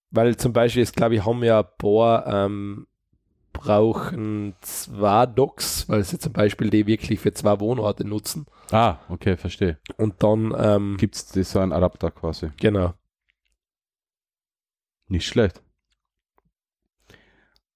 [0.10, 2.88] Weil zum Beispiel, jetzt glaube ich, haben ja ein paar ähm,
[3.54, 8.48] brauchen zwei Docks, weil sie zum Beispiel die wirklich für zwei Wohnorte nutzen.
[8.72, 9.78] Ah, okay, verstehe.
[9.98, 12.50] Und dann, ähm, Gibt es so einen Adapter quasi?
[12.58, 12.96] genau.
[15.08, 15.62] Nicht schlecht.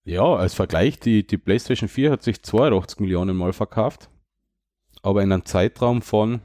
[0.10, 4.10] Ja, als Vergleich, die, die PlayStation 4 hat sich 82 Millionen Mal verkauft,
[5.03, 6.41] aber in einem Zeitraum von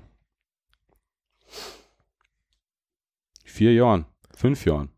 [3.43, 4.05] vier Jahren,
[4.37, 4.91] fünf Jahren.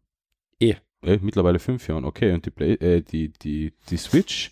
[0.59, 0.75] Eh.
[1.03, 2.33] Äh, mittlerweile fünf Jahren, okay.
[2.33, 4.51] Und die, Play, äh, die, die, die Switch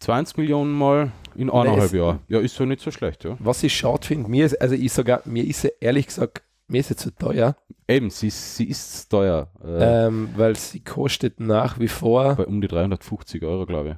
[0.00, 2.18] 20 Millionen Mal in eineinhalb Jahren.
[2.26, 3.36] Ja, ist so nicht so schlecht, ja.
[3.38, 6.88] Was ich schade finde, mir ist, also ich sogar, mir ist ehrlich gesagt, mir ist
[6.88, 7.56] sie zu teuer,
[7.90, 9.50] Eben, sie, sie ist teuer.
[9.64, 13.96] Äh, ähm, weil sie kostet nach wie vor bei um die 350 Euro, glaube ich.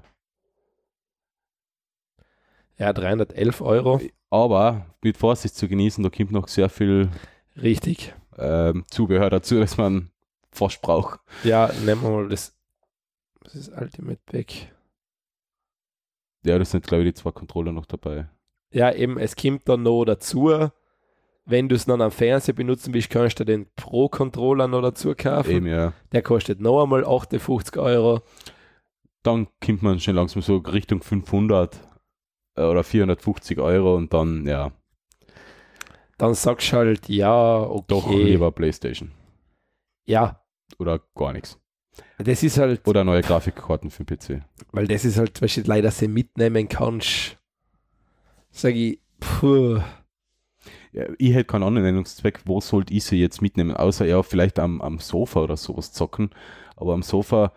[2.79, 4.01] ja, 311 Euro.
[4.31, 7.09] Aber mit Vorsicht zu genießen, da kommt noch sehr viel
[7.61, 8.15] Richtig.
[8.39, 10.11] ähm, Zubehör dazu, dass man
[10.53, 11.19] fast braucht.
[11.43, 12.57] Ja, nehmen wir mal das,
[13.43, 14.73] das ist Ultimate Pack.
[16.45, 18.29] Ja, das sind, glaube ich, die zwei Controller noch dabei.
[18.73, 20.71] Ja, eben, es kommt dann noch dazu,
[21.45, 25.51] wenn du es dann am Fernseher benutzen willst, kannst du den Pro-Controller noch dazu kaufen.
[25.51, 25.93] Eben, ja.
[26.13, 28.23] Der kostet noch einmal 58 Euro.
[29.23, 31.79] Dann kommt man schon langsam so Richtung 500
[32.57, 34.73] äh, oder 450 Euro und dann, ja,
[36.19, 37.85] Dann sagst du halt, ja, okay.
[37.89, 39.11] doch lieber Playstation.
[40.07, 40.41] Ja,
[40.79, 41.59] Oder gar nichts.
[42.19, 44.43] das ist halt, Oder neue Grafikkarten für den PC.
[44.73, 47.39] weil das ist halt, was du leider sie mitnehmen kannst.
[48.51, 49.81] Sag ich, puh,
[50.93, 54.99] ich hätte keinen Anwendungszweck, wo sollte ich sie jetzt mitnehmen, außer ja, vielleicht am, am
[54.99, 56.31] Sofa oder sowas zocken.
[56.77, 57.53] Aber am Sofa,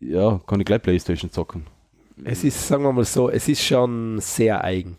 [0.00, 1.66] ja, kann ich gleich Playstation zocken.
[2.24, 4.96] es ist, sagen wir mal so, es ist schon sehr eigen.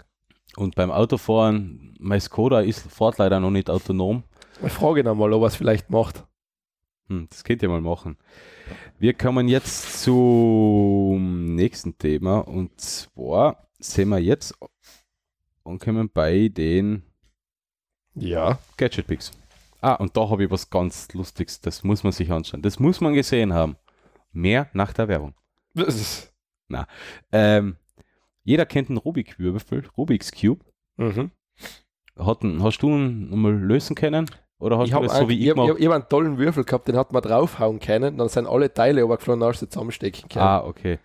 [0.56, 4.24] Und beim Autofahren, mein Skoda ist, fährt leider noch nicht autonom.
[4.64, 6.26] Ich frage ihn einmal, ob er es vielleicht macht.
[7.08, 8.18] Hm, das könnt ihr mal machen.
[9.00, 14.56] Wir kommen jetzt zum nächsten Thema und zwar sehen wir jetzt
[15.66, 17.04] ankommen bei den
[18.16, 18.60] Ja.
[18.78, 19.32] Gadget Picks.
[19.82, 22.62] Ah, und da habe ich was ganz Lustiges, das muss man sich anschauen.
[22.62, 23.76] Das muss man gesehen haben.
[24.32, 25.34] Mehr nach der Werbung.
[27.32, 27.76] Ähm,
[28.44, 30.66] Jeder kennt einen Rubik-Würfel, Rubik's Cube.
[30.98, 31.32] Mhm.
[32.18, 34.30] Hat, einen- hast du ihn mal lösen können?
[34.60, 35.70] Oder hast Ich du habe das so wie ich ich gemacht?
[35.70, 38.74] hab, ich hab einen tollen Würfel gehabt, den hat man draufhauen können, dann sind alle
[38.74, 40.46] Teile runtergeflogen und hast du zusammenstecken können.
[40.46, 41.00] Ah, okay.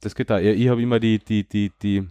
[0.00, 0.40] Das geht da.
[0.40, 2.08] Ich, ich habe immer die, die, die, die,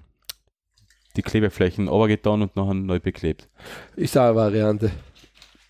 [1.14, 3.50] die Klebeflächen runtergetan und nachher neu beklebt.
[3.96, 4.92] Ist auch eine Variante.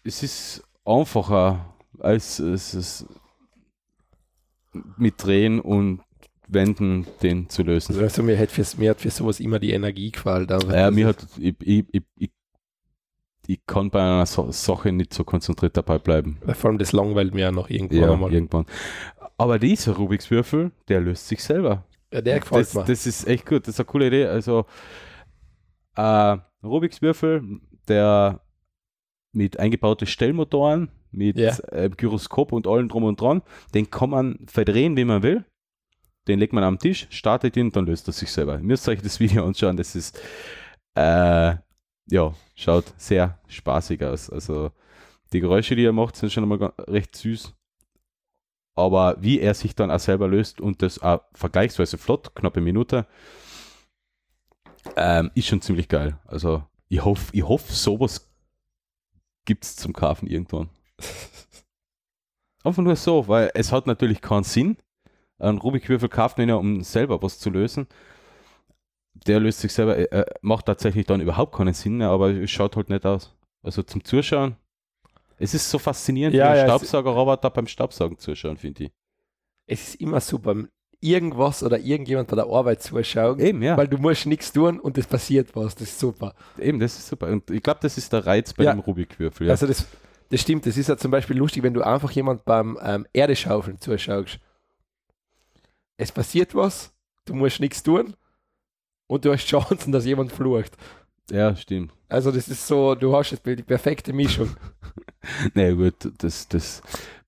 [0.03, 1.67] Es ist einfacher
[1.99, 3.05] als es
[4.97, 6.01] mit Drehen und
[6.47, 7.97] Wenden den zu lösen.
[7.97, 10.49] Also mir hat, für, mir hat für sowas immer die Energie gefallen.
[10.49, 10.73] einfach.
[10.73, 11.85] Ja, mir hat, ich, ich,
[12.17, 12.31] ich,
[13.47, 16.39] ich, kann bei einer so Sache nicht so konzentriert dabei bleiben.
[16.53, 18.33] Vor allem das langweilt mir auch noch irgendwann Ja, einmal.
[18.33, 18.65] irgendwann.
[19.37, 21.85] Aber dieser Rubiks Würfel, der löst sich selber.
[22.13, 22.83] Ja, der gefällt Das, mir.
[22.85, 24.25] das ist echt gut, das ist eine coole Idee.
[24.25, 24.65] Also,
[25.95, 28.41] äh, Rubiks Würfel, der
[29.33, 31.57] mit eingebauten Stellmotoren, mit Ja.
[31.71, 33.41] äh, Gyroskop und allem drum und dran,
[33.73, 35.45] den kann man verdrehen, wie man will.
[36.27, 38.57] Den legt man am Tisch, startet ihn, dann löst er sich selber.
[38.57, 40.21] Ihr müsst euch das Video anschauen, das ist,
[40.95, 41.55] äh,
[42.09, 44.29] ja, schaut sehr spaßig aus.
[44.29, 44.71] Also,
[45.33, 47.53] die Geräusche, die er macht, sind schon einmal recht süß.
[48.75, 53.05] Aber wie er sich dann auch selber löst und das auch vergleichsweise flott, knappe Minute,
[54.95, 56.17] ähm, ist schon ziemlich geil.
[56.25, 58.29] Also ich hoffe, ich hoffe, sowas
[59.45, 60.69] gibt es zum Kaufen irgendwann.
[62.63, 64.77] Einfach nur so, weil es hat natürlich keinen Sinn.
[65.39, 67.88] Ein Rubikwürfel kauft man ja, um selber was zu lösen.
[69.25, 72.75] Der löst sich selber, äh, macht tatsächlich dann überhaupt keinen Sinn mehr, aber es schaut
[72.75, 73.36] halt nicht aus.
[73.63, 74.55] Also zum Zuschauen.
[75.38, 78.91] Es ist so faszinierend, Ja, wie ja, ein es- Staubsaugerroboter beim Staubsaugen zuschauen, finde ich.
[79.67, 80.55] es ist immer super,
[81.02, 83.76] irgendwas oder irgendjemand bei der Arbeit zuschauen, Eben, ja.
[83.76, 85.76] weil du musst nichts tun und es passiert was.
[85.76, 86.34] Das ist super.
[86.60, 87.28] Eben, das ist super.
[87.28, 88.72] Und ich glaube, das ist der Reiz bei Ja.
[88.74, 89.47] dem Rubikwürfel.
[89.47, 89.52] Ja.
[89.54, 89.86] Also das,
[90.30, 93.80] das stimmt, das ist ja zum Beispiel lustig, wenn du einfach jemand beim ähm, Erdeschaufeln
[93.82, 94.39] zuschaust.
[95.97, 96.93] Es passiert was,
[97.26, 98.16] du musst nichts tun
[99.08, 100.78] und du hast Chancen, dass jemand flucht.
[101.30, 101.91] ja, stimmt.
[102.10, 104.56] Also das ist so, du hast jetzt die perfekte Mischung.
[105.54, 106.82] Na gut, das, das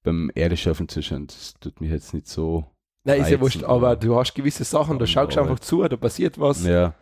[0.04, 2.66] beim Erdeschaffen zuschauen, das tut mich jetzt nicht so.
[3.04, 5.98] Nein, ist ja wurscht, aber du hast gewisse Sachen, da schaust du einfach zu, da
[5.98, 6.66] passiert was.
[6.66, 6.94] Ja,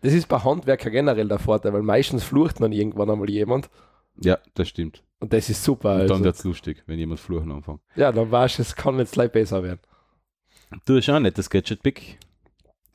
[0.00, 3.68] Das ist bei Handwerker generell der Vorteil, weil meistens flucht dann irgendwann einmal jemand
[4.16, 5.02] ja, das stimmt.
[5.20, 5.94] und das ist super.
[5.94, 6.14] Und Also.
[6.14, 7.80] dann wird es lustig, wenn jemand fluchen anfängt.
[7.96, 9.80] Ja, dann weißt du, es kann jetzt gleich besser werden.
[10.84, 12.18] Du hast auch ein nettes Gadget-Pick.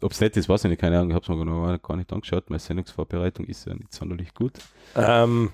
[0.01, 1.95] Ob es nett ist, weiß ich nicht, keine Ahnung, ich habe es mir noch gar
[1.95, 2.49] nicht angeschaut.
[2.49, 4.53] Meine Sendungsvorbereitung ist ja nicht sonderlich gut.
[4.95, 5.51] Ähm,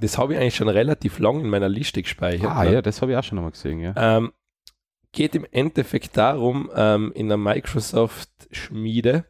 [0.00, 2.50] das habe ich eigentlich schon relativ lang in meiner Liste gespeichert.
[2.50, 2.74] Ah ne?
[2.74, 3.94] ja, das habe ich auch schon einmal gesehen, ja.
[3.96, 4.32] Ähm,
[5.12, 9.24] geht im Endeffekt darum, ähm, in der Microsoft-Schmiede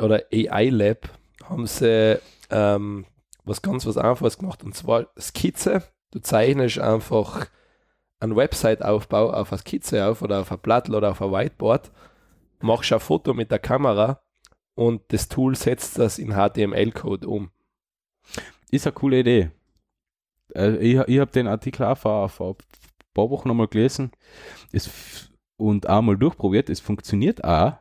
[0.00, 1.08] oder AI Lab
[1.44, 2.20] haben sie
[2.50, 3.06] ähm,
[3.44, 5.82] was ganz was Einfaches gemacht und zwar Skizze.
[6.10, 7.46] Du zeichnest einfach
[8.20, 11.90] einen Website-Aufbau auf eine Skizze auf oder auf ein Blatt oder auf ein Whiteboard,
[12.60, 14.22] machst ein Foto mit der Kamera
[14.74, 17.50] und das Tool setzt das in HTML-Code um.
[18.70, 19.50] Ist eine coole Idee.
[20.54, 22.56] Äh, ich ich habe den Artikel auch vor, vor
[23.14, 24.10] paar Wochen nochmal gelesen
[24.72, 26.68] es, und auch mal durchprobiert.
[26.68, 27.74] Es funktioniert auch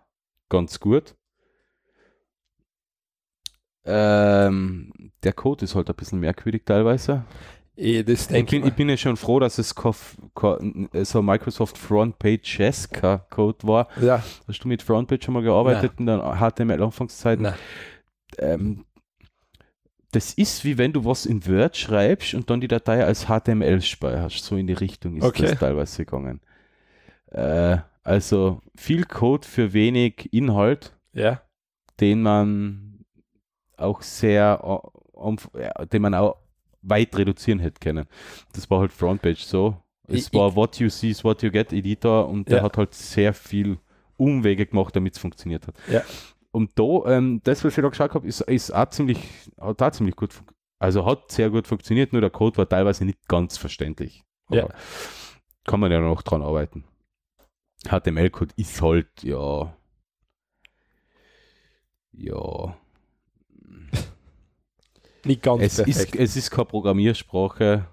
[0.49, 1.15] ganz gut.
[3.85, 7.25] Ähm, der Code ist halt ein bisschen merkwürdig teilweise.
[7.75, 12.59] Eh, Ich denke bin, ich bin ja schon froh, dass es so Microsoft Frontpage
[13.29, 13.87] Code war.
[13.99, 17.39] Ja, Hast du mit Frontpage schon mal gearbeitet in der HTML-Anfangszeit?
[17.41, 17.55] nein.
[18.37, 18.85] ähm,
[20.13, 23.81] das ist wie wenn du was in Word schreibst und dann die Datei als HTML
[23.81, 24.43] speicherst.
[24.45, 25.43] So in die Richtung ist Okay.
[25.47, 26.39] das teilweise gegangen.
[27.31, 31.41] Äh, also viel Code für wenig Inhalt, Ja.
[31.99, 33.05] den man
[33.77, 34.81] auch sehr,
[35.91, 36.37] den man auch
[36.81, 38.05] weit reduzieren hätte können.
[38.53, 39.77] Das war halt Frontpage so.
[40.07, 42.63] Es Ich- war What You See is What You Get Editor und der Ja.
[42.63, 43.77] hat halt sehr viel
[44.17, 45.75] Umwege gemacht, damit es funktioniert hat.
[45.89, 46.01] Ja.
[46.53, 49.17] Und da, ähm, das, was ich da geschaut habe, ist, ist auch ziemlich,
[49.59, 50.43] hat auch ziemlich gut,
[50.77, 54.23] also hat sehr gut funktioniert, nur der Code war teilweise nicht ganz verständlich.
[54.49, 54.69] Ja.
[55.65, 56.83] Kann man ja noch dran arbeiten.
[57.89, 59.75] HTML-Code ist halt, ja,
[62.11, 62.75] ja,
[65.25, 66.15] Nicht ganz es ist, perfekt.
[66.15, 67.87] es ist keine Programmiersprache.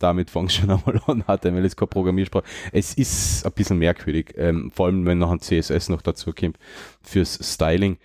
[0.00, 1.22] Damit fang schon einmal an.
[1.28, 2.44] HTML ist keine Programmiersprache.
[2.72, 6.58] Es ist ein bisschen merkwürdig, ähm, vor allem wenn noch ein CSS noch dazu kommt
[7.02, 7.98] fürs Styling.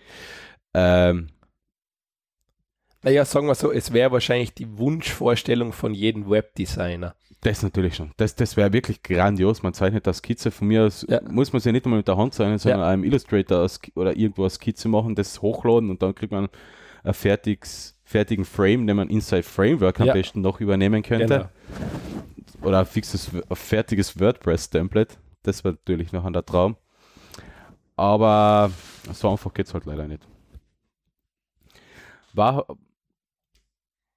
[0.74, 1.28] Ähm,
[3.02, 7.14] Naja, sagen wir so, es wäre wahrscheinlich die Wunschvorstellung von jedem Webdesigner.
[7.42, 8.10] das natürlich schon.
[8.16, 9.62] Das, das wäre wirklich grandios.
[9.62, 10.50] Man zeichnet das Skizze.
[10.50, 11.20] Von mir aus Ja.
[11.30, 12.88] muss man sie nicht einmal mit der Hand zeichnen, sondern Ja.
[12.88, 16.48] einem Illustrator oder irgendwo eine Skizze machen, das hochladen und dann kriegt man
[17.04, 20.12] ein fertiges, fertigen Frame, den man Inside Framework am Ja.
[20.14, 21.26] besten noch übernehmen könnte.
[21.26, 22.66] Genau.
[22.66, 25.16] oder ein fixes, ein fertiges WordPress-Template.
[25.42, 26.76] Das war natürlich noch an der Traum.
[27.96, 28.70] Aber
[29.12, 30.26] so einfach geht es halt leider nicht.
[32.32, 32.66] War,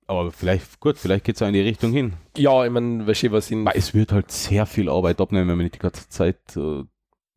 [0.08, 2.14] aber vielleicht, gut, vielleicht geht es auch in die Richtung hin.
[2.36, 3.66] Ja, ich meine, weißt du, was in.
[3.66, 6.84] Weil es wird halt sehr viel Arbeit abnehmen, wenn man nicht die ganze Zeit äh,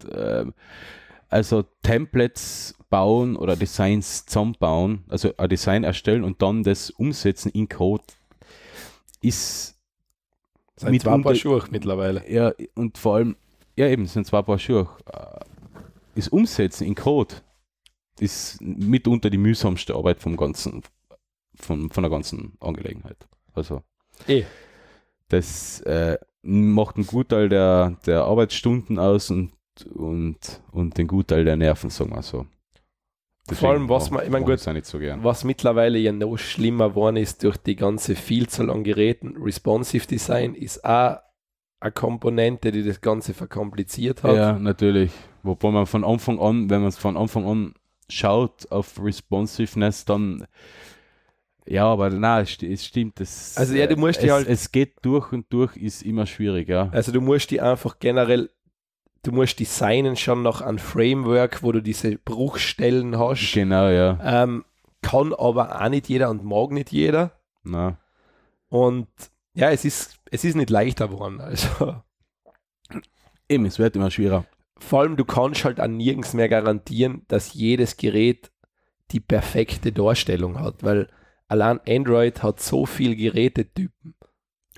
[0.08, 0.46] äh,
[1.28, 7.66] also Templates bauen oder Designs zusammenbauen, also ein Design erstellen und dann das umsetzen in
[7.66, 8.04] Code
[9.22, 9.80] ist
[10.82, 12.22] mit zwei Paar Schuhe mittlerweile.
[12.30, 13.36] ja und vor allem
[13.76, 14.90] ja eben sind zwei Paar Schuhe
[16.14, 17.36] das Umsetzen in Code
[18.20, 20.82] ist mitunter die mühsamste Arbeit vom ganzen
[21.54, 23.82] von, von der ganzen Angelegenheit also
[24.28, 24.44] Eh.
[25.28, 29.52] das äh, macht einen Gutteil der, der Arbeitsstunden aus und,
[29.94, 32.46] und, und den Gutteil der Nerven, sagen wir so.
[33.50, 35.00] Vor allem, was man- ich mein, mag gut, so.
[35.24, 39.36] Was mittlerweile ja noch schlimmer geworden ist durch die ganze Vielzahl an Geräten.
[39.36, 41.16] Responsive Design ist auch
[41.80, 44.36] eine Komponente, die das Ganze verkompliziert hat.
[44.36, 45.10] Ja, natürlich.
[45.42, 47.74] Wobei man von Anfang an, wenn man es von Anfang an
[48.08, 50.46] schaut auf Responsiveness, dann
[51.66, 53.20] ja, aber nein, es, sti- es stimmt.
[53.20, 56.26] Es, Also ja, du musst es, die halt- es geht durch und durch, ist immer
[56.26, 56.88] schwierig, ja.
[56.92, 58.50] Also du musst die einfach generell,
[59.22, 63.52] du musst designen schon nach einem Framework, wo du diese Bruchstellen hast.
[63.52, 64.18] Genau, ja.
[64.22, 64.64] Ähm,
[65.00, 67.32] kann aber auch nicht jeder und mag nicht jeder.
[67.64, 67.98] Na.
[68.68, 69.08] Und
[69.54, 71.40] ja, es ist, es ist nicht leichter geworden.
[71.40, 71.96] Also
[73.48, 74.46] Eben, es wird immer schwerer.
[74.78, 78.50] vor allem, du kannst halt an nirgends mehr garantieren, dass jedes Gerät
[79.10, 81.08] die perfekte Darstellung hat, weil
[81.48, 84.14] allein Android hat so viele Gerätetypen.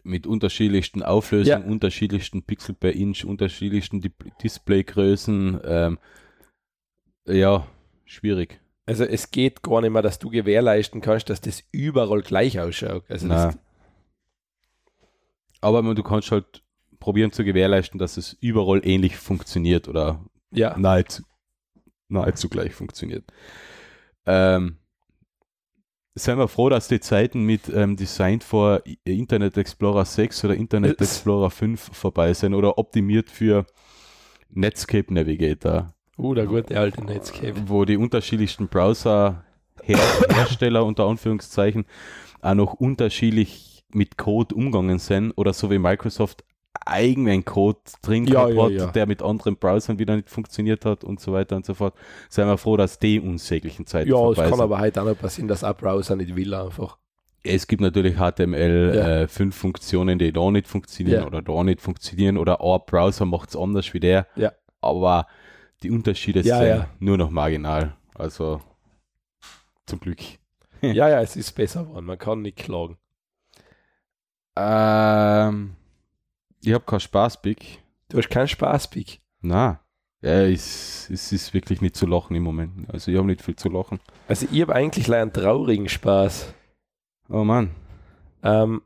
[0.04, 1.68] Mit unterschiedlichsten Auflösungen, Ja.
[1.68, 4.10] unterschiedlichsten Pixel per Inch, unterschiedlichsten Di
[4.42, 5.60] Displaygrößen.
[5.64, 5.98] Ähm,
[7.26, 7.66] ja,
[8.04, 8.60] schwierig.
[8.86, 13.04] Also es geht gar nicht mehr, dass du gewährleisten kannst, dass das überall gleich ausschaut.
[13.08, 13.50] Also
[15.62, 16.62] Aber du kannst halt
[17.00, 21.22] probieren zu gewährleisten, dass es überall ähnlich funktioniert oder ja, nahezu,
[22.08, 23.24] nahezu gleich funktioniert.
[24.26, 24.76] Ähm,
[26.14, 31.00] seien wir froh, dass die Zeiten mit ähm, Design for Internet Explorer 6 oder Internet
[31.00, 33.66] Explorer 5 vorbei sind oder optimiert für
[34.50, 35.92] Netscape Navigator.
[36.16, 37.68] uh, der gute alte Netscape.
[37.68, 39.44] wo die unterschiedlichsten Browser
[39.82, 41.84] Her Hersteller unter Anführungszeichen
[42.40, 46.44] auch noch unterschiedlich mit Code umgegangen sind oder so wie Microsoft
[46.86, 48.86] eigenen Code drin Ja, gehabt ja, hat, ja.
[48.92, 51.94] der mit anderen Browsern wieder nicht funktioniert hat und so weiter und so fort.
[52.28, 54.60] Seien wir froh, dass die unsäglichen Zeiten Ja, es vorbei kann sind.
[54.62, 56.98] aber heute auch noch passieren, dass ein Browser nicht will einfach.
[57.42, 59.08] Es gibt natürlich HTML Ja.
[59.22, 61.26] äh, fünf Funktionen, die da nicht funktionieren Ja.
[61.26, 64.26] oder da nicht funktionieren oder ein Browser macht es anders wie der.
[64.36, 64.52] Ja.
[64.80, 65.26] Aber
[65.82, 66.88] die Unterschiede Ja, sind ja.
[67.00, 67.96] nur noch marginal.
[68.14, 68.60] Also
[69.86, 70.20] zum Glück.
[70.80, 72.06] ja, ja, es ist besser geworden.
[72.06, 72.96] Man kann nicht klagen.
[74.56, 75.74] Ähm,
[76.66, 77.82] ich habe keinen Spaß, Big.
[78.08, 79.20] Du hast keinen Spaß, Big.
[79.40, 79.80] Na,
[80.24, 82.88] ja, es, es ist wirklich nicht zu lachen im Moment.
[82.90, 84.00] Also ich habe nicht viel zu lachen.
[84.26, 86.54] Also ich habe eigentlich leider einen traurigen Spaß.
[87.28, 87.70] Oh Mann.
[88.42, 88.80] Ähm,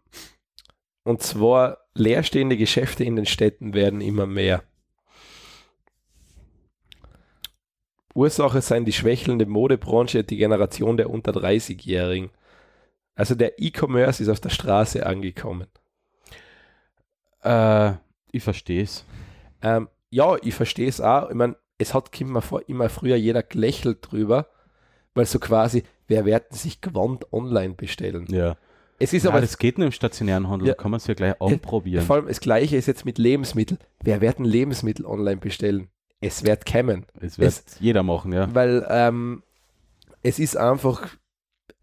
[1.05, 4.65] und zwar leerstehende Geschäfte in den Städten werden immer mehr.
[8.15, 12.31] Ursache seien die schwächelnde Modebranche die Generation der unter 30-Jährigen.
[13.15, 15.69] Also der E-Commerce ist auf der Straße angekommen.
[17.43, 17.93] Äh,
[18.33, 19.05] ich verstehe es.
[19.63, 21.29] Ähm, ja, ich verstehe es auch.
[21.31, 24.49] Ich meine, es hat immer, vor, immer früher jeder gelächelt drüber,
[25.15, 28.27] weil so quasi, wer werden sich Gewand online bestellen?
[28.29, 28.57] Ja.
[29.01, 30.75] Es ist ja, aber das geht nur im stationären Handel, Ja.
[30.75, 32.05] da kann man es ja gleich anprobieren.
[32.05, 33.79] vor allem das Gleiche ist jetzt mit Lebensmitteln.
[34.03, 35.89] Wer werden Lebensmittel online bestellen?
[36.21, 38.53] Es wird kämen, Es wird es- jeder machen, ja.
[38.53, 39.45] weil ähm,
[40.25, 41.07] es ist einfach,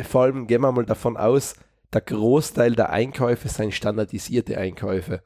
[0.02, 1.56] vor allem gehen wir mal davon aus,
[1.94, 5.24] der Großteil der Einkäufe sind standardisierte Einkäufe.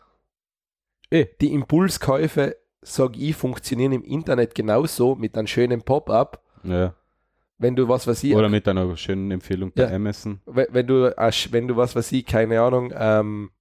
[1.12, 1.26] Eh.
[1.42, 6.44] Die Impulskäufe, sag ich, funktionieren im Internet genauso mit einem schönen Pop-up.
[6.64, 6.94] ja.
[7.62, 9.90] Wenn du was was ich, Oder mit einer schönen Empfehlung bei Ja.
[9.94, 10.40] Amazon.
[10.46, 13.52] wenn du, äh, wenn du was was ich, keine Ahnung, ähm,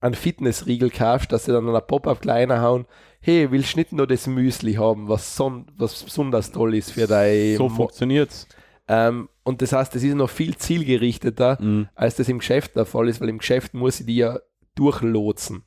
[0.00, 2.86] einen Fitnessriegel kaufst, dass sie dann ein Pop-up kleiner hauen,
[3.20, 7.06] hey, willst du nicht nur das Müsli haben, was, son was besonders toll ist für
[7.06, 8.48] dein So Mo- funktioniert's.
[8.88, 11.88] ähm, Und das heißt, das ist noch viel zielgerichteter, Mhm.
[11.94, 14.38] als das im Geschäft der Fall ist, weil im Geschäft muss ich die ja
[14.74, 15.64] durchlotsen.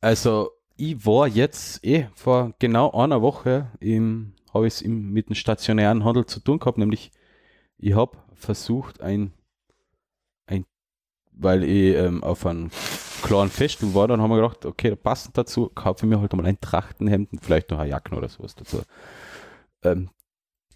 [0.00, 5.34] Also, ich war jetzt eh vor genau einer Woche im, habe ich es mit dem
[5.34, 7.10] stationären Handel zu tun gehabt, nämlich
[7.78, 9.32] ich habe versucht, ein,
[10.46, 10.64] ein,
[11.32, 12.70] weil ich ähm, auf einem
[13.22, 16.46] klaren Festival war, dann haben wir gedacht, okay, passend dazu kaufe ich mir halt mal
[16.46, 18.82] ein Trachtenhemd und vielleicht noch eine Jacke oder sowas dazu.
[19.82, 20.10] Ähm,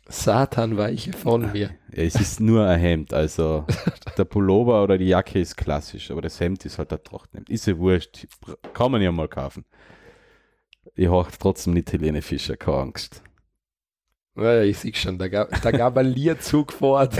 [0.08, 1.70] Satan weiche von mir.
[1.90, 3.66] es ist nur ein Hemd, also
[4.18, 7.48] der Pullover oder die Jacke ist klassisch, aber das Hemd ist halt ein Trachtenhemd.
[7.48, 8.26] Ist ja wurscht,
[8.72, 9.64] kann man ja mal kaufen.
[10.94, 13.22] Ich habe trotzdem nicht Helene Fischer, keine Angst.
[14.34, 17.08] Naja, ich sehe schon, da gab, da gab ein Lierzug vor.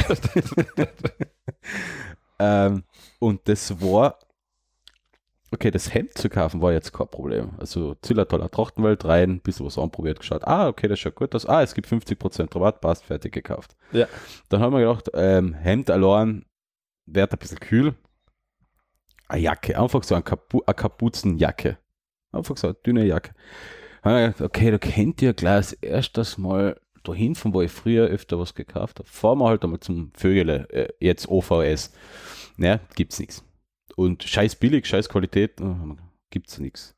[2.42, 2.82] Ähm,
[3.20, 4.18] und das war,
[5.52, 7.50] okay, das Hemd zu kaufen war jetzt kein Problem.
[7.58, 11.46] Also Zillertaler Trachtenwelt rein, ein bisschen was anprobiert, geschaut, ah, okay, das schaut gut aus,
[11.46, 13.76] ah, es gibt 50% Rabatt, passt, fertig gekauft.
[13.92, 14.06] Ja.
[14.48, 16.44] Dann haben wir gedacht, ähm, Hemd allein
[17.06, 17.94] wird ein bisschen kühl.
[19.28, 21.78] Eine Jacke, einfach so eine, Kapu eine Kapuzenjacke.
[22.32, 23.32] Einfach so eine dünne Jacke.
[24.02, 27.70] Haben wir gedacht, okay, da kennt ihr gleich als erstes mal dahin, von wo ich
[27.70, 29.08] früher öfter was gekauft habe.
[29.08, 31.92] Fahren wir halt einmal zum Vögele, äh, jetzt OVS.
[32.58, 33.44] Ja, gibt's nichts.
[33.96, 35.74] Und scheiß billig, scheiß Qualität, äh,
[36.30, 36.96] gibt's nichts.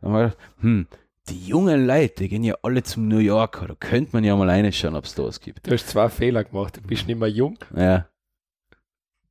[0.00, 0.86] Dann haben wir gedacht, hm,
[1.28, 4.48] die jungen Leute, die gehen ja alle zum New Yorker, da könnte man ja mal
[4.48, 5.66] reinschauen, ob es da was gibt.
[5.66, 6.76] Du hast zwei Fehler gemacht.
[6.76, 7.58] Du bist nicht mehr jung.
[7.74, 8.08] Ja.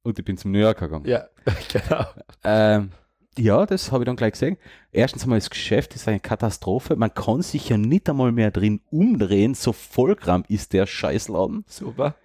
[0.02, 1.06] Und ich bin zum New Yorker gegangen.
[1.06, 1.28] Ja,
[1.72, 2.06] genau.
[2.44, 2.92] Ähm,
[3.38, 4.58] ja, das habe ich dann gleich gesehen.
[4.92, 6.96] Erstens einmal, das Geschäft ist eine Katastrophe.
[6.96, 9.56] Man kann sich ja nicht einmal mehr drin umdrehen.
[9.56, 11.66] So vollkram ist der Scheißladen.
[11.68, 12.16] Super.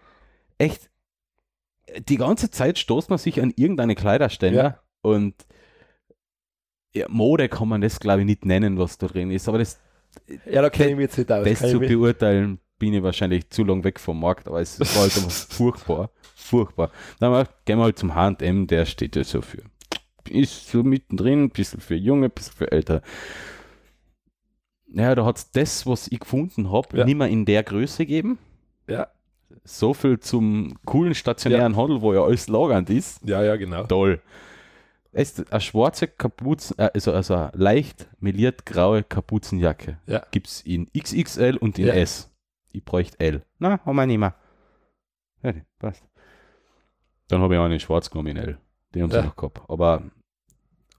[0.58, 0.90] Echt.
[2.08, 4.80] Die ganze Zeit stoßt man sich an irgendeine Kleiderständer Ja.
[5.02, 5.34] und
[6.94, 9.48] ja, Mode kann man das, glaube ich, nicht nennen, was da drin ist.
[9.48, 9.78] Aber das,
[10.50, 11.46] Ja, da kenne ich mich jetzt nicht aus.
[11.46, 14.48] das zu mich- beurteilen, bin ich wahrscheinlich zu lang weg vom Markt.
[14.48, 15.12] Aber es war halt
[15.50, 16.10] furchtbar.
[16.34, 16.90] Furchtbar.
[17.20, 19.62] Dann gedacht, gehen wir halt zum H&M, der steht ja so für
[20.30, 23.00] ist so mittendrin, ein bisschen für Junge, ein bisschen für Ältere.
[24.86, 27.04] Naja, da hat es das, was ich gefunden habe, Ja.
[27.04, 28.38] nicht mehr in der Größe gegeben.
[28.86, 29.08] ja.
[29.64, 33.20] So viel zum coolen stationären Handel, wo ja alles lagernd ist.
[33.28, 33.84] ja, ja, genau.
[33.84, 34.20] Toll.
[35.12, 39.98] Es ist eine schwarze Kapuzen, äh, also, also eine leicht meliert graue Kapuzenjacke.
[40.06, 40.22] Ja.
[40.30, 41.94] Gibt es in XXL und in Ja.
[41.94, 42.30] S.
[42.72, 43.42] Ich bräuchte L.
[43.58, 44.34] Na, haben wir nicht mehr.
[45.42, 46.04] Ja, passt.
[47.28, 48.58] Dann habe ich einen in schwarz genommen in L.
[48.94, 49.24] Den haben sie Ja.
[49.24, 49.62] noch gehabt.
[49.68, 50.02] Aber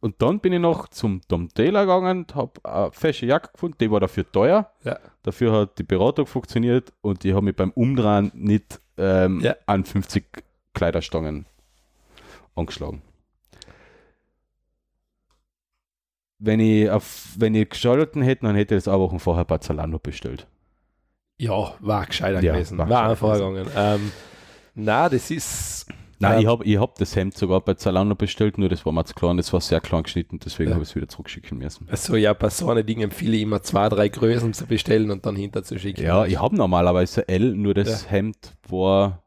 [0.02, 3.92] und dann bin ich noch zum Tom Taylor gegangen, habe eine fesche Jacke gefunden, die
[3.92, 4.72] war dafür teuer.
[4.84, 5.00] Ja.
[5.24, 9.56] Dafür hat die Beratung funktioniert und ich habe mich beim Umdrehen nicht ähm, Ja.
[9.66, 10.26] an 50
[10.74, 11.46] Kleiderstangen
[12.56, 13.02] angeschlagen.
[16.42, 19.58] Wenn ich, auf, wenn ich geschalten hätte, dann hätte ich das auch Wochen vorher bei
[19.58, 20.48] Zalando bestellt.
[21.38, 22.78] Ja, war gescheiter Ja, gewesen.
[22.78, 23.68] war War, gegangen.
[23.76, 24.12] Ähm,
[24.76, 25.88] na, das ist.
[26.22, 28.92] Nein, ähm, ich habe ich hab das Hemd sogar bei Zalando bestellt, nur das war
[28.92, 30.76] mir zu klein, das war sehr klein geschnitten, deswegen Ja.
[30.76, 31.88] habe ich es wieder zurückschicken müssen.
[31.90, 35.26] Also ja, bei so einem Ding empfehle ich immer zwei, drei Größen zu bestellen und
[35.26, 36.04] dann hinterzuschicken.
[36.04, 39.24] Ja, ich habe normalerweise L, nur das Hemd war,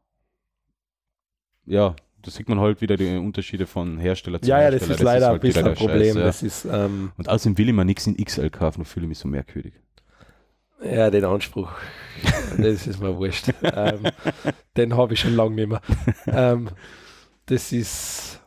[1.65, 4.95] ja, da sieht man halt wieder die Unterschiede von Hersteller zu ja, ja, das Hersteller.
[4.95, 6.13] ist leider ein halt wieder bisschen ein Problem.
[6.13, 6.23] Scheiß, ja.
[6.23, 9.09] Das ist, ähm, Und außerdem will ich mir nichts in XL kaufen, da fühle ich
[9.09, 9.73] mich so merkwürdig.
[10.81, 11.71] Ja, den Anspruch,
[12.57, 13.49] das ist mir wurscht.
[13.61, 14.03] ähm,
[14.77, 15.81] den habe ich schon lange nicht mehr.
[16.27, 16.69] Ähm,
[17.45, 18.39] das ist,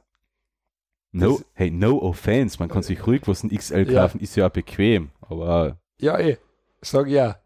[1.12, 4.03] No, Das- hey, no offense, man kann sich ruhig was in XL Ja.
[4.03, 6.36] kaufen, ist ja auch bequem, aber, ja, eh,
[6.82, 7.36] sag ja.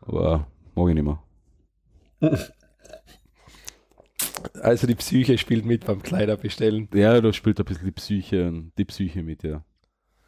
[0.00, 1.22] aber mag ich nicht mehr.
[4.62, 6.88] Also die Psyche spielt mit beim Kleiderbestellen.
[6.94, 9.64] Ja, da spielt ein bisschen die Psyche, die Psyche mit, ja.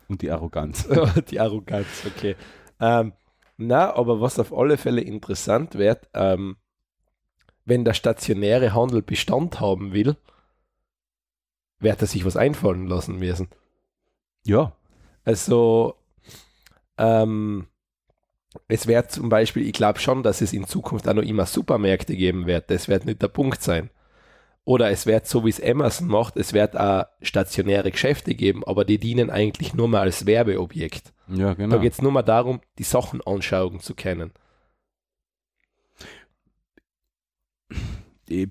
[0.08, 0.88] Und die Arroganz.
[1.30, 2.34] die Arroganz, okay.
[2.80, 3.12] Ähm,
[3.60, 6.56] na, aber was auf alle Fälle interessant wird, ähm,
[7.64, 10.16] wenn der stationäre Handel Bestand haben will,
[11.78, 13.48] wird er sich was einfallen lassen müssen.
[14.44, 14.72] Ja,
[15.24, 15.96] Also,
[16.98, 17.66] ähm,
[18.68, 22.16] es wird zum Beispiel, ich glaube schon, dass es in Zukunft auch noch immer Supermärkte
[22.16, 22.70] geben wird.
[22.70, 23.90] Das wird nicht der Punkt sein.
[24.64, 28.84] Oder es wird, so wie es Amazon macht, es wird auch stationäre Geschäfte geben, aber
[28.84, 31.12] die dienen eigentlich nur mal als Werbeobjekt.
[31.28, 31.76] ja, genau.
[31.76, 34.32] Da geht es nur mal darum, die Sachen anschauen zu können.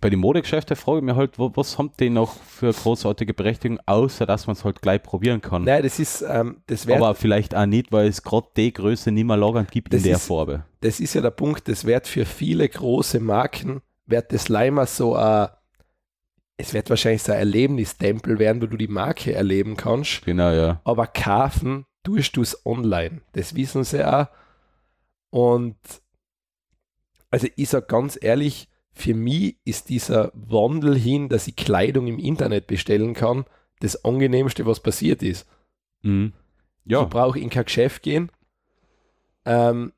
[0.02, 3.80] Bei den Modegeschäften frage ich mich halt, wa- was haben die noch für großartige Berechtigung,
[3.86, 5.64] außer dass man es halt gleich probieren kann.
[5.64, 9.10] Nein, das ist, ähm, das, wird, Aber vielleicht auch nicht, weil es gerade die Größe
[9.12, 10.66] nicht mehr lagernd gibt in der ist- Farbe.
[10.82, 15.16] das ist ja der Punkt, das wird für viele große Marken, wird das Leimer so
[15.16, 15.48] ein,
[16.60, 20.82] es wird wahrscheinlich so ein Erlebnistempel werden, wo du die Marke erleben kannst, Genau, ja.
[20.84, 23.22] aber kaufen tust du es online.
[23.32, 24.28] Das wissen sie auch.
[25.30, 25.78] Und
[27.32, 32.20] also ich sage ganz ehrlich, für mich ist dieser Wandel hin, dass ich Kleidung im
[32.20, 33.46] Internet bestellen kann,
[33.80, 35.48] das angenehmste, was passiert ist.
[36.02, 36.34] Mhm.
[36.86, 38.32] Ja, Ich brauche in kein Geschäft gehen.
[39.46, 39.94] Ähm,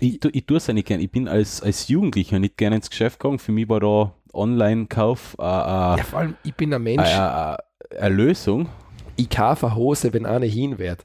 [0.00, 1.00] ich, tu- ich tue es ja nicht gern.
[1.00, 3.38] Ich bin als, als Jugendlicher nicht gerne ins Geschäft gegangen.
[3.38, 7.56] Für mich war da Online-Kauf äh, ja, vor allem, ich bin ein Mensch, äh,
[7.98, 8.68] eine Lösung.
[9.16, 11.04] ich kaufe eine Hose, wenn eine hin wird.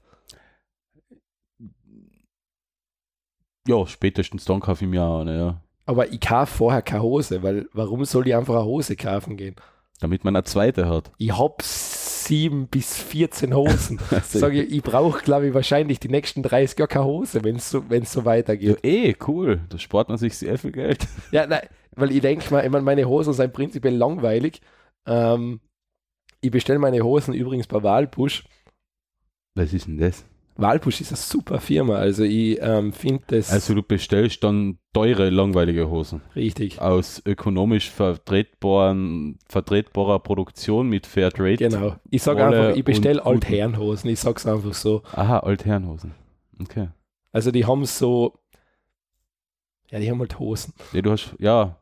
[3.68, 5.62] Ja, spätestens dann kaufe ich mir auch eine, ja.
[5.86, 9.56] Aber ich kaufe vorher keine Hose, weil warum soll ich einfach eine Hose kaufen gehen?
[10.00, 11.12] Damit man eine zweite hat.
[11.20, 14.00] Ich hab sieben bis 14 Hosen.
[14.24, 17.70] Sag ich, ich brauche, glaube ich, wahrscheinlich die nächsten 30 Jahre keine Hose, wenn es
[17.70, 18.80] so, wenn's so Ja, weitergeht.
[18.84, 19.62] eh, cool.
[19.70, 21.08] Da spart man sich sehr viel Geld.
[21.32, 24.62] Ja, nein, weil ich denke mal, ich mein, meine Hosen sind prinzipiell langweilig.
[25.06, 25.62] Ähm,
[26.42, 28.44] ich bestelle meine Hosen übrigens bei Walpusch.
[29.56, 30.26] Was ist denn das?
[30.56, 35.30] Walpusch ist eine super Firma, also ich ähm, finde das Also du bestellst dann teure,
[35.30, 36.80] langweilige Hosen richtig.
[36.82, 41.58] aus ökonomisch vertretbaren, vertretbarer Produktion mit Fairtrade.
[41.58, 41.96] Genau.
[42.10, 45.02] Ich sage einfach, ich bestelle Altherrenhosen, ich sag's einfach so.
[45.14, 46.14] Aha, Altherrenhosen.
[46.60, 46.90] Okay.
[47.32, 48.38] Also die haben so,
[49.90, 50.74] ja, die haben halt Hosen.
[50.94, 51.81] Ja, du hast, ja.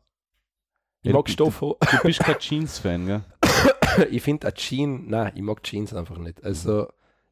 [1.02, 1.78] Ich Ja, mag du- Stoffhosen.
[1.92, 3.22] Du bist kein Jeans-Fan, gell?
[4.12, 6.44] ich finde ein Jean, nein, ich mag Jeans einfach nicht.
[6.44, 6.88] Also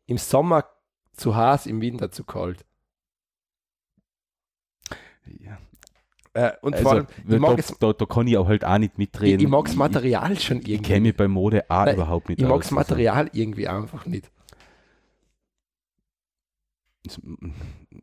[0.06, 0.66] im Sommer
[1.14, 2.66] zu heiß, im Winter zu kalt.
[5.40, 5.58] Ja.
[6.34, 8.64] Äh, und Also, vor allem, ich da, mag, es, da, da kann ich auch halt
[8.64, 9.40] auch nicht ich, mitreden.
[9.42, 10.74] ich mag das Material schon Ich, irgendwie.
[10.76, 14.06] ich kenne mich bei Mode auch Nein, überhaupt nicht ich mag das Material irgendwie einfach
[14.06, 14.32] nicht.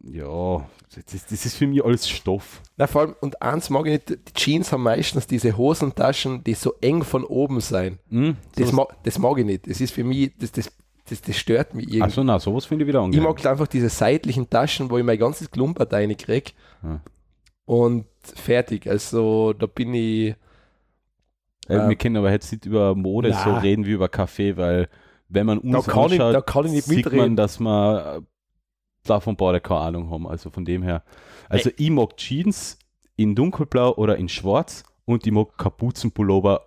[0.03, 2.61] Ja, das, das ist für mich alles Stoff.
[2.77, 6.55] Na, vor allem, und eins mag ich nicht, die Jeans haben meistens diese Hosentaschen, die
[6.55, 7.99] so eng von oben sein.
[8.11, 8.37] Hm?
[8.57, 9.69] Das, ma das mag ich nicht.
[9.69, 10.73] Das ist für mich, das, das,
[11.09, 12.03] das, das stört mich irgendwie.
[12.03, 13.25] Achso, na, sowas finde ich wieder Ich angenehm.
[13.25, 16.53] mag einfach diese seitlichen Taschen, wo ich mein ganzes Klumpert reinkriege.
[16.83, 17.01] Ja.
[17.67, 18.87] Und fertig.
[18.89, 20.35] Also da bin ich.
[21.69, 23.43] äh, äh, wir können aber jetzt nicht über Mode na.
[23.45, 24.89] so reden wie über Kaffee, weil
[25.29, 27.19] wenn man Da uns kann, ich, anschaut, da kann ich nicht sieht mitreden.
[27.19, 28.23] man, dass wir
[29.11, 30.27] davon beide keine Ahnung haben.
[30.27, 31.03] Also von dem her.
[31.49, 32.79] Also ich mag Jeans
[33.17, 36.63] in dunkelblau oder in schwarz und ich mag Kapuzenpullover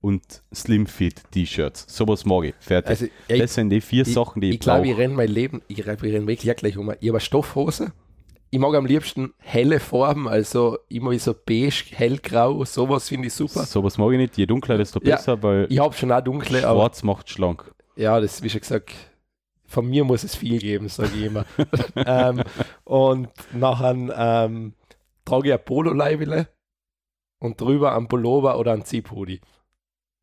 [0.00, 1.86] und Slimfit T-Shirts.
[1.88, 2.54] Sowas mag ich.
[2.60, 2.90] Fertig.
[2.90, 5.02] Also, ey, das sind die vier ich- Sachen, die ich, ich glaube, ich brauche.
[5.02, 6.90] renne mein Leben, ich, ich renne wirklich auch gleich um.
[6.90, 7.92] Ich habe eine Stoffhose.
[8.50, 13.64] Ich mag am liebsten helle Farben, also immer so beige, hellgrau, sowas finde ich super.
[13.64, 14.36] Sowas mag ich nicht.
[14.36, 17.74] Je dunkler, desto Ja, besser, weil Ich habe schon auch dunkle, aber schwarz macht schlank.
[17.96, 18.92] ja, das wie schon gesagt,
[19.74, 21.44] von mir muss es viel geben, sage ich immer.
[21.96, 22.42] ähm,
[22.84, 23.94] und nachher
[24.46, 24.74] ähm,
[25.24, 26.48] trage ich ein Polo-Leibele
[27.40, 29.40] und drüber ein Pullover oder ein Zip-Hoodie.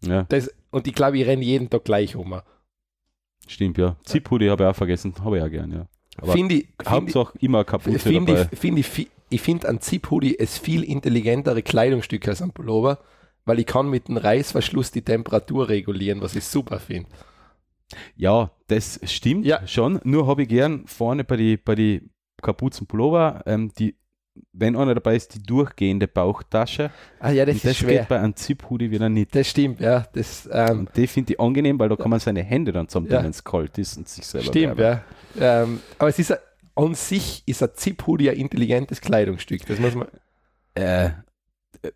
[0.03, 2.39] Ja, Das, und ich glaube, ich renne jeden Tag gleich um.
[3.47, 3.95] stimmt, ja.
[4.03, 5.13] Zip-Hoodie habe ich auch vergessen.
[5.23, 5.87] Habe ich auch gern, ja.
[6.17, 8.47] Aber Finde ich, find Hauptsache immer find dabei.
[8.51, 12.99] ich, find ich, fi- ich finde ein Zip-Hoodie ist viel intelligentere Kleidungsstück als ein Pullover,
[13.45, 17.09] weil ich kann mit dem Reißverschluss die Temperatur regulieren, was ich super finde.
[18.15, 19.65] Ja, das stimmt Ja.
[19.67, 19.99] schon.
[20.03, 22.09] Nur habe ich gern vorne bei die, bei die
[22.41, 23.95] Kapuzenpullover, ähm, die,
[24.53, 26.91] wenn einer dabei ist, die durchgehende Bauchtasche.
[27.19, 27.99] Ah ja, das Und ist das schwer.
[27.99, 29.35] geht bei einem Zip-Hoodie wieder nicht.
[29.35, 30.05] Das stimmt, ja.
[30.13, 33.07] Das ähm, Und die finde ich angenehm, weil da kann man seine Hände dann zusammen,
[33.11, 33.23] Ja.
[33.23, 35.01] wenn es kalt ist und sich selber stimmt, wärmen.
[35.39, 35.63] ja.
[35.63, 36.37] Ähm, aber es ist
[36.75, 39.65] an sich ist ein Zip-Hoodie ein intelligentes Kleidungsstück.
[39.65, 40.07] Das muss man.
[40.75, 41.09] Äh,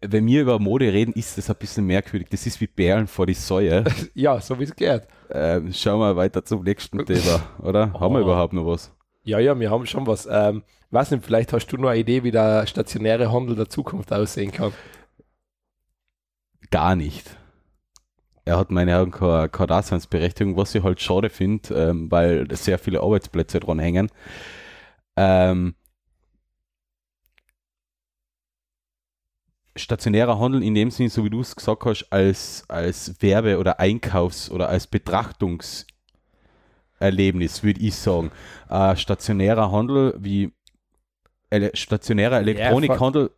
[0.01, 2.27] wenn wir über Mode reden, ist das ein bisschen merkwürdig.
[2.29, 3.83] Das ist wie Bären vor die Säue.
[4.13, 5.03] Ja, so wie es geht.
[5.31, 7.93] Ähm, schauen wir weiter zum nächsten Thema, oder?
[7.93, 8.23] Haben wir Oh.
[8.23, 8.91] überhaupt noch was?
[9.23, 10.27] Ja, ja, wir haben schon was.
[10.29, 14.13] Ähm, weiß nicht, vielleicht hast du noch eine Idee, wie der stationäre Handel der Zukunft
[14.13, 14.71] aussehen kann.
[16.71, 17.37] Gar nicht.
[18.43, 22.77] Er hat meine Augen keine, keine Daseinsberechtigung, was ich halt schade finde, ähm, weil sehr
[22.77, 24.09] viele Arbeitsplätze dran hängen.
[25.17, 25.75] Ähm,
[29.75, 33.79] stationärer Handel in dem Sinn, so wie du es gesagt hast, als, als Werbe- oder
[33.79, 38.31] Einkaufs- oder als Betrachtungserlebnis, würde ich sagen.
[38.69, 40.51] Äh, stationärer Handel wie
[41.49, 43.31] ele stationärer Elektronikhandel,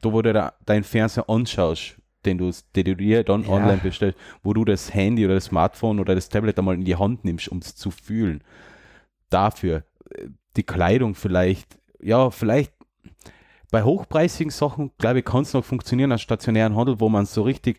[0.00, 3.50] da wo du da deinen Fernseher anschaust, den du, den du dir dann Ja.
[3.50, 6.96] online bestellst, wo du das Handy oder das Smartphone oder das Tablet einmal in die
[6.96, 8.42] Hand nimmst, um es zu fühlen.
[9.30, 12.72] Dafür äh, die Kleidung vielleicht, ja, vielleicht
[13.70, 17.42] bei hochpreisigen Sachen, glaube ich, kann es noch funktionieren als stationären Handel, wo man so
[17.42, 17.78] richtig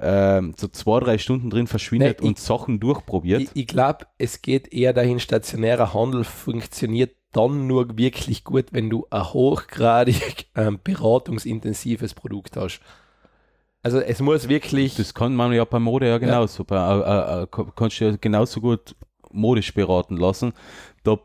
[0.00, 3.42] ähm, so zwei, drei Stunden drin verschwindet Nee, ich- und Sachen durchprobiert.
[3.42, 8.90] Ich, ich glaube, es geht eher dahin, stationärer Handel funktioniert dann nur wirklich gut, wenn
[8.90, 12.80] du ein hochgradig ähm, beratungsintensives Produkt hast.
[13.82, 16.64] Also es muss wirklich, Das kann man ja bei Mode ja genauso.
[16.64, 18.96] Bei, äh, äh, äh, kannst du ja genauso gut
[19.30, 20.54] modisch beraten lassen.
[21.02, 21.18] Da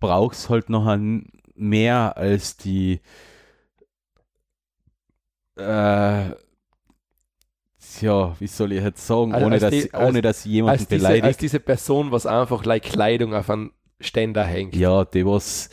[0.00, 3.00] brauchst halt noch ein mehr als die
[5.56, 6.30] äh,
[8.00, 10.80] ja, wie soll ich jetzt sagen, Also ohne, dass, die- ohne als- dass ich jemanden
[10.80, 11.24] als diese, beleidigt.
[11.24, 13.70] als diese Person, was einfach like Kleidung auf einen
[14.00, 14.74] Ständer hängt.
[14.76, 15.70] Ja, die was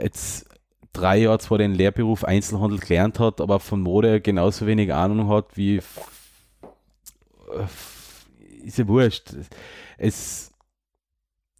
[0.00, 0.46] jetzt
[0.92, 5.56] drei Jahre zwar den Lehrberuf Einzelhandel gelernt hat, aber von Mode genauso wenig Ahnung hat
[5.56, 6.08] wie f-
[8.64, 9.34] ist ja wurscht.
[9.98, 10.49] Es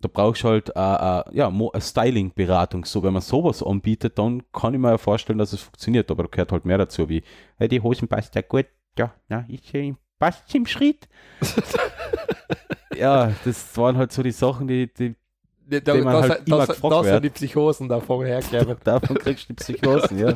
[0.00, 2.84] da brauchst du halt äh, äh, ja, eine Styling-Beratung.
[2.84, 6.24] So, wenn man sowas anbietet, dann kann ich mir ja vorstellen, dass es funktioniert, aber
[6.24, 7.22] da gehört halt mehr dazu, wie
[7.58, 8.66] hey, die Hosen passt ja gut.
[8.98, 11.08] Ja, na, ja Passt im Schritt?
[12.96, 15.14] ja, das waren halt so die Sachen, die, die
[15.66, 18.76] Da, da, man da, halt immer da, gefragt da sind die Psychosen davon hergekommen.
[18.84, 20.34] davon kriegst du die Psychosen, ja.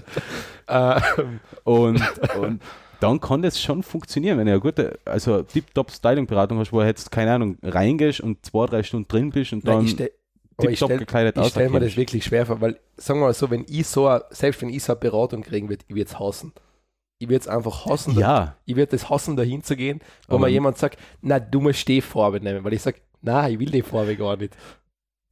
[1.19, 2.03] ähm, Und,
[2.39, 2.63] und
[3.05, 6.87] dann kann das schon funktionieren, wenn du eine gute, also tip-top Styling-Beratung hast, wo du
[6.87, 10.09] jetzt, keine Ahnung, reingehst und zwei, drei Stunden drin bist und nein, dann
[10.59, 13.51] tipptopp stell, gekleidet ich stell mir das wirklich schwer vor, weil, sagen wir mal so,
[13.51, 16.19] wenn ich so, a- selbst wenn ich so eine Beratung kriegen würde, ich würde es
[16.19, 16.53] hassen.
[17.19, 20.37] Ich würde es einfach hassen, da, Ja, ich würde es hassen, dahin zu gehen, wo
[20.39, 23.71] mir jemand sagt, na, du musst die Farbe nehmen, weil ich sage, na, ich will
[23.71, 24.57] die Farbe gar nicht.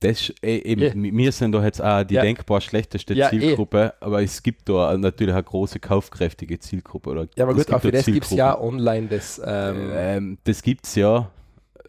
[0.02, 1.12] Das, eh, eben, Ja.
[1.16, 2.22] wir sind da jetzt auch die Ja.
[2.22, 3.30] denkbar schlechteste Ja, eh.
[3.40, 7.10] Zielgruppe, aber es gibt da natürlich eine große kaufkräftige Zielgruppe.
[7.10, 9.90] Oder Ja, aber gut, gibt auch für da das gibt es ja online das, ähm,
[9.94, 11.30] Ähm, das gibt es ja.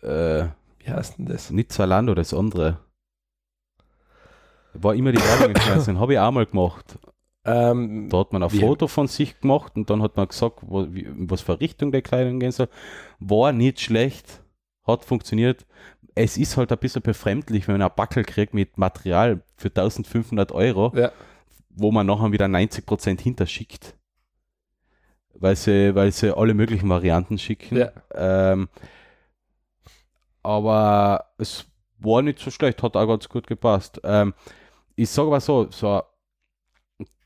[0.01, 0.45] Äh,
[0.79, 1.49] wie heißt denn das?
[1.49, 2.77] nicht Zalando, das andere.
[4.73, 6.97] War immer die Werbung in Fernsehen, habe ich auch mal gemacht.
[7.45, 10.87] Ähm, Da hat man ein Foto von sich gemacht und dann hat man gesagt, wo,
[10.93, 12.69] wie, in was für Richtung der Kleidung gehen soll.
[13.19, 14.41] War nicht schlecht,
[14.87, 15.65] hat funktioniert.
[16.15, 20.51] Es ist halt ein bisschen befremdlich, wenn man einen Backel kriegt mit Material für 1500
[20.51, 21.11] Euro, Ja.
[21.69, 23.95] wo man nachher wieder 90% hinterschickt.
[25.33, 27.77] Weil sie, weil sie alle möglichen Varianten schicken.
[27.77, 27.91] Ja.
[28.13, 28.69] Ähm,
[30.43, 31.65] aber es
[31.99, 33.99] war nicht so schlecht, hat auch ganz gut gepasst.
[34.03, 34.33] Ähm,
[34.95, 36.03] ich sage aber so, so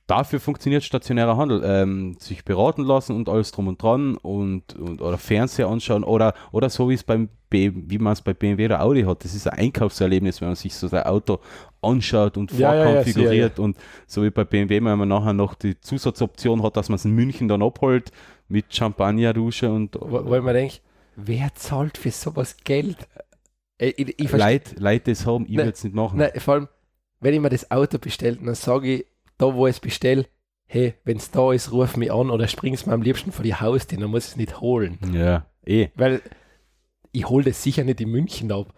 [0.07, 1.61] dafür funktioniert stationärer Handel.
[1.63, 6.33] Ähm, sich beraten lassen und alles drum und dran und, und oder Fernseher anschauen oder,
[6.51, 9.23] oder so wie es beim B, wie man es bei BMW oder Audi hat.
[9.23, 11.39] Das ist ein Einkaufserlebnis, wenn man sich so sein Auto
[11.81, 15.55] anschaut und Ja, ja, ja, vorkonfiguriert und so wie bei BMW, wenn man nachher noch
[15.55, 18.11] die Zusatzoption hat, dass man es in München dann abholt
[18.49, 20.77] mit Champagnerdusche und wo, wo ich mir denke,
[21.15, 23.07] wer zahlt für sowas Geld?
[23.77, 26.17] Äh, Ich, ich, Leute, Leute das haben, ich Nein, würde es nicht machen.
[26.19, 26.67] Nein, vor allem,
[27.19, 29.05] wenn ich mir das Auto bestelle, dann sage ich,
[29.37, 30.27] da wo ich es bestelle,
[30.65, 33.55] hey, wenn es da ist, ruf mich an oder spring's mir am liebsten vor die
[33.55, 34.99] Haustür, dann muss ich es nicht holen.
[35.13, 35.89] Ja, eh.
[35.95, 36.21] Weil
[37.11, 38.73] ich hole das sicher nicht in München ab.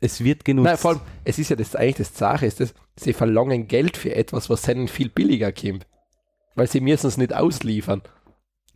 [0.00, 0.66] Es wird genutzt.
[0.66, 3.96] Nein, vor allem, es ist ja das eigentlich das Sache, ist das, sie verlangen Geld
[3.96, 5.86] für etwas, was ihnen viel billiger kommt.
[6.54, 8.02] Weil sie müssen es nicht ausliefern.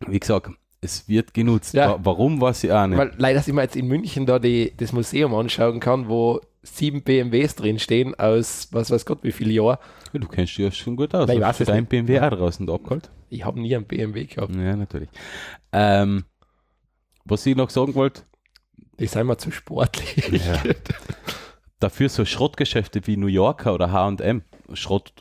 [0.07, 0.49] Wie gesagt,
[0.81, 1.73] es wird genutzt.
[1.73, 1.91] Ja.
[1.91, 2.97] Wa- Warum, weiß ich auch nicht.
[2.97, 6.39] Weil leider, dass ich mir jetzt in München da die, das Museum anschauen kann, wo
[6.61, 9.77] sieben BMWs drin stehen aus was weiß Gott wie viele Jahren.
[10.13, 11.27] du kennst dich ja schon gut aus.
[11.27, 11.85] Nein, ich weiß es dein.
[11.85, 13.09] BMW auch draußen da abgeholt?
[13.29, 14.53] Ich habe nie einen BMW gehabt.
[14.55, 15.09] Ja, natürlich.
[15.71, 16.25] Ähm,
[17.25, 18.23] was ich noch sagen wollte,
[18.99, 20.27] Die sind mir zu sportlich.
[20.45, 20.61] Ja.
[21.79, 24.41] dafür so Schrottgeschäfte wie New Yorker oder H&M,
[24.73, 25.13] Schrott,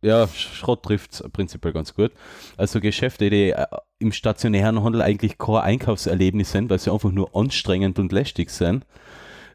[0.00, 2.12] ja, Schrott trifft es prinzipiell ganz gut.
[2.56, 3.66] Also Geschäfte, die äh,
[3.98, 8.86] im stationären Handel eigentlich kein Einkaufserlebnis sind, weil sie einfach nur anstrengend und lästig sind.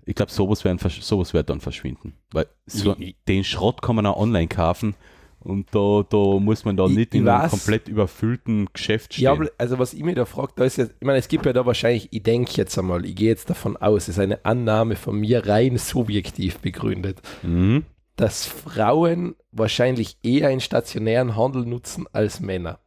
[0.06, 2.14] Ich glaube, sowas, versch- sowas wird dann verschwinden.
[2.32, 2.96] Weil so,
[3.28, 4.96] den Schrott kann man auch online kaufen
[5.40, 7.52] und da, da muss man da Ich- nicht ich in einem weiß.
[7.52, 9.24] komplett überfüllten Geschäft stehen.
[9.24, 11.54] Ja, also was ich mir da frage, da ist jetzt, ich meine, es gibt ja
[11.54, 14.98] da wahrscheinlich, ich denke jetzt einmal, ich gehe jetzt davon aus, es ist eine Annahme
[14.98, 17.86] von mir rein subjektiv begründet, mhm.
[18.18, 22.80] dass Frauen wahrscheinlich eher in stationären Handel nutzen als Männer.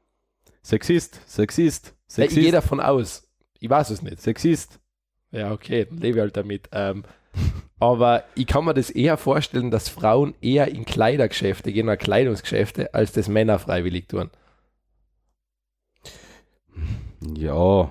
[0.67, 3.29] Sexist, Sexist, Ja, ich Sexist, gehe davon aus.
[3.61, 4.21] Ich weiß es nicht.
[4.21, 4.81] Sexist.
[5.31, 6.69] Ja, okay, dann lebe ich halt damit.
[6.73, 7.05] Ähm,
[7.79, 12.95] aber ich kann mir das eher vorstellen, dass Frauen eher in Kleidergeschäfte gehen oder Kleidungsgeschäfte,
[12.95, 14.31] als das Männer freiwillig tun.
[17.21, 17.91] Ja,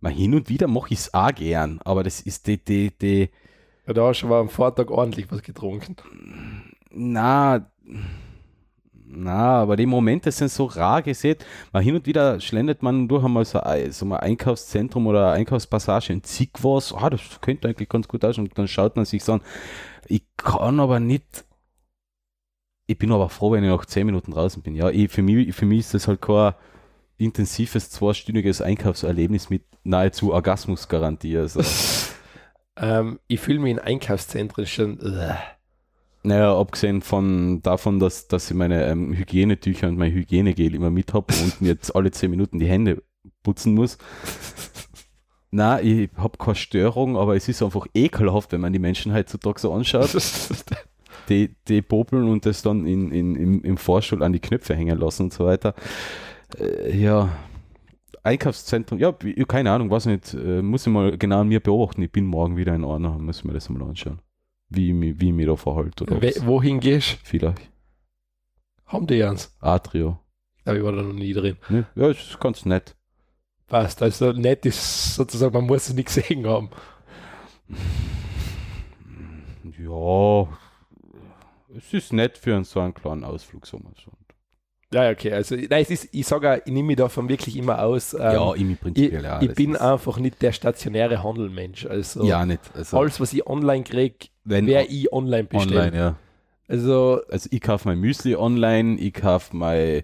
[0.00, 3.30] mal hin und wieder mache ich es auch gern, aber das ist die, die, die,
[3.86, 5.96] Ja, Da hast du aber am Vortag ordentlich was getrunken.
[6.90, 7.70] na,
[9.12, 11.36] na, aber die Momente sind so rar gesehen.
[11.72, 16.12] Mal hin und wieder schlendert man durch einmal so, ein- so ein Einkaufszentrum oder Einkaufspassage
[16.12, 18.44] und sieht was, ah, das könnte eigentlich ganz gut aussehen.
[18.48, 19.40] Und dann schaut man sich so an.
[20.06, 21.44] Ich kann aber nicht,
[22.86, 24.74] ich bin aber froh, wenn ich nach 10 Minuten draußen bin.
[24.74, 26.54] Ja, ich, für, mich, für mich ist das halt kein
[27.18, 31.36] intensives, zweistündiges Einkaufserlebnis mit nahezu Orgasmusgarantie.
[31.36, 31.60] Also.
[32.76, 34.98] Ähm, ich fühle mich in Einkaufszentren schon.
[35.02, 35.34] Ugh.
[36.22, 41.14] Naja, abgesehen von davon, dass, dass ich meine ähm, Hygienetücher und mein Hygienegel immer mit
[41.14, 43.02] habe und mir jetzt alle 10 Minuten die Hände
[43.42, 43.96] putzen muss.
[45.50, 49.60] Na, ich habe keine Störung, aber es ist einfach ekelhaft, wenn man die Menschen heutzutage
[49.60, 50.10] so anschaut.
[51.28, 54.98] Die, die popeln und das dann in, in, im, im Vorstuhl an die Knöpfe hängen
[54.98, 55.74] lassen und so weiter.
[56.58, 57.28] Äh, ja,
[58.22, 59.12] Einkaufszentrum, ja,
[59.46, 62.02] keine Ahnung, weiß nicht, äh, muss ich mal genau an mir beobachten.
[62.02, 64.20] Ich bin morgen wieder in Ordnung, muss ich mir das mal anschauen.
[64.70, 66.04] Wie, ich wie ich mich da verhalte.
[66.04, 67.70] Oder We- Wohin gehst Vielleicht.
[68.86, 69.54] Haben die eins?
[69.60, 70.18] Atrio.
[70.64, 71.56] Aber ich war da noch nie drin.
[71.68, 71.86] Ne?
[71.94, 72.94] Ja, ist ganz nett.
[73.66, 74.02] Passt.
[74.02, 76.70] Also nett ist sozusagen, man muss es nicht gesehen haben.
[79.78, 80.48] Ja,
[81.76, 83.66] es ist nett für einen so einen kleinen Ausflug.
[83.66, 84.10] So mal so.
[84.92, 85.32] Ja, okay.
[85.32, 88.12] Also, nein, es ist, ich sage auch, ich nehme mich davon wirklich immer aus.
[88.14, 89.40] Ähm, ja, im ich, prinzipiell, ja.
[89.40, 91.86] ich bin einfach nicht der stationäre Handelmensch.
[91.86, 92.60] Also, Ja, nicht.
[92.74, 95.76] Also, alles, was ich online kriege, wenn wäre ich online bestellen.
[95.76, 96.16] online, ja.
[96.66, 100.02] Also, Also ich kaufe mein Müsli online, ich kaufe meine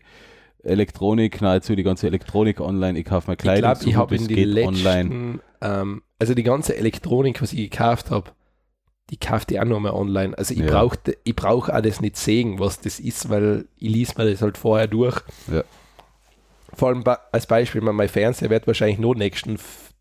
[0.62, 4.16] Elektronik, nahezu die ganze Elektronik online, ich kaufe meine ich Kleidung, glaube, so ich habe
[4.16, 5.38] in die geht, letzten, online.
[5.62, 8.30] ähm, also die ganze Elektronik, was ich gekauft habe,
[9.10, 10.36] die ich auch nochmal online.
[10.36, 10.66] Also ich Ja.
[10.66, 14.42] brauche ich brauch auch das nicht sehen, was das ist, weil ich lese mir das
[14.42, 15.20] halt vorher durch.
[15.52, 15.62] Ja.
[16.74, 19.58] Vor allem als Beispiel, mein Fernseher wird wahrscheinlich nur nächsten,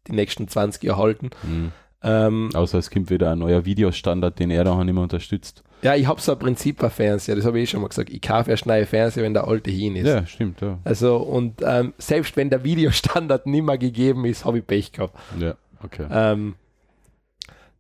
[0.07, 1.30] die nächsten 20 Jahre halten.
[1.44, 1.72] Mhm.
[2.03, 5.64] Ähm, Außer es kommt wieder ein neuer Videostandard, den er da nicht mehr unterstützt.
[5.82, 8.10] ja, ich habe so ein Prinzip bei Fernseher, das habe ich eh schon mal gesagt.
[8.11, 10.06] Ich kaufe erst neue Fernseher, wenn der alte hin ist.
[10.07, 10.77] Ja, stimmt, ja.
[10.84, 15.18] Also, und ähm, selbst wenn der Videostandard nicht mehr gegeben ist, habe ich Pech gehabt.
[15.40, 16.06] Ja, okay.
[16.11, 16.56] Ähm,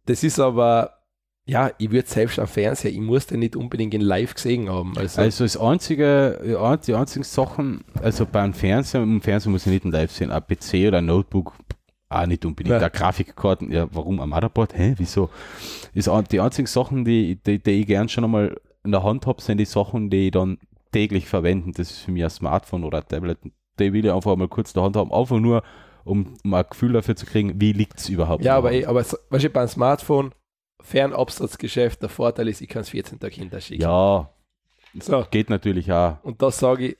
[0.07, 0.94] das ist aber,
[1.47, 4.97] ja, ich würde selbst am Fernseher, ich muss den nicht unbedingt in live gesehen haben.
[4.97, 6.39] Also, Also das einzige,
[6.87, 10.87] die einzigen Sachen, also beim Fernseher, im Fernsehen muss ich nicht live sehen, ein PC
[10.87, 11.53] oder ein Notebook,
[12.09, 12.81] auch nicht unbedingt.
[12.81, 12.89] Ja.
[12.89, 14.75] Grafikkarten, ja, warum ein Motherboard?
[14.75, 15.29] Hä, wieso?
[15.93, 19.41] Ist die einzigen Sachen, die, die, die ich gern schon einmal in der Hand habe,
[19.41, 20.57] sind die Sachen, die ich dann
[20.91, 21.71] täglich verwende.
[21.73, 23.37] Das ist für mich ein Smartphone oder ein Tablet.
[23.79, 25.61] Die will ich einfach mal kurz in der Hand haben, einfach nur,
[26.05, 28.43] um, um ein Gefühl dafür zu kriegen, wie liegt es überhaupt.
[28.43, 30.31] ja, in aber, der eh, aber weißt du, beim Smartphone,
[30.85, 33.81] Fernabsatzgeschäft, der Vorteil ist, ich kann es 14 Tage hinterschicken.
[33.83, 34.29] Ja,
[34.99, 36.23] So, geht natürlich auch.
[36.23, 36.97] und da sage ich,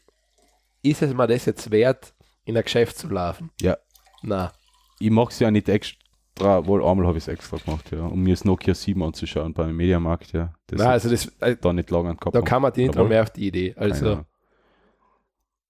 [0.81, 2.13] ist es mir das jetzt wert,
[2.43, 3.51] in ein Geschäft zu laufen?
[3.61, 3.77] Ja.
[4.21, 4.51] Na,
[4.99, 8.21] ich mache es ja nicht extra, wohl einmal habe ich es extra gemacht, ja, um
[8.21, 10.53] mir das Nokia 7 anzuschauen beim Mediamarkt, ja.
[10.67, 12.35] Das ist also das, äh, da nicht lange gehabt.
[12.35, 13.73] da kann man die nicht mehr auf die Idee.
[13.77, 14.25] Also, Keine.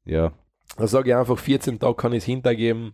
[0.06, 0.32] Ja,
[0.78, 2.94] da sage ich einfach, 14 Tage kann ich es hintergeben.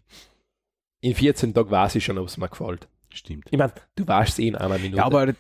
[1.02, 2.88] In 14 Tagen weiß ich schon, ob es mir gefällt.
[3.14, 3.48] Stimmt.
[3.52, 4.98] Ich meine, du weißt es eh in einer Minute.
[4.98, 5.34] Ja, aber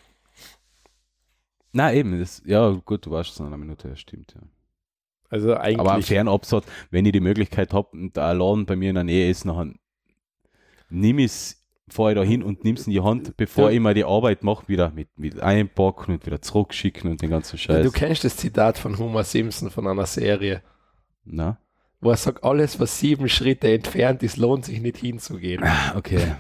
[1.73, 4.41] na eben, das, ja gut, du warst es in einer Minute, ja, stimmt, ja.
[5.30, 5.80] also eigentlich.
[5.80, 9.30] Aber Fernabsatz, wenn ich die Möglichkeit habe und der Laden bei mir in der Nähe
[9.30, 9.72] ist, nachher
[10.89, 13.76] nimm es, fahre da hin und nimm es in die Hand, bevor Ja.
[13.76, 17.57] ich mal die Arbeit mache, wieder mit, mit einpacken und wieder zurückschicken und den ganzen
[17.57, 17.85] Scheiß.
[17.85, 20.61] du kennst das Zitat von Homer Simpson von einer Serie,
[21.23, 21.57] Na?
[22.02, 25.64] wo er sagt, alles, was sieben Schritte entfernt ist, lohnt sich nicht hinzugehen.
[25.95, 26.35] Okay.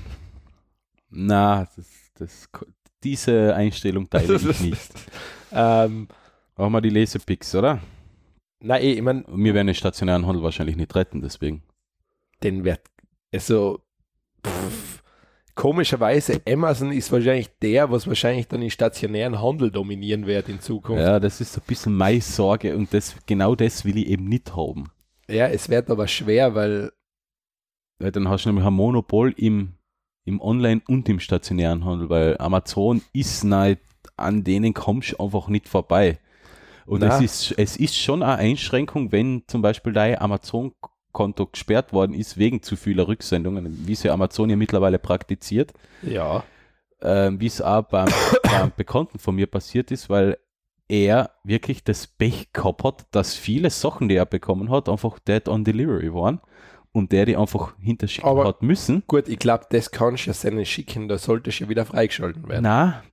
[1.11, 2.49] Na, das, das,
[3.03, 4.91] diese Einstellung teile ich nicht.
[5.51, 6.07] ähm,
[6.57, 7.79] Machen wir die Lesepicks, oder?
[8.63, 11.63] nein, eh, ich meine, wir werden den stationären Handel wahrscheinlich nicht retten, deswegen.
[12.43, 12.81] den wird,
[13.33, 13.79] also,
[14.45, 15.01] pff,
[15.55, 21.01] komischerweise, Amazon ist wahrscheinlich der, was wahrscheinlich dann den stationären Handel dominieren wird in Zukunft.
[21.01, 24.25] Ja, das ist so ein bisschen meine Sorge und das, genau das will ich eben
[24.25, 24.91] nicht haben.
[25.27, 26.91] Ja, es wird aber schwer, weil,
[27.99, 29.73] Weil dann hast du nämlich ein Monopol im,
[30.25, 33.81] im Online- und im stationären Handel, weil Amazon ist nicht,
[34.17, 36.19] an denen kommst du einfach nicht vorbei.
[36.85, 37.15] Und Na.
[37.15, 42.37] es ist, es ist schon eine Einschränkung, wenn zum Beispiel dein Amazon-Konto gesperrt worden ist
[42.37, 45.73] wegen zu vieler Rücksendungen, wie es ja Amazon ja mittlerweile praktiziert.
[46.01, 46.43] ja,
[47.01, 48.09] ähm, wie es auch beim,
[48.43, 50.37] beim Bekannten von mir passiert ist, weil
[50.87, 55.47] er wirklich das Pech gehabt hat, dass viele Sachen, die er bekommen hat, einfach dead
[55.47, 56.41] on delivery waren
[56.93, 59.03] und der die einfach hinterschicken Aber- hat müssen.
[59.07, 62.63] gut, ich glaube, das kannst du ja seinen schicken, da sollte ja wieder freigeschalten werden.
[62.63, 63.03] Na,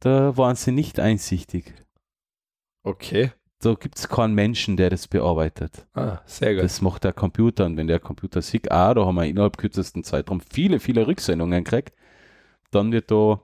[0.00, 1.72] da waren sie nicht einsichtig.
[2.84, 3.30] Okay,
[3.60, 5.86] Da gibt es keinen Menschen, der das bearbeitet.
[5.94, 6.64] ah, sehr gut.
[6.64, 10.02] Das macht der Computer und wenn der Computer sieht, ah, da haben wir innerhalb kürzesten
[10.02, 11.94] Zeitraum viele, viele Rücksendungen gekriegt,
[12.72, 13.40] dann wird da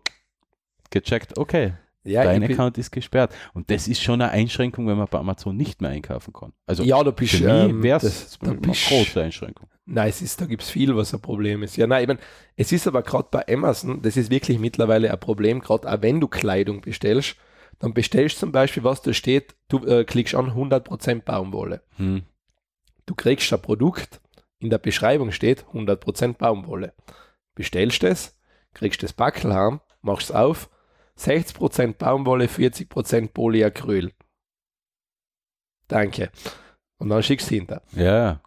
[0.91, 1.75] gecheckt, okay,
[2.05, 3.35] ja, dein Account ist gesperrt.
[3.55, 6.53] Und das ist schon eine Einschränkung, wenn man bei Amazon nicht mehr einkaufen kann.
[6.67, 7.53] Also ja, da bist für du.
[7.53, 9.69] mich ähm, wäre das- es eine große Einschränkung.
[9.91, 11.77] Nein, es ist, da gibt es viel, was ein Problem ist.
[11.77, 12.19] Ja, nein, ich mein,
[12.57, 16.21] es ist aber gerade bei Amazon, das ist wirklich mittlerweile ein Problem, gerade auch wenn
[16.21, 17.37] du Kleidung bestellst,
[17.79, 21.83] dann bestellst du zum Beispiel, was da steht, du äh, klickst an 100% Baumwolle.
[21.97, 22.23] Hm.
[23.07, 24.21] Du kriegst ein Produkt,
[24.59, 26.93] in der Beschreibung steht 100% Baumwolle.
[27.55, 28.39] Bestellst es,
[28.75, 30.69] kriegst das Backel heim, machst es auf,
[31.19, 34.13] 60% Baumwolle, 40% Polyacryl.
[35.89, 36.31] Danke.
[36.99, 37.83] Und dann schickst du hinter.
[37.93, 38.41] Ja,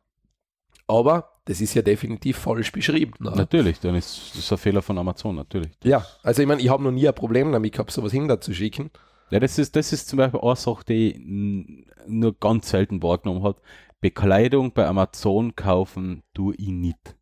[0.87, 3.13] Aber das ist ja definitiv falsch beschrieben.
[3.19, 3.31] ne?
[3.35, 3.79] natürlich.
[3.79, 5.71] Dann ist das ein Fehler von Amazon, natürlich.
[5.83, 8.91] Ja, also ich meine, ich habe noch nie ein Problem damit gehabt, sowas hinterzuschicken.
[9.31, 13.43] Ja, das ist, das ist zum Beispiel eine Sache, die ich nur ganz selten wahrgenommen
[13.43, 13.61] habe.
[14.01, 17.15] Bekleidung bei Amazon kaufen tue ich nicht.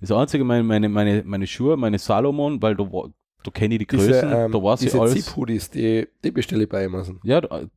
[0.00, 2.84] Das Einzige, meine, meine, meine, meine Schuhe, meine Salomon, weil da,
[3.44, 5.12] da kenne ich die Diese, Größen, ähm, da weiß ich diese alles.
[5.24, 7.20] Zip-Hoodies, die, die bestelle ich bei Amazon.
[7.22, 7.68] Ja, da- äh,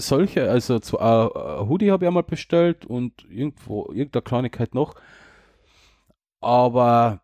[0.00, 4.94] solche, also zu, äh, äh, Hoodie habe ich einmal bestellt und irgendwo, irgendeine Kleinigkeit noch.
[6.40, 7.22] Aber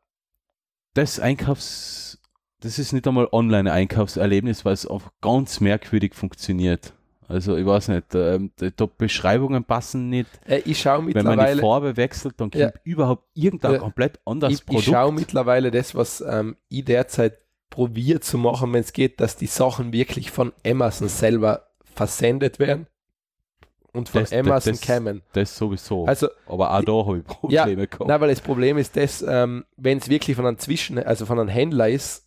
[0.95, 2.21] das Einkaufs,
[2.61, 6.95] das ist nicht einmal online ein Einkaufserlebnis, weil es einfach ganz merkwürdig funktioniert.
[7.27, 10.31] Also ich weiß nicht, ähm, die, die Beschreibungen passen nicht.
[10.47, 12.73] Äh, ich schaue Wenn man die mittlerweile, Farbe wechselt, dann kommt Ja.
[12.85, 13.79] überhaupt irgendein Ja.
[13.81, 14.85] komplett anderes ich, ich Produkt.
[14.87, 17.39] schaue mittlerweile das, was ähm, ich derzeit
[17.71, 22.87] probiere zu machen, wenn es geht, dass die Sachen wirklich von Amazon selber versendet werden
[23.93, 25.23] und von Das- Amazon das- kämen.
[25.33, 26.07] das sowieso.
[26.07, 28.09] Also Aber auch da habe ich Probleme gehabt.
[28.09, 31.39] Nein, weil das Problem ist, dass, ähm, wenn es wirklich von einem Zwischen, also von
[31.39, 32.25] einem Händler ist,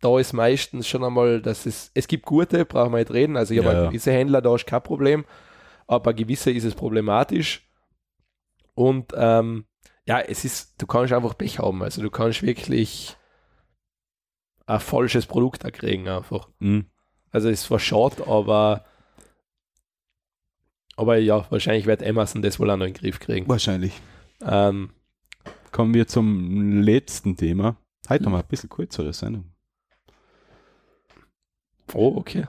[0.00, 3.52] da ist meistens schon einmal, dass es, es gibt gute, brauchen wir nicht reden, also
[3.52, 3.82] ich Ja, habe ja.
[3.84, 3.88] ja.
[3.90, 5.24] gewisse Händler, da ist kein Problem,
[5.88, 7.68] aber gewisse ist es problematisch
[8.74, 9.64] und ähm,
[10.06, 13.16] ja, es ist, du kannst einfach Pech haben, also du kannst wirklich
[14.68, 16.48] ein falsches Produkt da kriegen einfach.
[16.58, 16.86] Mhm.
[17.30, 18.84] Also es war schade, aber
[20.96, 23.48] aber ja, wahrscheinlich wird Amazon das wohl auch noch in den Griff kriegen.
[23.48, 23.92] Wahrscheinlich.
[24.42, 24.90] Ähm,
[25.70, 27.76] Kommen wir zum letzten Thema.
[28.08, 29.52] Heute haben wir ein bisschen kürzere Sendung.
[31.94, 32.46] oh, okay.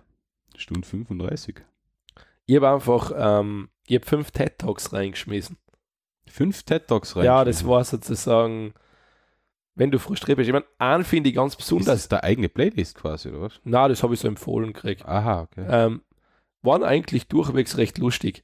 [0.55, 1.61] Stunde 35.
[2.47, 5.57] Ich habe einfach, ähm, ich habe fünf TED Talks reingeschmissen.
[6.25, 7.25] Fünf TED Talks rein.
[7.25, 8.73] Ja, das war sozusagen,
[9.79, 10.49] wenn du frustriert bist.
[10.49, 11.85] Ich meine, einen finde ich ganz Ist besonders.
[11.85, 13.61] das der eigene Playlist quasi, oder was?
[13.63, 15.05] Na, das habe ich so empfohlen gekriegt.
[15.05, 15.65] Aha, okay.
[15.69, 16.01] Ähm,
[16.61, 18.43] waren eigentlich durchwegs recht lustig.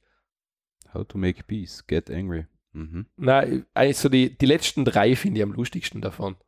[0.94, 2.46] How to make peace, get angry.
[2.72, 3.06] Mhm.
[3.18, 3.44] Na,
[3.74, 6.36] eigentlich so die, die letzten drei finde ich am lustigsten davon.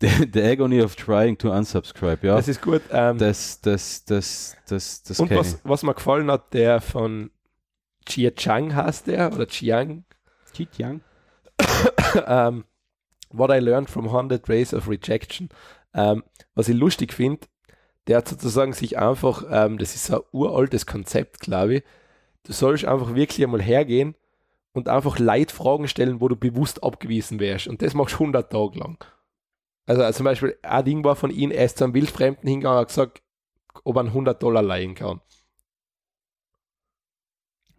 [0.00, 2.36] The, the agony of trying to unsubscribe, ja.
[2.36, 2.82] Das ist gut.
[2.90, 7.30] Ähm, das, das, das, das, das und was, was mir gefallen hat, der von
[8.04, 10.04] Chia Chang heißt der, oder Chiang.
[10.52, 11.00] Cheat Young.
[12.26, 12.64] ähm,
[13.36, 15.48] What I Learned from 100 Ways of Rejection.
[15.94, 16.22] Ähm,
[16.54, 17.46] was ich lustig finde,
[18.06, 21.82] der hat sozusagen sich einfach, ähm, das ist ein uraltes Konzept, glaube ich,
[22.44, 24.14] du sollst einfach wirklich einmal hergehen
[24.72, 27.68] und einfach Leitfragen stellen, wo du bewusst abgewiesen wärst.
[27.68, 29.04] Und das machst du 100 Tage lang.
[29.86, 32.78] Also, also zum Beispiel, ein Ding war von ihm, er ist zu einem Wildfremden hingegangen
[32.78, 33.22] und hat gesagt,
[33.84, 35.20] ob er einen 100 Dollar leihen kann.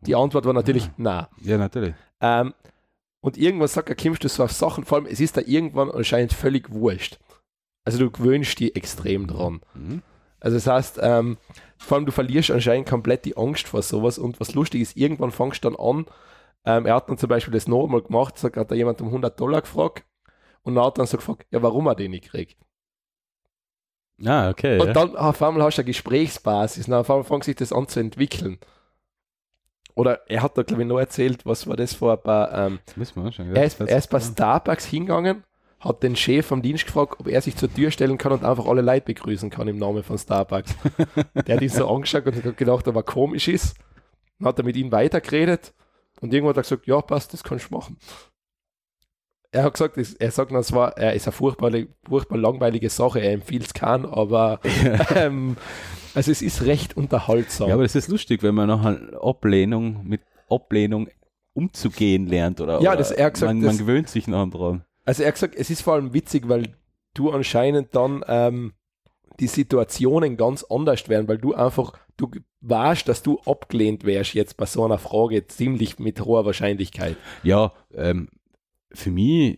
[0.01, 1.25] Die Antwort war natürlich, nein.
[1.41, 1.95] Ja, natürlich.
[2.21, 2.53] Ähm,
[3.25, 5.89] und irgendwann sagt er, kommst du so auf Sachen, vor allem, es ist da irgendwann
[5.89, 7.17] anscheinend völlig wurscht.
[7.83, 9.61] Also du gewöhnst dich extrem dran.
[9.73, 10.03] Mhm.
[10.39, 11.37] Also das heißt, ähm,
[11.75, 15.31] vor allem du verlierst anscheinend komplett die Angst vor sowas und was lustig ist, irgendwann
[15.31, 16.05] fangst du dann an,
[16.65, 19.07] ähm, er hat dann zum Beispiel das noch einmal gemacht, sagt, hat da jemand um
[19.07, 20.05] 100 Dollar gefragt
[20.61, 22.59] und dann hat dann so gefragt, ja, warum er den nicht kriegt.
[24.23, 24.79] Ah, okay.
[24.79, 24.93] Und ja.
[24.93, 27.99] dann auf einmal hast du eine Gesprächsbasis und auf einmal fängt sich das an zu
[27.99, 28.59] entwickeln.
[29.95, 32.79] Oder er hat da, glaube ich, noch erzählt, was war das vor ein paar, ähm,
[32.95, 33.55] Müssen wir anschauen.
[33.55, 35.43] er, ist, er ist bei Starbucks hingegangen,
[35.79, 38.65] hat den Chef vom Dienst gefragt, ob er sich zur Tür stellen kann und einfach
[38.65, 40.75] alle Leute begrüßen kann im Namen von Starbucks.
[41.47, 43.75] der hat ihn so angeschaut und hat gedacht, ob er komisch ist.
[44.39, 45.73] Dann hat er mit ihm weitergeredet
[46.19, 47.97] und irgendwann hat er gesagt, ja, passt, das kannst du machen.
[49.51, 51.71] Er hat gesagt, es- er sagt, das war, er ist eine furchtbar,
[52.05, 54.59] furchtbar langweilige Sache, er empfiehlt es kann, aber
[55.15, 55.55] ähm,
[56.15, 57.67] also es ist recht unterhaltsam.
[57.69, 61.09] Ja, aber das ist lustig, wenn man nachher Ablehnung mit Ablehnung
[61.53, 62.59] umzugehen lernt.
[62.61, 64.85] Oder, Ja, oder das- er gesagt, man, das- man gewöhnt sich nachher dran.
[65.05, 66.75] Also er gesagt, es ist vor allem witzig, weil
[67.13, 68.73] du anscheinend dann ähm,
[69.39, 72.31] die Situationen ganz anders werden, weil du einfach, du
[72.61, 77.17] weißt, dass du abgelehnt wärst jetzt bei so einer Frage ziemlich mit hoher Wahrscheinlichkeit.
[77.43, 78.29] Ja, ähm,
[78.91, 79.57] für mich,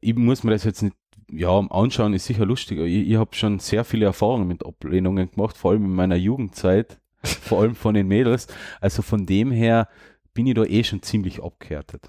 [0.00, 0.96] ich muss mir das jetzt nicht
[1.30, 2.78] ja, anschauen, ist sicher lustig.
[2.78, 6.98] Ich, ich habe schon sehr viele Erfahrungen mit Ablehnungen gemacht, vor allem in meiner Jugendzeit,
[7.22, 8.46] vor allem von den Mädels.
[8.80, 9.88] Also von dem her
[10.34, 12.08] bin ich da eh schon ziemlich abgehärtet.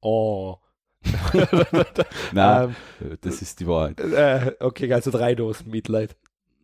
[0.00, 0.56] Oh.
[2.32, 2.76] Nein,
[3.22, 4.00] das ist die Wahrheit.
[4.00, 6.16] äh, okay, also drei Dosen Mitleid.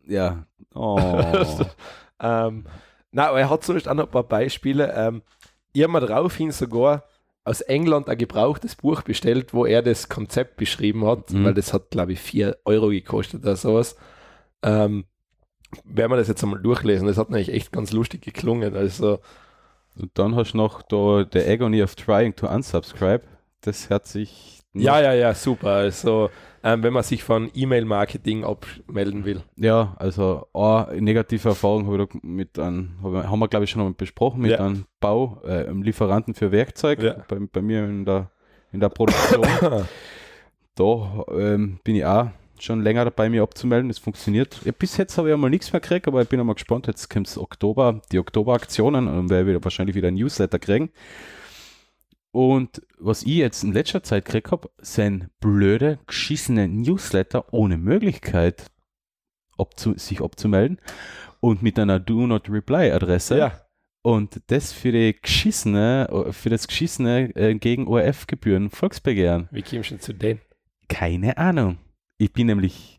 [0.05, 0.45] Ja.
[0.73, 0.97] Oh.
[2.19, 2.65] Ähm,
[3.11, 4.91] na, aber er hat zumindest auch noch ein paar Beispiele.
[4.91, 5.21] Ähm,
[5.73, 7.03] ich habe mir daraufhin sogar
[7.47, 11.45] aus England ein gebrauchtes Buch bestellt, wo er das Konzept beschrieben hat, Mhm.
[11.45, 13.95] weil das hat, glaube ich, 4 Euro gekostet oder sowas.
[14.63, 15.05] Ähm,
[15.83, 17.07] werden wir das jetzt einmal durchlesen.
[17.07, 18.75] Das hat nämlich echt ganz lustig geklungen.
[18.75, 19.19] Also,
[19.99, 23.23] Und dann hast du noch da The Agony of Trying to Unsubscribe.
[23.61, 24.59] Das hört sich.
[24.73, 25.69] ja, ja, ja, super.
[25.71, 26.29] Also,
[26.73, 29.41] ähm, wenn man sich von E-Mail-Marketing abmelden will.
[29.55, 33.95] Ja, also eine negative Erfahrung habe ich mit einem, hab- haben wir glaube ich schon
[33.95, 34.59] besprochen, mit Ja.
[34.59, 37.15] einem Bau, äh, einem Lieferanten für Werkzeug Ja.
[37.27, 38.29] bei, bei mir in der,
[38.71, 39.43] in der Produktion.
[40.75, 42.27] da ähm, bin ich auch
[42.59, 43.87] schon länger dabei, mir abzumelden.
[43.89, 44.59] Das funktioniert.
[44.65, 46.87] Ja, bis jetzt habe ich einmal nichts mehr gekriegt, aber ich bin einmal gespannt.
[46.87, 50.89] Jetzt kommt Oktober, die Oktober-Aktionen und werde wieder wahrscheinlich wieder ein Newsletter kriegen.
[52.37, 58.69] Und was ich jetzt in letzter Zeit gekriegt habe, sind blöde, geschissene Newsletter ohne Möglichkeit,
[59.57, 60.79] abzu sich abzumelden
[61.39, 63.39] und mit einer Do Not Reply Adresse.
[63.39, 63.59] ja,
[64.03, 69.49] Und das für die geschissene, für das geschissene äh, gegen ORF-Gebühren Volksbegehren.
[69.51, 70.41] wie kommst du denn zu denen?
[70.89, 71.79] Keine Ahnung.
[72.19, 72.96] Ich bin nämlich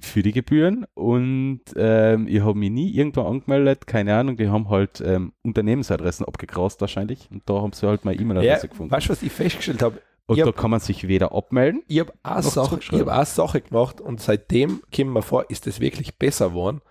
[0.00, 4.68] für die Gebühren und ähm, ich habe mich nie irgendwo angemeldet, keine Ahnung, die haben
[4.68, 8.92] halt ähm, Unternehmensadressen abgegrast wahrscheinlich und da haben sie halt meine E-Mail-Adresse Ja, gefunden.
[8.92, 10.02] weißt du, was ich festgestellt habe?
[10.26, 13.00] Und ich da hab- kann man sich weder abmelden, Ich habe eine, Noch Sache- ich
[13.00, 16.82] hab eine Sache gemacht und seitdem kommt mir vor, ist es wirklich besser geworden.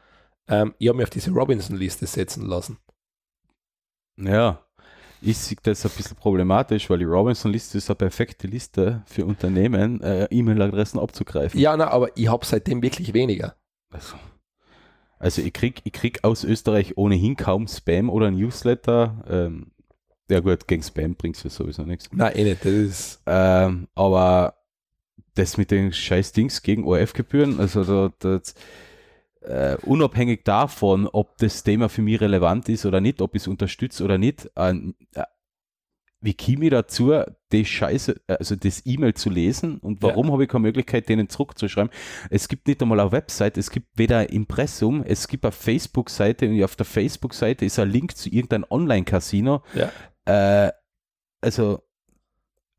[0.47, 2.77] Ähm, ich habe mich auf diese Robinson-Liste setzen lassen.
[4.17, 4.64] ja,
[5.21, 10.01] ich sehe das ein bisschen problematisch, weil die Robinson-Liste ist eine perfekte Liste für Unternehmen,
[10.01, 11.59] äh, E-Mail-Adressen abzugreifen.
[11.59, 13.55] Ja, na, aber ich habe seitdem wirklich weniger.
[13.89, 14.15] Also,
[15.19, 19.23] also ich krieg, ich krieg aus Österreich ohnehin kaum Spam oder Newsletter.
[19.29, 19.71] Ähm,
[20.29, 22.09] ja gut, gegen Spam bringt es sowieso nichts.
[22.11, 22.65] Nein, eh nicht.
[22.65, 24.55] Das ist, Ähm, aber
[25.35, 28.55] das mit den scheiß Dings gegen ORF-Gebühren, also da, das,
[29.47, 33.47] äh, unabhängig davon, ob das Thema für mich relevant ist oder nicht, ob ich es
[33.47, 34.73] unterstütze oder nicht, äh,
[36.21, 37.13] wie komme ich dazu,
[37.51, 40.09] die Scheiße, also das E-Mail zu lesen und Ja.
[40.09, 41.91] warum habe ich keine Möglichkeit, denen zurückzuschreiben?
[42.31, 46.49] Es gibt nicht einmal eine Website, es gibt weder ein Impressum, es gibt eine Facebook-Seite
[46.49, 49.61] und auf der Facebook-Seite ist ein Link zu irgendeinem Online-Casino.
[49.75, 49.91] ja.
[50.25, 50.71] Äh,
[51.41, 51.83] also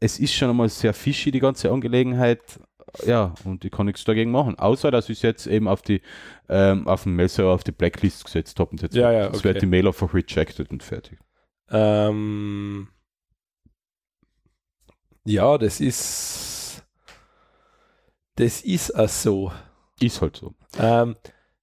[0.00, 2.58] es ist schon einmal sehr fishy, die ganze Angelegenheit.
[3.04, 4.58] Ja, und ich kann nichts dagegen machen.
[4.58, 6.00] Außer, dass ich es jetzt eben auf die,
[6.48, 9.44] ähm, auf den Mail-Server auf die Blacklist gesetzt habe und jetzt, Ja, ja, okay.
[9.44, 11.18] wird die Mail einfach rejected und fertig.
[11.70, 12.88] Ähm,
[15.24, 16.84] ja, das ist,
[18.36, 19.52] das ist auch so.
[20.00, 20.54] Ist halt so.
[20.78, 21.16] Ähm,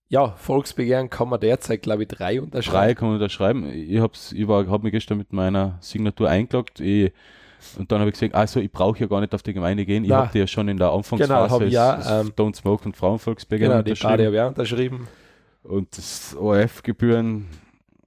[0.09, 2.95] ja, Volksbegehren kann man derzeit, glaube ich, drei Drei unterschreiben.
[2.95, 3.69] kann man unterschreiben.
[3.73, 6.79] Ich habe ich hab mich gestern mit meiner Signatur eingeloggt.
[6.81, 7.11] Ich,
[7.77, 10.03] und dann habe ich gesagt, also ich brauche ja gar nicht auf die Gemeinde gehen.
[10.03, 13.71] Ich habe die ja schon in der Anfangsphase Genau, ja, ähm, Don't Smoke und Frauenvolksbegehren
[13.71, 14.09] Genau, die unterschrieben.
[14.09, 15.07] Party habe ich auch unterschrieben.
[15.63, 17.47] Und das ORF-Gebühren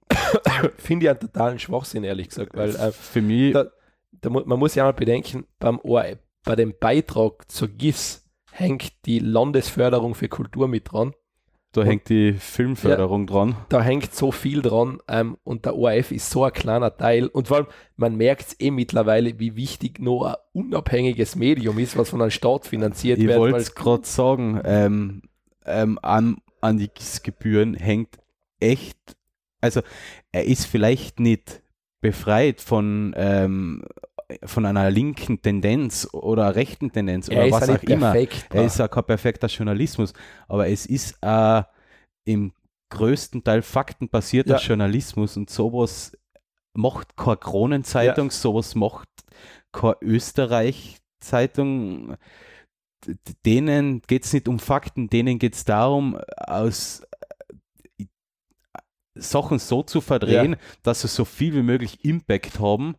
[0.77, 3.65] Finde ich einen totalen Schwachsinn, ehrlich gesagt, weil äh, für mich da,
[4.11, 9.19] da, man muss ja mal bedenken, beim ORF, bei dem Beitrag zur GIS hängt die
[9.19, 11.13] Landesförderung für Kultur mit dran.
[11.77, 13.55] Da Und- hängt die Filmförderung dran.
[13.69, 17.27] Da hängt so viel dran ähm, und der ORF ist so ein kleiner Teil.
[17.27, 17.67] Und vor allem,
[17.97, 22.31] man merkt es eh mittlerweile, wie wichtig noch ein unabhängiges Medium ist, was von einem
[22.31, 23.37] Staat finanziert Ich wird.
[23.37, 25.21] wollte weil- es gerade sagen, ähm,
[25.67, 28.17] ähm, an, an die GIS-Gebühren hängt
[28.59, 28.97] echt,
[29.61, 29.81] also
[30.31, 31.61] er ist vielleicht nicht
[32.01, 33.83] befreit von, ähm,
[34.43, 38.11] von einer linken Tendenz oder rechten Tendenz er oder was ja auch immer.
[38.11, 38.53] perfekt.
[38.53, 40.13] Er ist ja kein perfekter Journalismus,
[40.47, 41.63] aber es ist äh,
[42.25, 42.51] im
[42.89, 44.59] größten Teil faktenbasierter Ja.
[44.59, 46.17] Journalismus und sowas
[46.73, 49.07] macht keine Kronenzeitung, sowas macht
[49.71, 52.15] keine Österreich-Zeitung.
[53.45, 57.01] Denen geht es nicht um Fakten, denen geht es darum, aus
[57.97, 58.05] äh,
[59.15, 62.95] Sachen so zu verdrehen, dass sie so viel wie möglich Impact haben,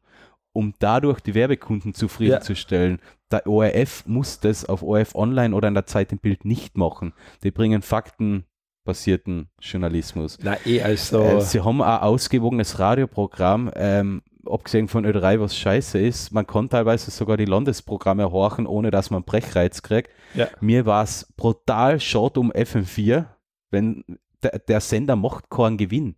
[0.59, 2.99] um dadurch die Werbekunden zufriedenzustellen.
[3.31, 7.13] Der ORF muss das auf ORF Online oder in der Zeit im Bild nicht machen.
[7.45, 10.37] Die bringen faktenbasierten Journalismus.
[10.43, 11.23] Na, eh, also.
[11.23, 16.33] Äh, sie haben ein ausgewogenes Radioprogramm, ähm, abgesehen von Ö3, was scheiße ist.
[16.33, 20.11] Man kann teilweise sogar die Landesprogramme horchen, ohne dass man Brechreiz kriegt.
[20.35, 20.49] Ja.
[20.61, 23.27] Mir war es brutal schade um FM4,
[23.71, 24.03] wenn
[24.43, 26.17] der, der Sender macht keinen Gewinn.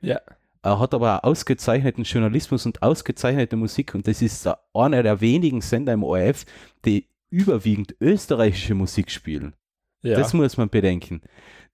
[0.00, 0.18] ja.
[0.66, 5.92] Er hat aber ausgezeichneten Journalismus und ausgezeichnete Musik und das ist einer der wenigen Sender
[5.92, 6.44] im ORF,
[6.84, 9.54] die überwiegend österreichische Musik spielen.
[10.02, 10.18] ja.
[10.18, 11.20] Das muss man bedenken.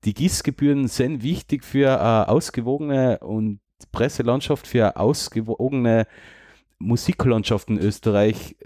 [0.04, 3.60] Die GIS-Gebühren sind wichtig für eine ausgewogene und
[3.92, 6.06] Presselandschaft, für eine ausgewogene
[6.78, 8.56] Musiklandschaft in Österreich.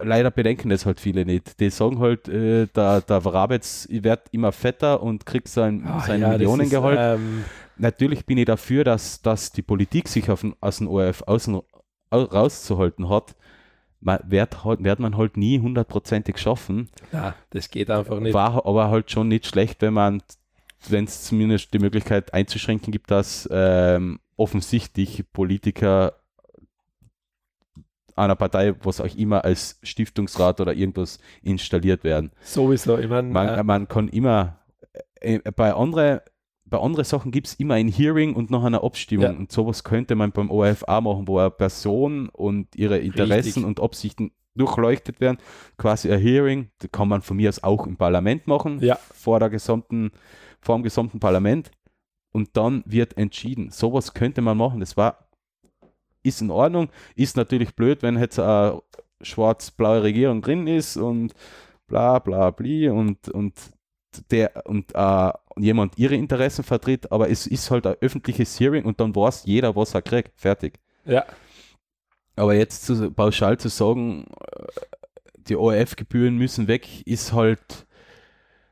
[0.00, 1.58] Leider bedenken das halt viele nicht.
[1.58, 6.20] Die sagen halt, äh, der, der Rabetz wird immer fetter und kriegt sein, Ah, sein
[6.20, 7.18] ja, Millionengehalt.
[7.18, 7.44] Ähm,
[7.80, 11.54] Natürlich bin ich dafür, dass, dass die Politik sich auf den, aus dem ORF außen
[11.56, 11.64] au-
[12.12, 13.34] rauszuhalten hat.
[14.00, 16.88] Man wird, halt, wird man halt nie hundertprozentig schaffen.
[17.12, 18.32] na, das geht einfach nicht.
[18.34, 20.22] War aber halt schon nicht schlecht, wenn man,
[20.88, 26.14] wenn es zumindest die Möglichkeit einzuschränken gibt, dass ähm, offensichtlich Politiker
[28.16, 32.32] einer Partei, was auch immer als Stiftungsrat oder irgendwas installiert werden.
[32.42, 32.98] Sowieso.
[32.98, 34.58] Ich meine, Man, äh, man kann immer,
[35.20, 36.20] äh, bei anderen
[36.70, 39.24] bei anderen Sachen gibt es immer ein Hearing und noch eine Abstimmung.
[39.24, 39.30] Ja.
[39.32, 43.64] Und sowas könnte man beim ORF auch machen, wo eine Person und ihre Interessen Richtig.
[43.64, 45.38] und Absichten durchleuchtet werden.
[45.76, 48.96] Quasi ein Hearing, das kann man von mir aus auch im Parlament machen, Ja.
[49.12, 50.12] vor, der gesamten,
[50.60, 51.70] vor dem gesamten Parlament.
[52.32, 53.70] Und dann wird entschieden.
[53.70, 54.78] Sowas könnte man machen.
[54.78, 55.26] Das war,
[56.22, 56.88] ist in Ordnung.
[57.16, 58.80] Ist natürlich blöd, wenn jetzt eine
[59.22, 61.34] schwarz-blaue Regierung drin ist und
[61.88, 63.54] bla bla bli und, und
[64.30, 69.00] der und äh, jemand ihre Interessen vertritt, aber es ist halt ein öffentliches Hearing und
[69.00, 70.32] dann weiß jeder, was er kriegt.
[70.36, 70.78] Fertig.
[71.04, 71.24] ja.
[72.36, 74.66] Aber jetzt zu, pauschal zu sagen, äh,
[75.48, 77.86] die ORF-Gebühren müssen weg, ist halt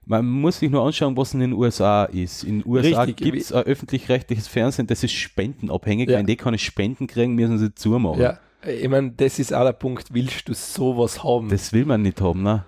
[0.06, 2.44] Man muss sich nur anschauen, was in den USA ist.
[2.44, 6.08] In den USA gibt es ein öffentlich-rechtliches Fernsehen, das ist spendenabhängig.
[6.08, 6.18] Ja.
[6.18, 8.22] Wenn die keine Spenden kriegen, müssen sie zumachen.
[8.22, 11.50] Ja, ich meine, das ist auch der Punkt, willst du sowas haben?
[11.50, 12.64] Das will man nicht haben, ne?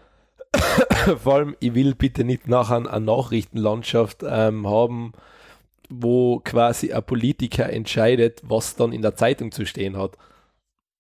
[1.23, 5.13] Vor allem, ich will bitte nicht nachher eine Nachrichtenlandschaft ähm, haben,
[5.89, 10.17] wo quasi ein Politiker entscheidet, was dann in der Zeitung zu stehen hat.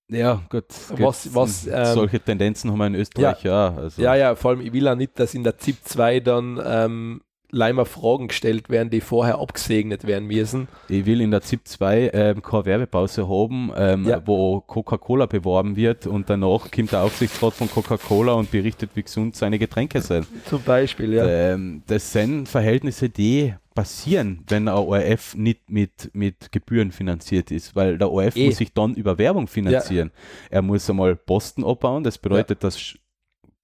[0.09, 0.65] Ja, gut.
[0.99, 3.75] Was- was, ähm, solche Tendenzen haben wir in Österreich, ja.
[3.75, 4.03] also.
[4.03, 7.21] Ja, ja, vor allem, ich will auch nicht, dass in der ZIP 2 dann ähm,
[7.53, 10.69] leider Fragen gestellt werden, die vorher abgesegnet werden müssen.
[10.89, 14.23] Ich will in der ZIP 2 ähm, keine Werbepause haben, ähm, Ja.
[14.27, 19.37] wo Coca-Cola beworben wird und danach kommt der Aufsichtsrat von Coca-Cola und berichtet, wie gesund
[19.37, 20.27] seine Getränke sind.
[20.47, 26.91] Zum Beispiel, Ähm, das sind Verhältnisse, die passieren, wenn ein ORF nicht mit, mit Gebühren
[26.93, 28.47] finanziert ist, weil der ORF Eh.
[28.47, 30.11] muss sich dann über Werbung finanzieren.
[30.51, 32.97] Er muss einmal Posten abbauen, das bedeutet, dass sch-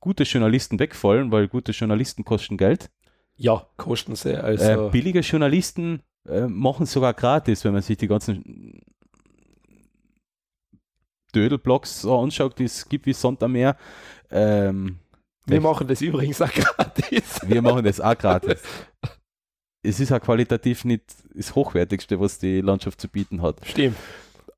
[0.01, 2.89] gute Journalisten wegfallen, weil gute Journalisten kosten Geld.
[3.37, 4.35] Ja, kosten sie.
[4.43, 8.81] Also, Äh, billige Journalisten äh, machen sogar gratis, wenn man sich die ganzen
[11.35, 13.77] Dödelblogs so anschaut, die es gibt wie Sonntagmeer.
[14.31, 14.99] Ähm,
[15.47, 17.41] wir machen das übrigens auch gratis.
[17.47, 18.61] wir machen das auch gratis.
[19.83, 21.05] es ist auch qualitativ nicht
[21.35, 23.59] das Hochwertigste, was die Landschaft zu bieten hat.
[23.65, 23.97] Stimmt.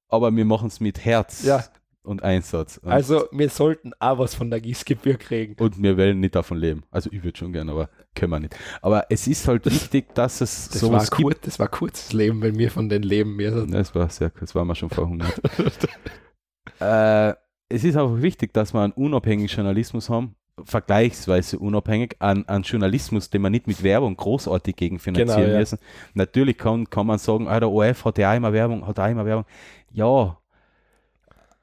[0.08, 1.64] Aber wir machen es mit Herz Ja.
[2.02, 2.78] und Einsatz.
[2.78, 5.54] Und, Also, wir sollten auch was von der Gießgebühr kriegen.
[5.62, 6.84] und wir wollen nicht davon leben.
[6.90, 8.56] Also ich würde schon gerne, aber können wir nicht.
[8.82, 11.22] Aber es ist halt wichtig, dass es Das, war sowas gibt.
[11.22, 13.70] kurz, das war kurzes Leben, wenn wir von den Leben müssen.
[13.70, 15.40] Das war sehr, das war mir schon verhungert.
[16.80, 17.34] äh,
[17.68, 20.34] es ist auch wichtig, dass wir einen unabhängigen Journalismus haben,
[20.64, 25.58] vergleichsweise unabhängig, an, an Journalismus, den wir nicht mit Werbung großartig gegenfinanzieren Genau, ja.
[25.58, 25.78] müssen.
[26.14, 29.24] Natürlich kann, kann man sagen, ah, der ORF hat ja immer Werbung, hat auch immer
[29.26, 29.44] Werbung.
[29.92, 30.38] Ja,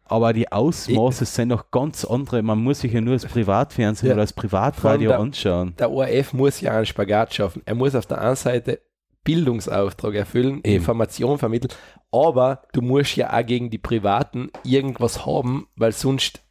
[0.06, 2.42] aber die Ausmaße sind noch ganz andere.
[2.44, 4.14] Man muss sich ja nur das Privatfernsehen Ja.
[4.16, 5.76] oder das Privatradio der- anschauen.
[5.78, 7.62] Der ORF muss ja einen Spagat schaffen.
[7.66, 8.82] Er muss auf der einen Seite
[9.24, 10.76] Bildungsauftrag erfüllen, Eben.
[10.76, 11.72] Information vermitteln,
[12.12, 16.42] aber du musst ja auch gegen die Privaten irgendwas haben, weil sonst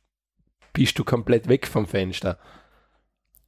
[0.73, 2.37] bist du komplett weg vom Fenster.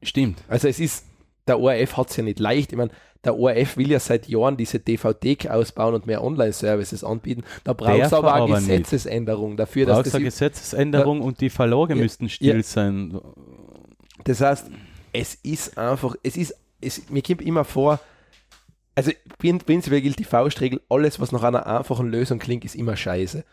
[0.02, 0.42] Stimmt.
[0.48, 1.06] Also es ist,
[1.48, 2.70] der ORF hat es ja nicht leicht.
[2.70, 2.92] Ich meine,
[3.24, 7.42] der ORF will ja seit Jahren diese DVD ausbauen und mehr Online-Services anbieten.
[7.64, 8.68] Da brauchst Darf du aber er eine aber nicht.
[8.68, 12.00] Gesetzesänderung dafür, dass Brauchst das, eine Gesetzesänderung und die Verlage Ja.
[12.02, 12.62] müssten still Ja.
[12.62, 13.20] sein.
[14.24, 14.70] Das heißt,
[15.12, 18.00] es ist einfach, es ist, es, mir kommt immer vor,
[18.94, 22.96] also prin- prinzipiell gilt die Faustregel, alles, was nach einer einfachen Lösung klingt, ist immer
[22.96, 23.44] scheiße.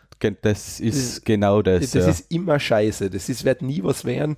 [0.42, 1.90] Das ist Das- genau das.
[1.90, 2.10] Das, ja.
[2.10, 3.10] ist immer scheiße.
[3.10, 4.36] Das ist, wird nie was werden.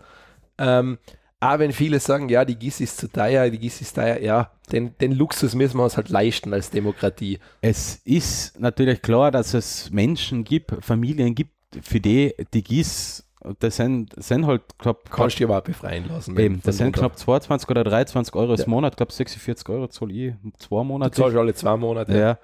[0.58, 0.98] Ähm,
[1.40, 4.50] auch wenn viele sagen, ja, die GIS ist zu teuer, die GIS ist teuer, ja,
[4.72, 7.38] den, den Luxus müssen wir uns halt leisten als Demokratie.
[7.60, 11.52] es ist natürlich klar, dass es Menschen gibt, Familien gibt,
[11.82, 13.22] für die die GIS,
[13.60, 16.36] das sind, sind halt knapp, Kannst du aber auch befreien lassen.
[16.38, 18.66] eben, das sind knapp 22 oder 23 Euro im Ja.
[18.66, 21.12] Monat, ich glaube 46 Euro zahle ich zwei Du Monate.
[21.20, 22.16] zahlst alle zwei Monate.
[22.18, 22.38] Ja.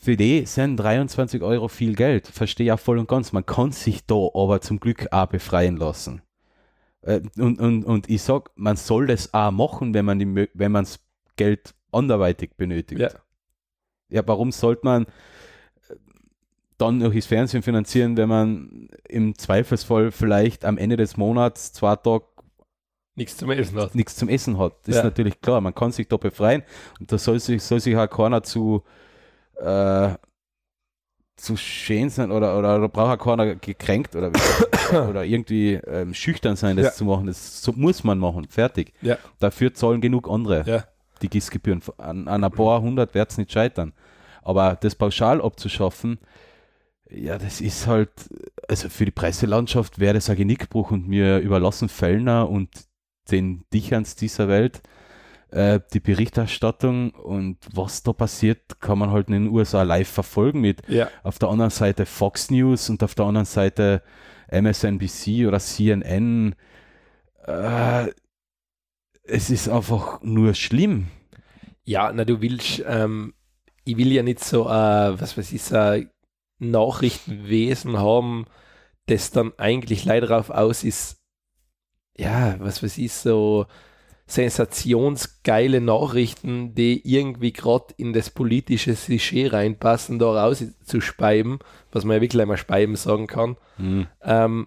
[0.00, 3.32] Für die sind 23 Euro viel Geld, verstehe ich auch voll und ganz.
[3.32, 6.22] Man kann sich da aber zum Glück auch befreien lassen.
[7.02, 10.72] Äh, Und, und, und ich sag, man soll das auch machen, wenn man die, wenn
[10.72, 11.00] man das
[11.36, 13.00] Geld anderweitig benötigt.
[13.00, 13.10] Ja.
[14.10, 15.08] ja, warum sollte man äh,
[16.78, 21.96] dann noch das Fernsehen finanzieren, wenn man im Zweifelsfall vielleicht am Ende des Monats zwei
[21.96, 22.24] Tage
[23.16, 23.94] Nichts zum Essen hat.
[23.94, 24.76] nichts zum Essen hat.
[24.86, 25.00] Das Ja.
[25.00, 26.62] ist natürlich klar, man kann sich da befreien
[27.00, 28.82] und da soll sich, soll sich auch keiner zu,
[29.56, 30.14] äh,
[31.40, 34.30] zu schön sein oder, oder, oder braucht auch keiner gekränkt oder,
[35.08, 36.92] oder irgendwie ähm, schüchtern sein, das Ja.
[36.92, 37.26] zu machen.
[37.26, 38.92] Das so muss man machen, fertig.
[39.02, 39.16] Ja.
[39.38, 40.84] Dafür zahlen genug andere Ja.
[41.22, 41.82] die GIS-Gebühren.
[41.98, 43.92] An, an ein paar hundert wird es nicht scheitern.
[44.42, 46.18] Aber das pauschal abzuschaffen,
[47.10, 48.10] ja, das ist halt,
[48.68, 52.68] also für die Presselandschaft wäre das ein Genickbruch und wir überlassen Fellner und
[53.30, 54.80] den Dicherns dieser Welt
[55.52, 60.60] äh, die Berichterstattung und was da passiert, kann man halt in den USA live verfolgen
[60.60, 61.08] mit Ja.
[61.22, 64.02] auf der anderen Seite Fox News und auf der anderen Seite
[64.48, 66.54] MSNBC oder CNN.
[67.46, 68.08] Äh,
[69.24, 71.08] es ist einfach nur schlimm.
[71.84, 73.34] Ja, na, du willst, ähm,
[73.84, 76.10] ich will ja nicht so, äh, was weiß ich, so ein
[76.58, 78.44] Nachrichtenwesen haben,
[79.06, 81.16] das dann eigentlich leider darauf aus ist,
[82.16, 83.66] ja, was weiß ich, so
[84.30, 91.58] sensationsgeile Nachrichten, die irgendwie gerade in das politische Klischee reinpassen, da raus zu speiben,
[91.92, 93.56] was man ja wirklich einmal speiben sagen kann.
[93.76, 94.06] Hm.
[94.22, 94.66] Ähm,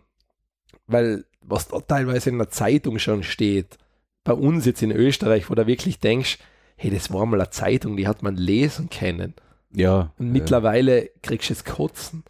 [0.88, 3.78] weil was da teilweise in der Zeitung schon steht,
[4.24, 6.40] bei uns jetzt in Österreich, wo du wirklich denkst,
[6.76, 9.34] hey, das war mal eine Zeitung, die hat man lesen können.
[9.74, 10.14] Ja.
[10.18, 12.24] Und äh, mittlerweile kriegst du es kotzen.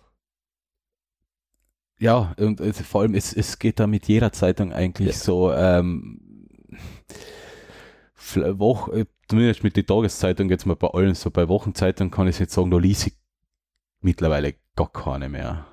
[1.99, 5.14] Ja, und äh, vor allem, es, es geht da mit jeder Zeitung eigentlich Ja.
[5.14, 5.53] so.
[5.53, 6.19] Ähm,
[8.24, 12.28] Fl- Woch, äh, zumindest mit den Tageszeitungen jetzt mal bei allen so, bei Wochenzeitungen kann
[12.28, 13.14] ich jetzt sagen, da lese ich
[14.02, 15.66] mittlerweile gar keine mehr.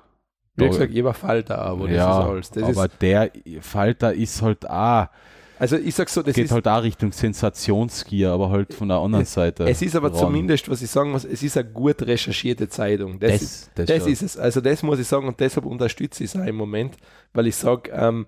[0.55, 2.51] Wie gesagt, ich war Falter, aber das ja, ist alles.
[2.51, 5.07] Das aber ist, der Falter ist halt auch,
[5.57, 8.97] also ich sag so, das geht ist, halt auch Richtung Sensationsgier, aber halt von der
[8.97, 9.65] anderen Seite.
[9.69, 10.19] es ist aber ran.
[10.19, 13.19] zumindest, was ich sagen muss, es ist eine gut recherchierte Zeitung.
[13.19, 14.37] Das, das, ist, das, das ist es.
[14.37, 16.97] Also das muss ich sagen und deshalb unterstütze ich es auch im Moment,
[17.33, 18.25] weil ich sage, ähm,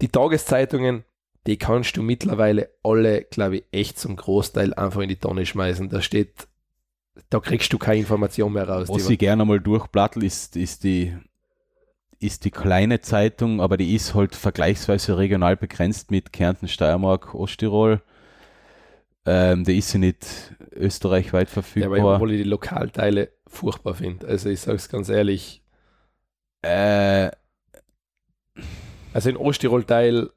[0.00, 1.04] die Tageszeitungen,
[1.46, 5.88] die kannst du mittlerweile alle, glaube ich, echt zum Großteil einfach in die Tonne schmeißen.
[5.88, 6.46] Da steht,
[7.30, 8.88] da kriegst du keine Information mehr raus.
[8.88, 11.16] Was ich gerne mal durchplattel, ist, ist die
[12.22, 18.00] ist die kleine Zeitung, aber die ist halt vergleichsweise regional begrenzt mit Kärnten, Steiermark, Osttirol.
[19.26, 22.14] Ähm, die ist sie nicht österreichweit ja, aber verfügbar.
[22.14, 24.26] obwohl ich die Lokalteile furchtbar finde.
[24.26, 25.62] Also ich sage es ganz ehrlich,
[26.62, 27.30] äh,
[29.12, 30.30] also in Osttirol-Teil,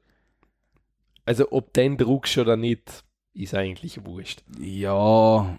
[1.26, 3.04] also ob den druckst oder nicht,
[3.34, 4.42] ist eigentlich wurscht.
[4.58, 5.58] ja,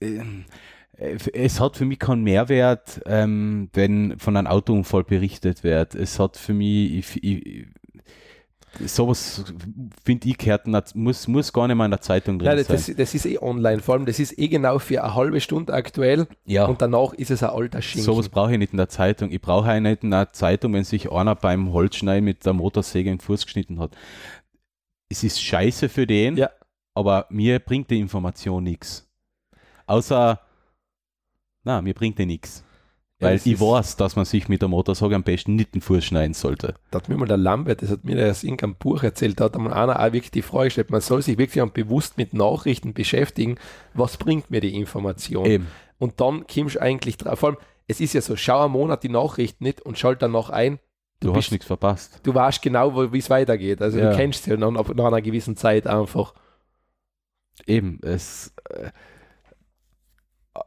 [0.00, 0.44] ähm,
[0.96, 5.94] äh, es hat für mich keinen Mehrwert, ähm, wenn von einem Autounfall berichtet wird.
[5.94, 7.66] Es hat für mich, ich, ich,
[8.84, 9.44] sowas
[10.04, 12.76] finde ich gehört, muss, muss gar nicht mal in der Zeitung drin Nein, das, sein.
[12.76, 15.72] das, das ist eh online, vor allem das ist eh genau für eine halbe Stunde
[15.72, 16.66] aktuell ja.
[16.66, 18.04] und danach ist es ein alter Schinken.
[18.04, 19.30] Sowas brauche ich nicht in der Zeitung.
[19.30, 23.10] Ich brauche auch nicht in der Zeitung, wenn sich einer beim Holzschneiden mit der Motorsäge
[23.10, 23.92] in den Fuß geschnitten hat.
[25.08, 26.50] Es ist scheiße für den, Ja.
[26.94, 29.08] aber mir bringt die Information nichts.
[29.86, 30.40] Außer,
[31.64, 32.62] na, mir bringt die nichts.
[33.18, 35.80] Ja, Weil das ich weiß, dass man sich mit der Motorsäge am besten nicht den
[35.80, 36.74] Fuß schneiden sollte.
[36.90, 39.44] Da hat mir mal der Lambert, das hat mir das in irgendeinem Buch erzählt, da
[39.44, 42.92] hat einmal einer auch wirklich die Frage gestellt, man soll sich wirklich bewusst mit Nachrichten
[42.92, 43.56] beschäftigen,
[43.94, 45.46] was bringt mir die Information?
[45.46, 45.66] Eben.
[45.98, 49.02] Und dann kommst du eigentlich drauf, vor allem, es ist ja so, schau einen Monat
[49.02, 50.78] die Nachrichten nicht und schalt danach ein,
[51.20, 52.20] Du, Du hast bist- nichts verpasst.
[52.24, 53.80] du weißt genau, wie es weitergeht.
[53.80, 54.10] Also Ja.
[54.10, 56.34] du kennst es ja nach, nach einer gewissen Zeit einfach.
[57.66, 58.90] Eben, es äh,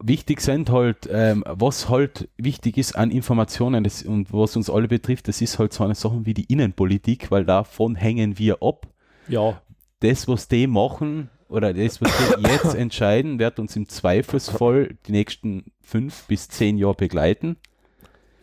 [0.02, 4.88] wichtig sind halt, ähm, was halt wichtig ist an Informationen das, und was uns alle
[4.88, 8.88] betrifft, das ist halt so eine Sache wie die Innenpolitik, weil davon hängen wir ab.
[9.28, 9.62] Ja.
[10.00, 15.12] Das, was die machen oder das, was die jetzt entscheiden, wird uns im Zweifelsfall die
[15.12, 17.58] nächsten fünf bis zehn Jahre begleiten.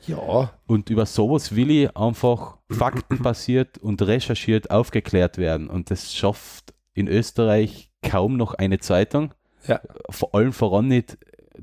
[0.07, 0.53] Ja.
[0.66, 5.69] Und über sowas will ich einfach faktenbasiert und recherchiert aufgeklärt werden.
[5.69, 9.33] Und das schafft in Österreich kaum noch eine Zeitung.
[9.66, 9.81] Ja.
[10.11, 11.19] Vor allem voran nicht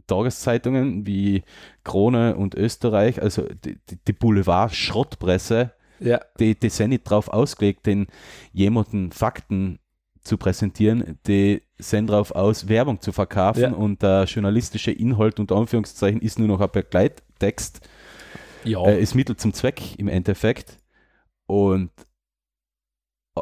[0.07, 1.43] Tageszeitungen wie
[1.83, 6.19] Krone und Österreich, also die, die, Boulevard-Schrottpresse, Ja.
[6.39, 8.07] die, die sind nicht drauf ausgelegt, den
[8.51, 9.79] jemanden Fakten
[10.23, 13.71] zu präsentieren, die sind darauf aus, Werbung zu verkaufen Ja.
[13.73, 17.81] und der journalistische Inhalt unter Anführungszeichen ist nur noch ein Begleittext
[18.65, 18.83] Ja.
[18.85, 20.79] äh, ist Mittel zum Zweck im Endeffekt.
[21.45, 21.91] Und
[23.35, 23.41] äh,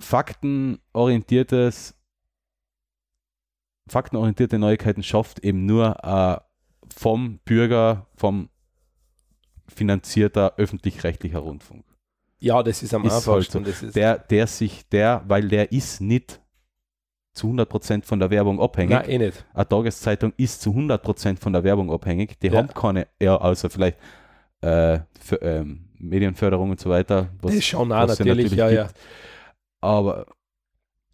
[0.00, 1.94] faktenorientiertes,
[3.88, 6.38] faktenorientierte Neuigkeiten schafft eben nur äh,
[6.94, 8.48] vom Bürger, vom
[9.68, 11.84] finanzierter öffentlich-rechtlicher Rundfunk.
[12.38, 13.64] ja, das ist am ist einfachsten.
[13.64, 13.90] halt so.
[13.90, 16.40] Der, der sich, der, weil der ist nicht
[17.34, 18.90] zu 100% von der Werbung abhängig.
[18.96, 19.44] Nein, eh nicht.
[19.52, 22.38] Eine Tageszeitung ist zu 100% von der Werbung abhängig.
[22.40, 22.58] Die Ja.
[22.58, 23.98] haben keine, ja, außer vielleicht
[24.60, 27.28] äh, für, ähm, Medienförderung und so weiter.
[27.40, 28.82] Was, das schon auch es natürlich, ja, ja.
[28.84, 28.94] gibt.
[29.80, 30.26] Aber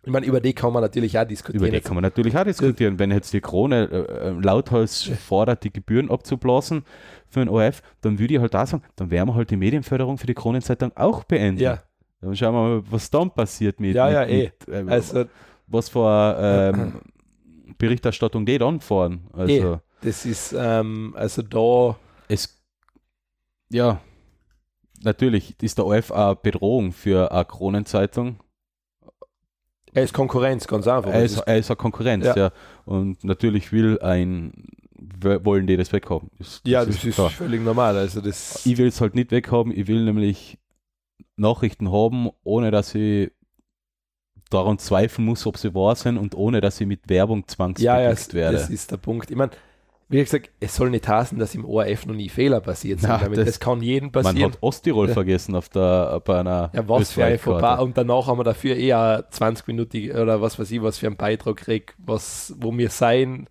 [0.04, 1.64] Ich meine, über die kann man natürlich auch diskutieren.
[1.64, 2.98] über die kann man natürlich auch diskutieren.
[2.98, 6.84] Wenn jetzt die Krone äh, äh, lauthals fordert, die Gebühren abzublasen
[7.28, 10.18] für ein ORF, dann würde ich halt auch sagen, dann werden wir halt die Medienförderung
[10.18, 11.60] für die Kronenzeitung auch beenden.
[11.62, 11.82] ja,
[12.20, 14.52] Dann schauen wir mal, was dann passiert mit, Ja, mit, ja, eh.
[14.66, 15.24] mit äh, also
[15.68, 17.00] was für ähm,
[17.78, 19.20] Berichterstattung die dann fahren.
[19.32, 21.96] Also das ist, ähm, also da,
[22.28, 22.60] es
[23.72, 24.00] ja
[25.04, 28.36] natürlich ist der ORF eine Bedrohung für eine Kronenzeitung.
[29.92, 31.12] er ist Konkurrenz, ganz einfach.
[31.12, 32.36] Er Das ist, er ist eine Konkurrenz, Ja.
[32.36, 32.52] ja.
[32.84, 34.52] Und natürlich will ein
[35.20, 36.30] wollen die das weghaben.
[36.38, 37.30] Das, ja, das ist klar.
[37.30, 37.96] völlig normal.
[37.96, 39.72] Also das, Ich will es halt nicht weghaben.
[39.76, 40.58] Ich will nämlich
[41.36, 43.32] Nachrichten haben, ohne dass ich
[44.48, 47.48] daran zweifeln muss, ob sie wahr sind und ohne dass ich mit Werbung ja, ja,
[47.48, 48.56] zwangsbedingt das, werde.
[48.58, 49.30] das ist der Punkt.
[49.30, 49.50] Ich meine,
[50.12, 53.08] wie gesagt, es soll nicht heißen, dass im ORF noch nie Fehler passiert sind.
[53.10, 53.28] Na.
[53.28, 54.52] Das, das- kann jedem Man passieren.
[54.52, 55.14] hat Osttirol Ja.
[55.14, 57.38] vergessen auf der, bei einer Ja, was für ein.
[57.38, 57.80] Fauxpas.
[57.80, 61.16] Und danach haben wir dafür eher 20 Minuten oder was weiß ich, was für einen
[61.16, 63.48] Beitrag krieg, was, wo wir sein.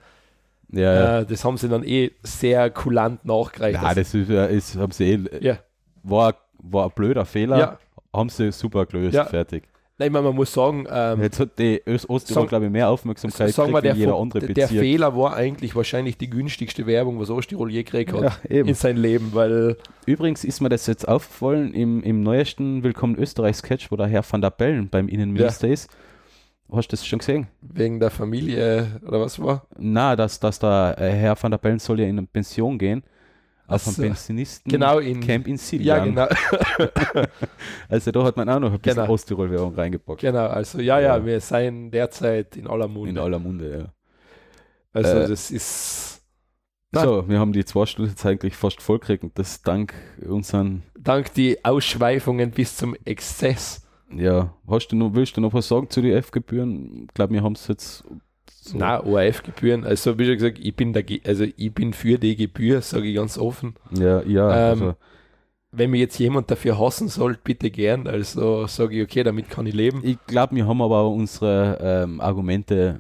[0.72, 1.20] Ja.
[1.20, 3.82] Äh, das haben sie dann eh sehr kulant nachgereicht.
[3.82, 5.58] ja, das ist, ja- ist haben sie eh, ja.
[6.04, 7.58] war, war ein blöder Fehler.
[7.60, 7.78] Ja.
[8.14, 9.64] Haben sie super gelöst, fertig.
[9.98, 13.54] Nein, ich meine, man muss sagen, ähm, Jetzt hat die Öst glaube ich, mehr Aufmerksamkeit
[13.54, 14.80] sagen wir, der, jeder andere der Bezirk.
[14.80, 18.98] Fehler war eigentlich wahrscheinlich die günstigste Werbung, was Osttirol je gekriegt hat Ja, in sein
[18.98, 23.96] Leben, weil Übrigens ist mir das jetzt aufgefallen im, im neuesten Willkommen Österreich Sketch, wo
[23.96, 25.90] der Herr van der Bellen beim Innenminister ist.
[26.72, 27.48] Hast du das schon gesehen?
[27.62, 29.68] Wegen der Familie oder was war?
[29.78, 33.04] Na, dass, dass der äh, Herr van der Bellen soll ja in eine Pension gehen.
[33.72, 34.02] Auf Ach ein so.
[34.04, 36.04] Pensionisten Genau, in- Camp in Ja, Siljan.
[36.10, 36.28] genau.
[37.90, 39.14] Also da hat man auch noch ein bisschen Genau.
[39.14, 40.22] Osttirol-Währung reingepackt.
[40.22, 40.48] genau.
[40.48, 41.26] Also, ja, ja, Ja.
[41.26, 43.10] wir seien derzeit in aller Munde.
[43.12, 43.94] In aller Munde, ja.
[44.94, 46.22] also, Äh, das ist
[46.94, 47.04] Na.
[47.04, 49.94] So, wir haben die zwei Stunden jetzt eigentlich fast vollkriegt und das dank
[50.28, 53.88] unseren, dank die Ausschweifungen bis zum Exzess.
[54.14, 57.04] ja, hast du noch, willst du noch was sagen zu den F-Gebühren?
[57.08, 58.04] Ich glaube, wir haben es jetzt
[58.64, 58.78] so.
[58.78, 59.84] Na, ORF-Gebühren.
[59.84, 63.16] Also, wie schon gesagt, ich bin, dage- also, ich bin für die Gebühr, sage ich
[63.16, 63.74] ganz offen.
[63.98, 64.96] Ja, ja, Ähm, also,
[65.74, 68.06] Wenn mir jetzt jemand dafür hassen soll, bitte gern.
[68.06, 70.02] Also sage ich, okay, damit kann ich leben.
[70.04, 73.00] ich glaube, wir haben aber unsere ähm, Argumente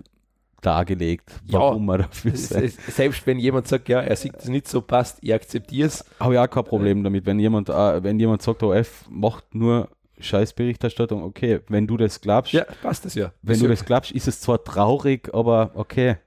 [0.61, 1.59] dargelegt, Ja.
[1.59, 2.63] warum wir dafür Es- sind.
[2.63, 6.05] es- Selbst wenn jemand sagt, ja, er sieht das nicht so passt, ich akzeptiere es.
[6.19, 9.89] Habe ich auch kein Problem damit, wenn jemand, äh, wenn jemand sagt, OF macht nur
[10.21, 13.31] Scheißberichterstattung, okay, wenn du das glaubst, Ja, passt das ja.
[13.41, 16.17] wenn Ist du ja- das glaubst, ist es zwar traurig, aber okay.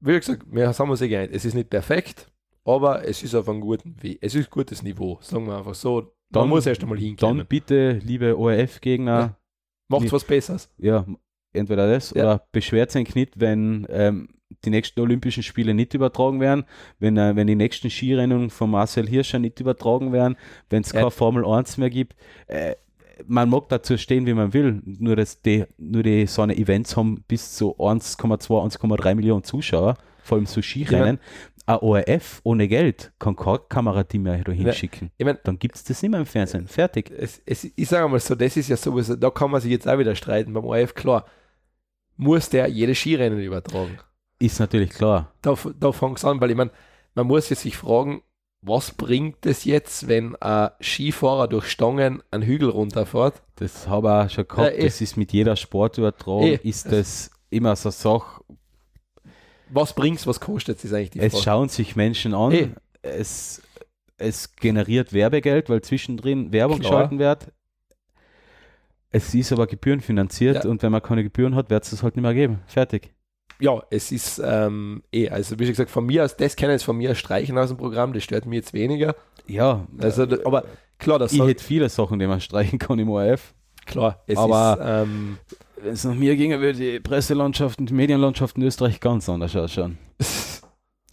[0.00, 1.28] Wie gesagt, wir haben uns eh.
[1.32, 2.30] Es ist nicht perfekt,
[2.64, 4.18] aber es ist auf einem guten Weg.
[4.20, 6.00] Es ist gutes Niveau, sagen wir einfach so.
[6.30, 7.46] Dann- Man muss erst einmal Dann hinkommen.
[7.48, 9.36] bitte, liebe ORF-Gegner,
[9.88, 10.70] Macht die- was Besseres.
[10.78, 11.06] ja,
[11.52, 12.22] entweder das Ja.
[12.22, 14.28] oder beschwert euch nicht, wenn ähm,
[14.64, 16.64] die nächsten Olympischen Spiele nicht übertragen werden,
[16.98, 20.36] wenn, äh, wenn die nächsten Skirennen von Marcel Hirscher nicht übertragen werden,
[20.70, 21.00] wenn es Ja.
[21.00, 22.14] keine Formel 1 mehr gibt.
[22.46, 22.74] Äh,
[23.26, 26.96] man mag dazu stehen, wie man will, nur dass die, nur die so eine Events
[26.96, 31.18] haben bis zu 1,2, 1,3 Millionen Zuschauer, vor allem so Skirennen.
[31.66, 35.10] Ein ORF ohne Geld kann kein Kamerateam mehr da hinschicken.
[35.16, 36.68] Ich meine, Dann gibt es das nicht mehr im Fernsehen.
[36.68, 37.10] Fertig.
[37.10, 39.88] es, es, ich sage mal so, das ist ja sowieso, da kann man sich jetzt
[39.88, 41.24] auch wieder streiten beim ORF, klar.
[42.16, 43.98] Muss der jedes Skirennen übertragen?
[44.38, 45.32] Ist natürlich klar.
[45.40, 46.70] da, da fängt es an, weil ich meine,
[47.14, 48.22] man muss jetzt sich fragen,
[48.66, 53.42] was bringt es jetzt, wenn ein Skifahrer durch Stangen einen Hügel runterfährt?
[53.56, 54.76] Das habe ich auch schon gehabt.
[54.78, 56.58] Ja, das ist mit jeder Sportübertragung, Eh.
[56.62, 58.42] ist das immer so eine Sache.
[59.70, 61.44] Was bringt es, was kostet es, eigentlich die Es Frage.
[61.44, 62.52] schauen sich Menschen an.
[62.52, 62.68] Eh.
[63.02, 63.60] Es,
[64.16, 66.90] es generiert Werbegeld, weil zwischendrin Werbung Klar.
[66.92, 67.52] geschalten wird.
[69.10, 70.70] Es ist aber gebührenfinanziert Ja.
[70.70, 72.60] und wenn man keine Gebühren hat, wird es das halt nicht mehr geben.
[72.66, 73.12] Fertig.
[73.60, 76.82] Ja, es ist ähm, eh, also wie schon gesagt, von mir aus, das kann jetzt
[76.84, 79.14] von mir streichen aus dem Programm, das stört mich jetzt weniger.
[79.46, 80.64] Ja, Also, da- aber
[80.98, 83.54] klar, das ich hätte viele Sachen, die man streichen kann im ORF.
[83.86, 85.38] klar, es aber- ist, ähm,
[85.82, 89.54] Wenn es nach mir ginge, würde die Presselandschaft und die Medienlandschaft in Österreich ganz anders
[89.54, 89.98] ausschauen.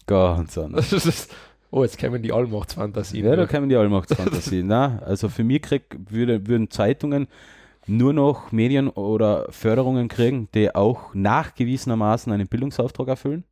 [0.07, 1.27] Ganz anders.
[1.72, 3.26] oh, jetzt kämen die Allmachtsfantasien.
[3.26, 4.68] Ja, da kämen die Allmachtsfantasien.
[4.68, 7.27] Na, also für mich krieg, würde, würden Zeitungen
[7.91, 13.43] nur noch Medien oder Förderungen kriegen, die auch nachgewiesenermaßen einen Bildungsauftrag erfüllen.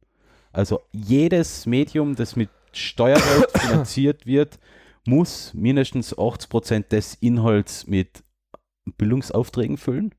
[0.52, 4.60] Also jedes Medium, das mit Steuergeld finanziert wird,
[5.06, 8.24] muss mindestens 80% des Inhalts mit
[8.98, 10.16] Bildungsaufträgen füllen.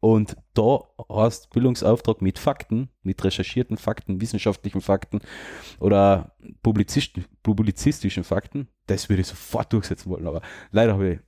[0.00, 0.80] Und da
[1.10, 5.20] hast Bildungsauftrag mit Fakten, mit recherchierten Fakten, wissenschaftlichen Fakten
[5.78, 8.68] oder publizist publizistischen Fakten.
[8.86, 10.40] Das würde ich sofort durchsetzen wollen, aber
[10.72, 11.18] leider habe ich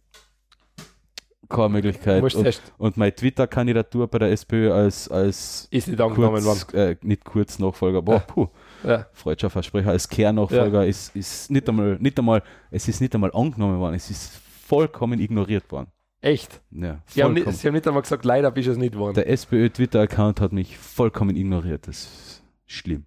[1.53, 2.23] keine Möglichkeit.
[2.23, 7.59] Und, und meine Twitter-Kandidatur bei der SPÖ als, als ist nicht kurz, äh, nicht kurz
[7.59, 8.19] Nachfolger, boah, Ja.
[8.20, 8.49] puh,
[8.85, 9.07] Ja.
[9.12, 13.79] freudscher Versprecher, als Kernnachfolger ist, ist nicht einmal, nicht einmal, es ist nicht einmal angenommen
[13.79, 14.33] worden, es ist
[14.66, 15.89] vollkommen ignoriert worden.
[16.20, 16.61] Echt?
[16.70, 19.15] Ja, Sie haben, nicht, sie haben nicht einmal gesagt, leider bist du es nicht geworden.
[19.15, 21.89] Der SPÖ-Twitter-Account hat mich vollkommen ignoriert.
[21.89, 23.05] Das ist schlimm.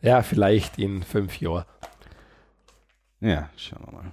[0.00, 1.64] Ja, vielleicht in fünf Jahren.
[3.20, 4.04] Ja, schauen wir mal.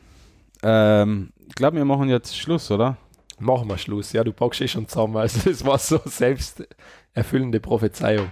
[0.64, 2.98] Ähm, ich glaube, wir machen jetzt Schluss, oder?
[3.40, 4.11] Machen wir Schluss.
[4.14, 5.15] Ja, du packst eh schon zusammen.
[5.18, 6.68] Also das war so selbst
[7.14, 8.31] erfüllende Prophezeiung.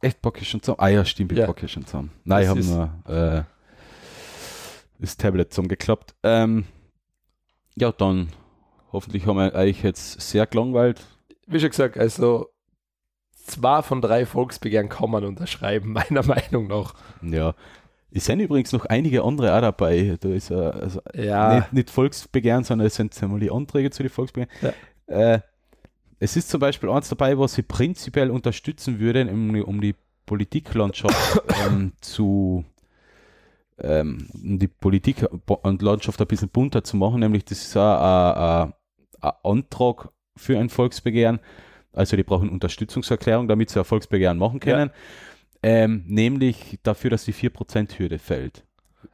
[0.00, 0.80] Echt packe ich schon zusammen?
[0.80, 1.46] Ah ja, stimmt, ich Ja.
[1.46, 2.10] packe schon zusammen.
[2.24, 3.42] Nein, ich Das habe ist- nur äh,
[4.98, 6.14] das Tablet zusammengeklappt.
[6.22, 6.64] Ähm,
[7.76, 8.28] ja, dann
[8.92, 11.00] hoffentlich haben wir euch jetzt sehr gelangweilt.
[11.46, 12.48] Wie schon gesagt, also
[13.46, 16.94] zwei von drei Volksbegehren kann man unterschreiben, meiner Meinung nach.
[17.22, 17.54] Ja.
[18.12, 20.16] Es sind übrigens noch einige andere auch dabei.
[20.20, 24.02] Da ist äh, also Ja, nicht, nicht Volksbegehren, sondern es sind einmal die Anträge zu
[24.02, 24.50] den Volksbegehren.
[25.06, 25.40] Äh,
[26.18, 29.94] es ist zum Beispiel eins dabei, was sie prinzipiell unterstützen würden, um, die- um die
[30.26, 32.64] Politiklandschaft ähm, zu
[33.78, 38.72] ähm, die Politik und Landschaft ein bisschen bunter zu machen, nämlich das ist ein, ein,
[39.22, 41.40] ein Antrag für ein Volksbegehren.
[41.92, 44.90] Also die brauchen Unterstützungserklärung, damit sie ein Volksbegehren machen können.
[45.62, 48.64] Ähm, nämlich dafür, dass die 4%-Hürde fällt.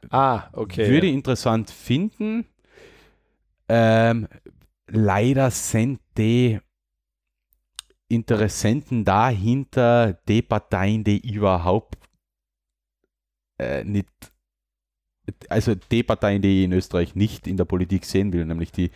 [0.09, 0.89] ah, okay.
[0.89, 2.45] Würde ich interessant finden.
[3.67, 4.27] Ähm,
[4.87, 6.59] leider sind die
[8.09, 11.97] Interessenten dahinter die Parteien, die überhaupt
[13.59, 14.07] äh, nicht,
[15.49, 18.91] also die Parteien, die ich in Österreich nicht in der Politik sehen will, nämlich die,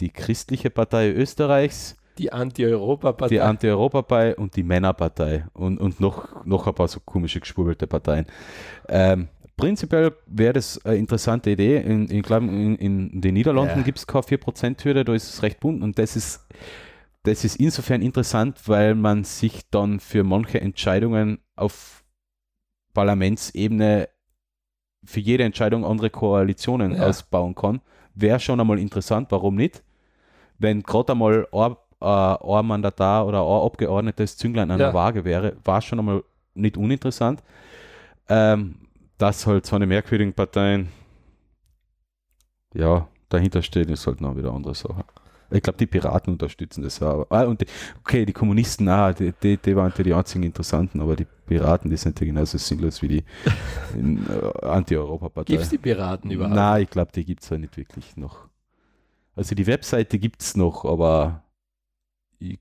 [0.00, 3.34] die christliche Partei Österreichs, Die Anti-Europa-Partei.
[3.34, 8.26] Die Anti-Europa-Partei und die Männerpartei und, und noch, noch ein paar so komische geschwurbelte Parteien.
[8.88, 11.78] Ähm, prinzipiell wäre das eine interessante Idee.
[11.78, 13.82] In, in, in, in den Niederlanden Ja.
[13.84, 16.46] gibt es keine 4%-Hürde, da ist es recht bunt und das ist,
[17.22, 22.04] das ist insofern interessant, weil man sich dann für manche Entscheidungen auf
[22.94, 24.08] Parlamentsebene
[25.04, 27.06] für jede Entscheidung andere Koalitionen Ja.
[27.08, 27.80] ausbauen kann.
[28.14, 29.82] Wäre schon einmal interessant, warum nicht?
[30.58, 34.86] Wenn gerade einmal ein, äh, ein Mandatar oder ein Abgeordnetes Zünglein an Ja.
[34.86, 36.24] der Waage wäre, war schon einmal
[36.54, 37.42] nicht uninteressant.
[38.28, 38.76] Ähm,
[39.18, 40.88] dass halt so eine merkwürdigen Parteien
[42.74, 45.04] ja, dahinter steht, ist halt noch wieder eine andere Sache.
[45.50, 47.26] Ich glaube, die Piraten unterstützen das auch.
[47.28, 47.66] Ah, und die,
[48.00, 51.96] okay, die Kommunisten, ah, die, die, die waren die einzigen Interessanten, aber die Piraten, die
[51.98, 53.18] sind ja genauso sinnlos wie die
[53.94, 55.52] äh, Anti-Europa-Partei.
[55.52, 56.54] Gibt es die Piraten überhaupt?
[56.54, 58.48] Nein, ich glaube, die gibt es ja nicht wirklich noch.
[59.36, 61.42] Also die Webseite gibt es noch, aber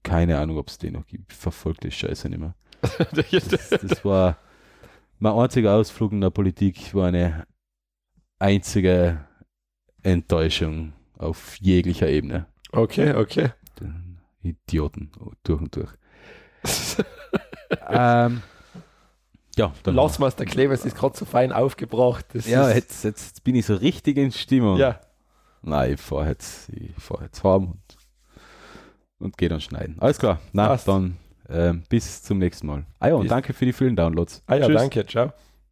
[0.04, 1.32] keine Ahnung, ob es die noch gibt.
[1.32, 2.56] Ich verfolge die Scheiße nicht mehr.
[3.12, 4.38] Das, das war
[5.20, 7.46] mein einziger Ausflug in der Politik, war eine
[8.40, 9.24] einzige
[10.02, 12.48] Enttäuschung auf jeglicher Ebene.
[12.72, 13.52] okay, okay.
[14.42, 15.12] Idioten
[15.44, 15.92] durch und durch.
[17.90, 18.42] ähm,
[19.56, 22.26] ja, dann Lass mal, der Klebers ist gerade so fein aufgebracht.
[22.34, 24.78] Das ja jetzt, jetzt bin ich so richtig in Stimmung.
[24.78, 25.00] ja.
[25.64, 27.76] Nein, ich fahre jetzt, ich fahr jetzt heim
[29.22, 29.96] und, gehe dann schneiden.
[30.00, 30.40] Alles klar.
[30.54, 30.88] Na, Passt.
[30.88, 31.18] dann
[31.50, 32.84] ähm, bis zum nächsten Mal.
[33.00, 34.42] Ah ja, und Bis- danke für die vielen Downloads.
[34.48, 34.76] Ah ja, Tschüss.
[34.78, 35.32] danke, ciao.